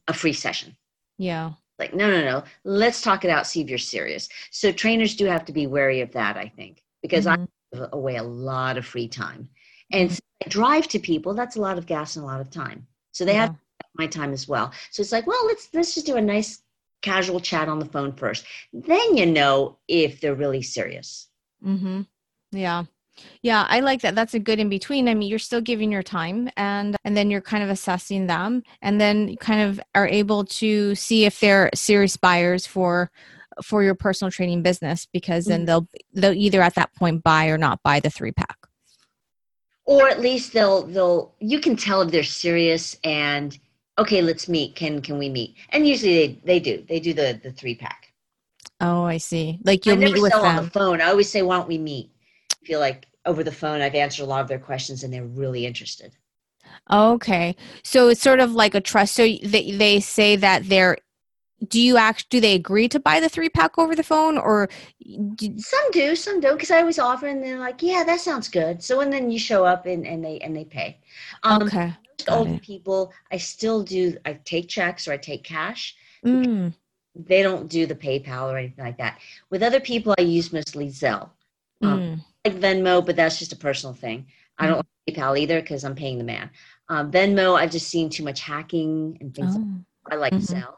a 0.07 0.13
free 0.13 0.33
session. 0.33 0.77
Yeah. 1.19 1.53
Like, 1.79 1.95
no, 1.95 2.11
no, 2.11 2.25
no. 2.25 2.45
Let's 2.65 3.03
talk 3.03 3.25
it 3.25 3.31
out, 3.31 3.47
see 3.47 3.61
if 3.61 3.69
you're 3.69 3.79
serious. 3.79 4.29
So 4.51 4.73
trainers 4.73 5.17
do 5.17 5.27
have 5.27 5.45
to 5.47 5.53
be 5.53 5.67
wary 5.67 6.01
of 6.01 6.13
that, 6.13 6.37
I 6.37 6.53
think, 6.55 6.83
because 7.03 7.27
mm-hmm. 7.27 7.43
I 7.43 7.77
give 7.77 7.89
away 7.93 8.17
a 8.17 8.23
lot 8.23 8.77
of 8.77 8.87
free 8.87 9.09
time. 9.09 9.49
And 9.93 10.11
mm-hmm. 10.11 10.47
I 10.47 10.49
drive 10.49 10.89
to 10.89 10.99
people, 10.99 11.35
that's 11.35 11.57
a 11.57 11.61
lot 11.61 11.79
of 11.79 11.87
gas 11.87 12.17
and 12.17 12.25
a 12.25 12.27
lot 12.27 12.41
of 12.41 12.51
time. 12.51 12.87
So 13.13 13.25
they 13.25 13.35
yeah. 13.35 13.47
have 13.47 13.57
my 13.95 14.07
time 14.07 14.33
as 14.33 14.47
well. 14.47 14.73
So 14.91 15.01
it's 15.01 15.13
like, 15.13 15.27
well, 15.27 15.45
let's 15.47 15.69
let's 15.73 15.95
just 15.95 16.07
do 16.07 16.17
a 16.17 16.21
nice 16.21 16.63
casual 17.03 17.41
chat 17.41 17.69
on 17.69 17.79
the 17.79 17.87
phone 17.87 18.13
first. 18.13 18.45
Then 18.73 19.17
you 19.17 19.27
know 19.27 19.79
if 19.89 20.21
they're 20.21 20.35
really 20.35 20.63
serious. 20.63 21.29
Mm-hmm. 21.65 22.03
Yeah. 22.53 22.85
Yeah, 23.43 23.67
I 23.69 23.81
like 23.81 24.03
that. 24.03 24.15
That's 24.15 24.35
a 24.35 24.39
good 24.39 24.61
in 24.61 24.69
between. 24.69 25.09
I 25.09 25.15
mean, 25.15 25.29
you're 25.29 25.39
still 25.39 25.61
giving 25.61 25.91
your 25.91 26.03
time 26.03 26.49
and 26.57 26.97
and 27.05 27.17
then 27.17 27.31
you're 27.31 27.41
kind 27.41 27.65
of 27.65 27.71
assessing 27.71 28.27
them 28.27 28.63
and 28.81 29.01
then 29.01 29.29
you 29.29 29.37
kind 29.37 29.63
of 29.63 29.81
are 29.95 30.07
able 30.07 30.45
to 30.45 30.95
see 30.95 31.25
if 31.25 31.41
they're 31.41 31.71
serious 31.75 32.17
buyers 32.17 32.67
for 32.67 33.11
for 33.63 33.83
your 33.83 33.95
personal 33.95 34.31
training 34.31 34.63
business 34.63 35.07
because 35.13 35.47
then 35.47 35.61
mm-hmm. 35.61 35.67
they'll 35.67 35.89
they'll 36.15 36.33
either 36.33 36.63
at 36.63 36.75
that 36.77 36.95
point 36.95 37.23
buy 37.23 37.49
or 37.49 37.59
not 37.59 37.83
buy 37.83 38.01
the 38.01 38.11
3 38.11 38.33
pack. 38.33 38.57
or 39.85 40.09
at 40.09 40.21
least 40.21 40.53
they'll 40.53 40.87
they'll 40.87 41.35
you 41.41 41.61
can 41.61 41.75
tell 41.75 42.03
if 42.03 42.11
they're 42.11 42.23
serious 42.23 42.97
and 43.03 43.59
okay 43.99 44.23
let's 44.23 44.49
meet 44.49 44.77
can 44.77 45.03
can 45.03 45.19
we 45.19 45.29
meet 45.29 45.57
and 45.71 45.89
usually 45.89 46.15
they 46.15 46.41
they 46.45 46.61
do 46.61 46.85
they 46.89 47.01
do 47.01 47.13
the 47.13 47.41
the 47.43 47.51
three 47.51 47.75
pack 47.75 48.08
Oh, 48.81 49.03
I 49.05 49.19
see. 49.19 49.59
Like 49.65 49.87
you'll 49.87 49.97
I 49.97 49.99
never 49.99 50.15
meet 50.15 50.23
with 50.23 50.33
sell 50.33 50.45
on 50.45 50.57
the 50.57 50.71
phone. 50.71 51.01
I 51.01 51.07
always 51.07 51.29
say 51.31 51.43
why 51.43 51.57
don't 51.57 51.69
we 51.69 51.79
meet? 51.79 52.11
I 52.63 52.67
feel 52.67 52.81
like 52.81 53.07
over 53.27 53.45
the 53.45 53.53
phone 53.53 53.83
i've 53.83 53.95
answered 53.95 54.23
a 54.23 54.27
lot 54.27 54.41
of 54.41 54.49
their 54.49 54.59
questions 54.59 55.05
and 55.05 55.13
they're 55.13 55.25
really 55.25 55.67
interested. 55.67 56.17
Okay. 56.91 57.57
So 57.83 58.09
it's 58.09 58.23
sort 58.23 58.41
of 58.41 58.53
like 58.53 58.75
a 58.75 58.81
trust. 58.81 59.15
So 59.15 59.23
they 59.23 59.73
they 59.73 60.01
say 60.01 60.37
that 60.37 60.69
they're 60.69 60.99
do 61.67 61.81
you 61.81 61.97
act 61.97 62.31
do 62.31 62.41
they 62.41 62.55
agree 62.55 62.89
to 62.89 63.01
buy 63.01 63.19
the 63.19 63.29
three 63.29 63.49
pack 63.49 63.79
over 63.79 63.95
the 63.97 64.03
phone 64.05 64.39
or 64.39 64.69
d- 65.35 65.59
some 65.59 65.91
do 65.91 66.15
some 66.15 66.39
don't 66.39 66.55
because 66.55 66.71
i 66.71 66.79
always 66.79 67.01
offer 67.01 67.27
and 67.27 67.43
they're 67.43 67.59
like 67.59 67.83
yeah 67.83 68.05
that 68.05 68.21
sounds 68.21 68.49
good. 68.49 68.83
So 68.83 69.01
and 69.01 69.13
then 69.13 69.31
you 69.31 69.39
show 69.39 69.65
up 69.65 69.87
and, 69.87 70.07
and 70.07 70.25
they 70.25 70.39
and 70.39 70.57
they 70.57 70.65
pay. 70.65 71.01
Um 71.43 71.63
okay. 71.63 71.93
most 72.19 72.31
older 72.31 72.59
people 72.59 73.13
i 73.33 73.37
still 73.39 73.83
do 73.83 74.17
i 74.25 74.35
take 74.45 74.69
checks 74.69 75.09
or 75.09 75.13
i 75.13 75.17
take 75.17 75.45
cash. 75.45 75.97
Mm, 76.25 76.75
they 77.19 77.43
don't 77.43 77.69
do 77.69 77.85
the 77.87 77.95
paypal 77.95 78.53
or 78.53 78.57
anything 78.59 78.85
like 78.85 78.99
that 78.99 79.19
with 79.51 79.63
other 79.63 79.81
people 79.81 80.15
i 80.19 80.23
use 80.23 80.53
mostly 80.53 80.89
zelle 80.89 81.31
um, 81.83 82.01
mm, 82.01 82.21
like 82.45 82.57
Venmo, 82.57 83.05
but 83.05 83.17
that's 83.17 83.39
just 83.39 83.53
a 83.53 83.57
personal 83.57 83.95
thing. 83.95 84.27
I 84.59 84.67
don't 84.67 84.79
like 84.79 85.17
PayPal 85.17 85.39
either 85.39 85.61
because 85.61 85.85
I'm 85.85 85.95
paying 85.95 86.19
the 86.19 86.25
man. 86.25 86.51
Um, 86.89 87.11
Venmo, 87.11 87.55
I've 87.57 87.71
just 87.71 87.89
seen 87.89 88.11
too 88.11 88.25
much 88.25 88.41
hacking 88.41 89.19
and 89.21 89.35
things. 89.35 89.55
like 89.55 89.65
oh. 89.65 89.85
I 90.11 90.17
like 90.17 90.33
Mhm. 90.33 90.41
Zelle, 90.41 90.77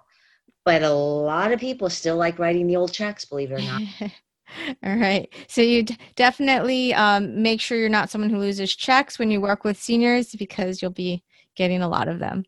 but 0.65 0.83
a 0.83 0.93
lot 0.93 1.53
of 1.53 1.61
people 1.61 1.89
still 1.89 2.17
like 2.17 2.39
writing 2.39 2.67
the 2.67 2.77
old 2.77 2.93
checks. 2.93 3.25
Believe 3.25 3.53
it 3.53 3.55
or 3.55 3.63
not. 3.63 3.83
All 4.85 4.97
right. 4.97 5.33
So 5.49 5.63
you 5.63 5.85
d- 5.85 5.97
definitely 6.17 6.93
um, 6.95 7.41
make 7.41 7.61
sure 7.61 7.79
you're 7.79 7.89
not 7.89 8.11
someone 8.11 8.31
who 8.31 8.39
loses 8.39 8.75
checks 8.75 9.19
when 9.19 9.31
you 9.31 9.41
work 9.41 9.63
with 9.65 9.81
seniors 9.81 10.35
because 10.35 10.83
you'll 10.83 10.91
be 10.91 11.23
getting 11.55 11.83
a 11.83 11.89
lot 11.89 12.09
of 12.09 12.19
them. 12.19 12.45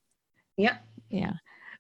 Yep. 0.57 0.85
Yeah. 1.11 1.35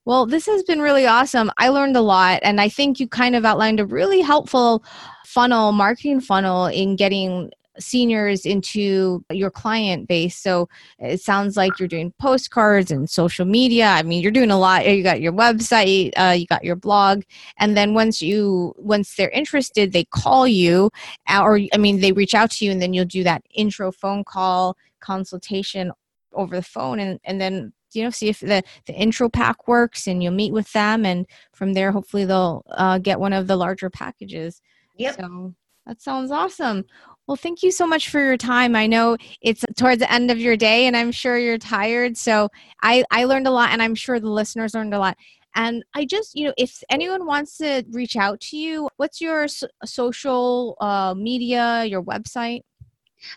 Well, 0.04 0.26
this 0.26 0.46
has 0.46 0.64
been 0.64 0.80
really 0.80 1.06
awesome. 1.06 1.50
I 1.58 1.68
learned 1.68 1.96
a 1.96 2.00
lot, 2.00 2.40
and 2.42 2.60
I 2.60 2.68
think 2.68 2.98
you 2.98 3.06
kind 3.06 3.36
of 3.36 3.44
outlined 3.44 3.78
a 3.78 3.86
really 3.86 4.20
helpful 4.20 4.84
funnel, 5.24 5.70
marketing 5.70 6.20
funnel 6.20 6.66
in 6.66 6.96
getting 6.96 7.52
seniors 7.78 8.44
into 8.44 9.24
your 9.30 9.50
client 9.50 10.08
base. 10.08 10.36
So 10.36 10.68
it 10.98 11.20
sounds 11.20 11.56
like 11.56 11.78
you're 11.78 11.88
doing 11.88 12.12
postcards 12.18 12.90
and 12.90 13.08
social 13.08 13.46
media. 13.46 13.86
I 13.86 14.02
mean, 14.02 14.22
you're 14.22 14.32
doing 14.32 14.50
a 14.50 14.58
lot. 14.58 14.86
You 14.86 15.02
got 15.02 15.20
your 15.20 15.32
website, 15.32 16.12
uh, 16.16 16.34
you 16.36 16.46
got 16.46 16.64
your 16.64 16.76
blog, 16.76 17.22
and 17.58 17.76
then 17.76 17.94
once 17.94 18.20
you 18.20 18.74
once 18.76 19.14
they're 19.14 19.30
interested, 19.30 19.92
they 19.92 20.04
call 20.04 20.48
you, 20.48 20.90
uh, 21.28 21.42
or 21.42 21.60
I 21.72 21.78
mean, 21.78 22.00
they 22.00 22.12
reach 22.12 22.34
out 22.34 22.50
to 22.52 22.64
you, 22.64 22.72
and 22.72 22.82
then 22.82 22.92
you'll 22.92 23.04
do 23.04 23.22
that 23.24 23.42
intro 23.54 23.92
phone 23.92 24.24
call 24.24 24.76
consultation 25.00 25.92
over 26.32 26.56
the 26.56 26.62
phone, 26.62 26.98
and 26.98 27.20
and 27.24 27.40
then 27.40 27.72
you 27.94 28.04
know 28.04 28.10
see 28.10 28.28
if 28.28 28.40
the 28.40 28.62
the 28.86 28.94
intro 28.94 29.28
pack 29.28 29.68
works, 29.68 30.06
and 30.06 30.22
you'll 30.22 30.32
meet 30.32 30.52
with 30.52 30.72
them, 30.72 31.04
and 31.04 31.26
from 31.52 31.72
there, 31.72 31.92
hopefully, 31.92 32.24
they'll 32.24 32.64
uh, 32.70 32.98
get 32.98 33.20
one 33.20 33.32
of 33.32 33.46
the 33.46 33.56
larger 33.56 33.90
packages. 33.90 34.60
Yep. 34.96 35.16
So 35.16 35.54
that 35.86 36.00
sounds 36.00 36.30
awesome. 36.30 36.84
Well, 37.26 37.36
thank 37.36 37.62
you 37.62 37.70
so 37.70 37.86
much 37.86 38.08
for 38.08 38.20
your 38.20 38.36
time. 38.36 38.76
I 38.76 38.86
know 38.86 39.16
it's 39.40 39.64
towards 39.76 40.00
the 40.00 40.12
end 40.12 40.30
of 40.30 40.38
your 40.38 40.56
day 40.56 40.86
and 40.86 40.96
I'm 40.96 41.10
sure 41.12 41.38
you're 41.38 41.58
tired. 41.58 42.16
So 42.16 42.48
I, 42.82 43.04
I 43.10 43.24
learned 43.24 43.46
a 43.46 43.50
lot 43.50 43.70
and 43.70 43.80
I'm 43.82 43.94
sure 43.94 44.20
the 44.20 44.30
listeners 44.30 44.74
learned 44.74 44.92
a 44.94 44.98
lot. 44.98 45.16
And 45.54 45.84
I 45.94 46.04
just, 46.04 46.34
you 46.34 46.46
know, 46.46 46.52
if 46.56 46.82
anyone 46.90 47.26
wants 47.26 47.58
to 47.58 47.84
reach 47.90 48.16
out 48.16 48.40
to 48.40 48.56
you, 48.56 48.88
what's 48.96 49.20
your 49.20 49.48
so- 49.48 49.68
social 49.84 50.76
uh, 50.80 51.14
media, 51.16 51.84
your 51.84 52.02
website? 52.02 52.62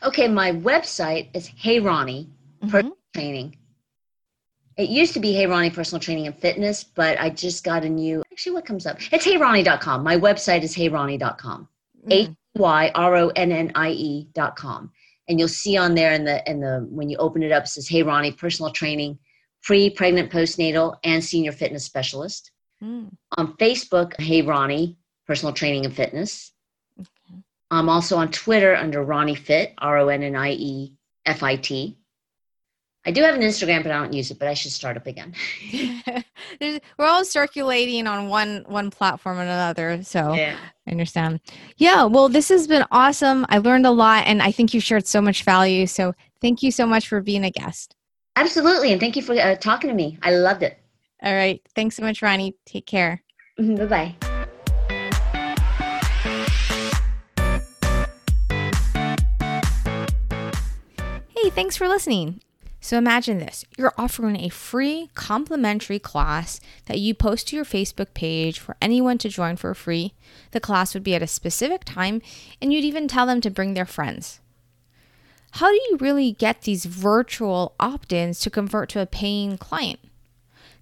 Okay, 0.03 0.28
my 0.28 0.51
website 0.51 1.30
is 1.36 1.47
Hey 1.47 1.80
Ronnie 1.80 2.30
Mhm. 2.64 2.91
Training. 3.14 3.56
It 4.78 4.89
used 4.89 5.13
to 5.13 5.19
be 5.19 5.32
Hey 5.34 5.45
Ronnie 5.45 5.69
Personal 5.69 6.01
Training 6.01 6.28
and 6.28 6.38
Fitness, 6.38 6.84
but 6.84 7.19
I 7.19 7.30
just 7.30 7.63
got 7.63 7.86
a 7.86 7.89
new. 7.89 8.23
Actually, 8.32 8.53
what 8.53 8.65
comes 8.65 8.86
up? 8.86 8.97
It's 9.13 9.26
HeyRonnie.com. 9.26 10.03
My 10.03 10.17
website 10.17 10.63
is 10.63 10.76
HeyRonnie.com. 10.76 11.67
H 12.09 12.28
Mhm. 12.30 12.36
Y 12.57 12.91
R 12.93 13.15
O 13.15 13.28
N 13.30 13.51
N 13.51 13.71
I 13.76 13.91
E 13.91 14.28
dot 14.34 14.55
com. 14.55 14.91
And 15.28 15.39
you'll 15.39 15.47
see 15.47 15.78
on 15.78 15.95
there 15.95 16.11
in 16.13 16.23
the 16.26 16.47
in 16.49 16.59
the 16.59 16.86
when 16.89 17.09
you 17.09 17.17
open 17.17 17.41
it 17.41 17.51
up, 17.51 17.63
it 17.63 17.67
says 17.69 17.88
Hey 17.88 18.03
Ronnie, 18.03 18.32
personal 18.32 18.71
training, 18.71 19.17
pre, 19.63 19.89
pregnant, 19.89 20.32
postnatal, 20.32 20.97
and 21.03 21.23
senior 21.23 21.51
fitness 21.51 21.86
specialist. 21.86 22.51
Mm. 22.84 23.11
On 23.38 23.53
Facebook, 23.57 24.19
Hey 24.19 24.41
Ronnie, 24.41 24.97
personal 25.26 25.53
training 25.53 25.86
and 25.86 25.95
fitness. 25.95 26.51
Okay. 26.99 27.39
I'm 27.71 27.89
also 27.89 28.17
on 28.17 28.30
Twitter 28.32 28.76
under 28.76 29.01
Ronnie 29.03 29.36
Fit, 29.36 29.73
R 29.78 29.97
O 29.97 30.09
N 30.09 30.21
N 30.23 30.36
I 30.36 30.51
E 30.51 30.93
F 31.26 31.43
I 31.43 31.55
T. 31.55 31.97
I 33.08 33.12
do 33.12 33.22
have 33.22 33.36
an 33.36 33.41
Instagram, 33.41 33.84
but 33.84 33.91
I 33.91 34.01
don't 34.01 34.14
use 34.14 34.32
it, 34.32 34.39
but 34.39 34.47
I 34.47 34.56
should 34.56 34.72
start 34.72 34.97
up 34.97 35.06
again. 35.06 35.34
We're 36.97 37.06
all 37.06 37.24
circulating 37.24 38.08
on 38.08 38.30
one 38.30 38.66
one 38.68 38.89
platform 38.89 39.38
and 39.38 39.49
another. 39.49 40.01
So 40.03 40.34
Yeah. 40.34 40.58
I 40.88 40.91
understand. 40.91 41.39
Yeah, 41.78 42.06
well, 42.06 42.30
this 42.30 42.49
has 42.49 42.68
been 42.68 42.86
awesome. 42.91 43.45
I 43.49 43.58
learned 43.60 43.86
a 43.86 43.91
lot, 43.91 44.26
and 44.28 44.41
I 44.41 44.51
think 44.51 44.74
you 44.74 44.80
shared 44.80 45.08
so 45.08 45.22
much 45.22 45.43
value. 45.43 45.88
So 45.88 46.14
thank 46.41 46.62
you 46.64 46.72
so 46.72 46.86
much 46.86 47.08
for 47.08 47.22
being 47.22 47.43
a 47.43 47.51
guest. 47.51 47.95
Absolutely. 48.36 48.91
And 48.91 48.99
thank 48.99 49.16
you 49.16 49.22
for 49.22 49.34
uh, 49.34 49.56
talking 49.56 49.89
to 49.89 49.95
me. 49.95 50.18
I 50.22 50.32
loved 50.36 50.64
it. 50.64 50.78
All 51.24 51.34
right. 51.34 51.62
Thanks 51.76 51.95
so 51.95 52.03
much, 52.03 52.22
Ronnie. 52.22 52.56
Take 52.66 52.86
care. 52.86 53.24
Bye 53.58 53.86
bye. 53.86 54.16
Hey, 61.30 61.49
thanks 61.51 61.78
for 61.78 61.88
listening. 61.88 62.41
So 62.86 62.99
imagine 62.99 63.39
this 63.39 63.65
you're 63.79 63.95
offering 63.97 64.39
a 64.39 64.49
free 64.49 65.09
complimentary 65.15 65.97
class 65.97 66.59
that 66.86 66.99
you 66.99 67.15
post 67.15 67.47
to 67.47 67.55
your 67.55 67.65
Facebook 67.65 68.13
page 68.13 68.59
for 68.59 68.77
anyone 68.79 69.17
to 69.17 69.27
join 69.27 69.55
for 69.55 69.73
free. 69.73 70.13
The 70.51 70.59
class 70.59 70.93
would 70.93 71.03
be 71.03 71.15
at 71.15 71.23
a 71.23 71.27
specific 71.27 71.83
time, 71.83 72.21
and 72.61 72.71
you'd 72.71 72.83
even 72.83 73.07
tell 73.07 73.25
them 73.25 73.41
to 73.41 73.49
bring 73.49 73.73
their 73.73 73.88
friends. 73.88 74.39
How 75.53 75.71
do 75.71 75.81
you 75.89 75.97
really 75.99 76.33
get 76.33 76.61
these 76.61 76.86
virtual 76.86 77.73
opt 77.79 78.13
ins 78.13 78.39
to 78.41 78.51
convert 78.51 78.89
to 78.89 79.01
a 79.01 79.07
paying 79.07 79.57
client? 79.57 79.99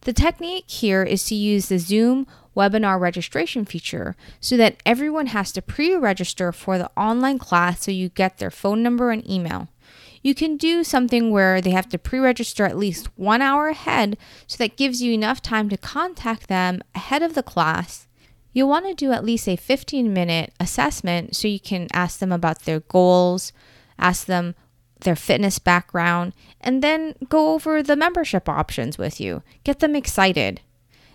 The 0.01 0.12
technique 0.12 0.70
here 0.70 1.04
is 1.04 1.24
to 1.28 1.36
use 1.36 1.68
the 1.68 1.80
Zoom 1.80 2.28
webinar 2.54 2.99
registration 2.99 3.64
feature 3.64 4.18
so 4.41 4.58
that 4.58 4.76
everyone 4.86 5.28
has 5.28 5.54
to 5.54 5.62
pre 5.62 5.95
register 5.95 6.51
for 6.51 6.78
the 6.78 6.91
online 6.97 7.39
class 7.39 7.86
so 7.86 7.91
you 7.91 8.10
get 8.10 8.39
their 8.39 8.51
phone 8.51 8.84
number 8.84 9.10
and 9.12 9.26
email. 9.30 9.70
You 10.24 10.34
can 10.34 10.56
do 10.56 10.86
something 10.86 11.30
where 11.32 11.60
they 11.60 11.72
have 11.72 11.90
to 11.90 12.00
pre 12.00 12.18
register 12.18 12.66
at 12.66 12.78
least 12.78 13.10
one 13.18 13.42
hour 13.42 13.68
ahead 13.68 14.18
so 14.48 14.58
that 14.58 14.78
gives 14.78 15.02
you 15.02 15.12
enough 15.12 15.42
time 15.42 15.70
to 15.70 15.78
contact 15.78 16.48
them 16.48 16.82
ahead 16.96 17.22
of 17.22 17.36
the 17.36 17.44
class. 17.44 18.08
You'll 18.54 18.70
want 18.70 18.86
to 18.86 18.94
do 18.94 19.12
at 19.12 19.26
least 19.26 19.50
a 19.50 19.58
15 19.58 20.14
minute 20.14 20.54
assessment 20.60 21.36
so 21.36 21.48
you 21.48 21.60
can 21.60 21.88
ask 21.92 22.20
them 22.20 22.32
about 22.32 22.62
their 22.62 22.80
goals, 22.80 23.52
ask 24.00 24.26
them 24.26 24.56
their 25.02 25.18
fitness 25.18 25.60
background, 25.60 26.34
and 26.62 26.82
then 26.82 27.16
go 27.28 27.54
over 27.54 27.84
the 27.84 27.98
membership 27.98 28.48
options 28.48 28.98
with 28.98 29.20
you. 29.20 29.44
Get 29.66 29.80
them 29.80 29.96
excited. 29.96 30.62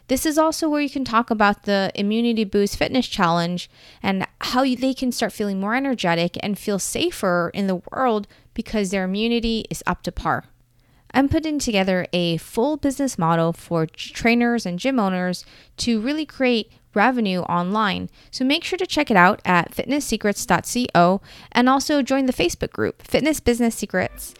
This 0.08 0.24
is 0.24 0.38
also 0.38 0.70
where 0.70 0.80
you 0.80 0.88
can 0.88 1.04
talk 1.04 1.30
about 1.30 1.64
the 1.64 1.92
Immunity 1.94 2.44
Boost 2.44 2.76
Fitness 2.78 3.06
Challenge 3.06 3.70
and 4.02 4.26
how 4.40 4.62
you- 4.62 4.76
they 4.76 4.94
can 4.94 5.12
start 5.12 5.34
feeling 5.34 5.60
more 5.60 5.74
energetic 5.74 6.38
and 6.42 6.58
feel 6.58 6.78
safer 6.78 7.50
in 7.52 7.66
the 7.66 7.82
world 7.90 8.26
because 8.54 8.90
their 8.90 9.04
immunity 9.04 9.66
is 9.68 9.82
up 9.86 10.02
to 10.04 10.12
par. 10.12 10.44
I'm 11.12 11.28
putting 11.28 11.58
together 11.58 12.06
a 12.12 12.38
full 12.38 12.78
business 12.78 13.18
model 13.18 13.52
for 13.52 13.86
trainers 13.86 14.64
and 14.64 14.78
gym 14.78 14.98
owners 14.98 15.44
to 15.78 16.00
really 16.00 16.24
create 16.24 16.70
revenue 16.94 17.40
online. 17.40 18.08
So 18.30 18.44
make 18.44 18.64
sure 18.64 18.78
to 18.78 18.86
check 18.86 19.10
it 19.10 19.16
out 19.16 19.40
at 19.44 19.72
fitnesssecrets.co 19.74 21.20
and 21.52 21.68
also 21.68 22.02
join 22.02 22.26
the 22.26 22.32
Facebook 22.32 22.72
group, 22.72 23.02
Fitness 23.02 23.40
Business 23.40 23.74
Secrets. 23.74 24.34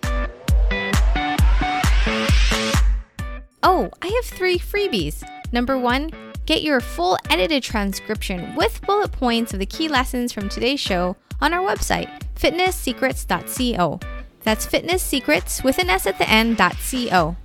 Oh, 3.63 3.91
I 4.01 4.07
have 4.07 4.25
three 4.25 4.59
freebies. 4.59 5.23
Number 5.53 5.79
one, 5.79 6.11
get 6.47 6.63
your 6.63 6.81
full 6.81 7.19
edited 7.31 7.63
transcription 7.63 8.55
with 8.55 8.81
bullet 8.83 9.13
points 9.13 9.53
of 9.53 9.59
the 9.59 9.67
key 9.67 9.89
lessons 9.89 10.33
from 10.33 10.49
today's 10.49 10.81
show 10.81 11.17
on 11.41 11.53
our 11.53 11.67
website, 11.67 12.11
fitnesssecrets.co. 12.37 14.01
That's 14.43 14.67
fitness 14.67 15.03
secrets 15.03 15.63
with 15.63 15.79
an 15.79 15.91
S 15.91 16.07
at 16.07 16.19
the 16.19 16.29
end, 16.29 16.59
.co. 16.59 17.37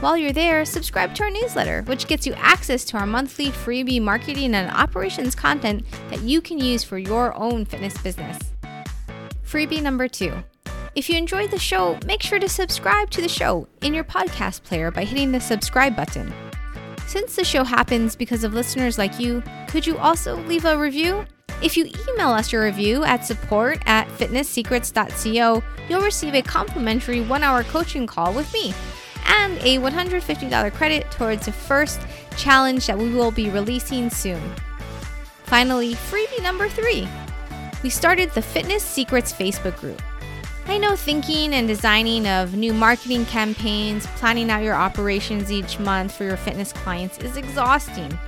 While 0.00 0.16
you're 0.16 0.32
there, 0.32 0.64
subscribe 0.64 1.14
to 1.14 1.24
our 1.24 1.30
newsletter, 1.30 1.82
which 1.82 2.06
gets 2.06 2.26
you 2.26 2.34
access 2.34 2.84
to 2.86 2.98
our 2.98 3.06
monthly 3.06 3.48
freebie 3.48 4.02
marketing 4.02 4.54
and 4.54 4.70
operations 4.70 5.34
content 5.34 5.84
that 6.10 6.22
you 6.22 6.40
can 6.40 6.58
use 6.58 6.84
for 6.84 6.98
your 6.98 7.34
own 7.34 7.64
fitness 7.64 7.96
business. 7.98 8.38
Freebie 9.46 9.82
number 9.82 10.08
two. 10.08 10.32
If 10.94 11.08
you 11.08 11.16
enjoyed 11.16 11.50
the 11.50 11.58
show, 11.58 11.98
make 12.06 12.22
sure 12.22 12.38
to 12.38 12.48
subscribe 12.48 13.10
to 13.10 13.22
the 13.22 13.28
show 13.28 13.66
in 13.82 13.94
your 13.94 14.04
podcast 14.04 14.62
player 14.62 14.90
by 14.90 15.04
hitting 15.04 15.32
the 15.32 15.40
subscribe 15.40 15.96
button. 15.96 16.32
Since 17.06 17.36
the 17.36 17.44
show 17.44 17.64
happens 17.64 18.16
because 18.16 18.44
of 18.44 18.54
listeners 18.54 18.98
like 18.98 19.20
you, 19.20 19.42
could 19.68 19.86
you 19.86 19.96
also 19.98 20.36
leave 20.46 20.64
a 20.64 20.76
review? 20.76 21.24
If 21.62 21.76
you 21.76 21.84
email 22.08 22.28
us 22.28 22.52
your 22.52 22.64
review 22.64 23.04
at 23.04 23.24
support 23.24 23.78
at 23.86 24.08
fitnesssecrets.co, 24.08 25.62
you'll 25.88 26.00
receive 26.00 26.34
a 26.34 26.42
complimentary 26.42 27.20
one 27.20 27.42
hour 27.42 27.62
coaching 27.64 28.06
call 28.06 28.32
with 28.32 28.52
me 28.52 28.74
and 29.26 29.58
a 29.58 29.78
$150 29.78 30.72
credit 30.74 31.10
towards 31.10 31.46
the 31.46 31.52
first 31.52 32.00
challenge 32.36 32.86
that 32.86 32.98
we 32.98 33.10
will 33.10 33.30
be 33.30 33.48
releasing 33.50 34.10
soon. 34.10 34.42
Finally, 35.44 35.94
freebie 35.94 36.42
number 36.42 36.68
three 36.68 37.08
we 37.84 37.90
started 37.90 38.30
the 38.30 38.40
Fitness 38.40 38.82
Secrets 38.82 39.30
Facebook 39.30 39.78
group. 39.78 40.00
I 40.66 40.78
know 40.78 40.96
thinking 40.96 41.52
and 41.52 41.68
designing 41.68 42.26
of 42.26 42.56
new 42.56 42.72
marketing 42.72 43.26
campaigns, 43.26 44.06
planning 44.16 44.50
out 44.50 44.62
your 44.62 44.74
operations 44.74 45.52
each 45.52 45.78
month 45.78 46.14
for 46.14 46.24
your 46.24 46.38
fitness 46.38 46.72
clients 46.72 47.18
is 47.18 47.36
exhausting. 47.36 48.18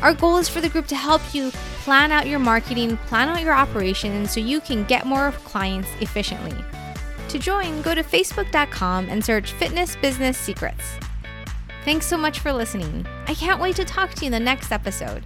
Our 0.00 0.14
goal 0.14 0.38
is 0.38 0.48
for 0.48 0.60
the 0.60 0.68
group 0.68 0.86
to 0.88 0.96
help 0.96 1.22
you 1.34 1.50
plan 1.82 2.12
out 2.12 2.28
your 2.28 2.38
marketing, 2.38 2.96
plan 2.98 3.28
out 3.28 3.42
your 3.42 3.54
operations 3.54 4.32
so 4.32 4.38
you 4.38 4.60
can 4.60 4.84
get 4.84 5.06
more 5.06 5.32
clients 5.44 5.88
efficiently. 6.00 6.56
To 7.28 7.38
join, 7.38 7.82
go 7.82 7.94
to 7.94 8.02
facebook.com 8.02 9.08
and 9.08 9.24
search 9.24 9.52
Fitness 9.52 9.96
Business 9.96 10.38
Secrets. 10.38 10.84
Thanks 11.84 12.06
so 12.06 12.16
much 12.16 12.38
for 12.38 12.52
listening. 12.52 13.06
I 13.26 13.34
can't 13.34 13.60
wait 13.60 13.74
to 13.76 13.84
talk 13.84 14.14
to 14.14 14.20
you 14.20 14.26
in 14.26 14.32
the 14.32 14.40
next 14.40 14.70
episode. 14.70 15.24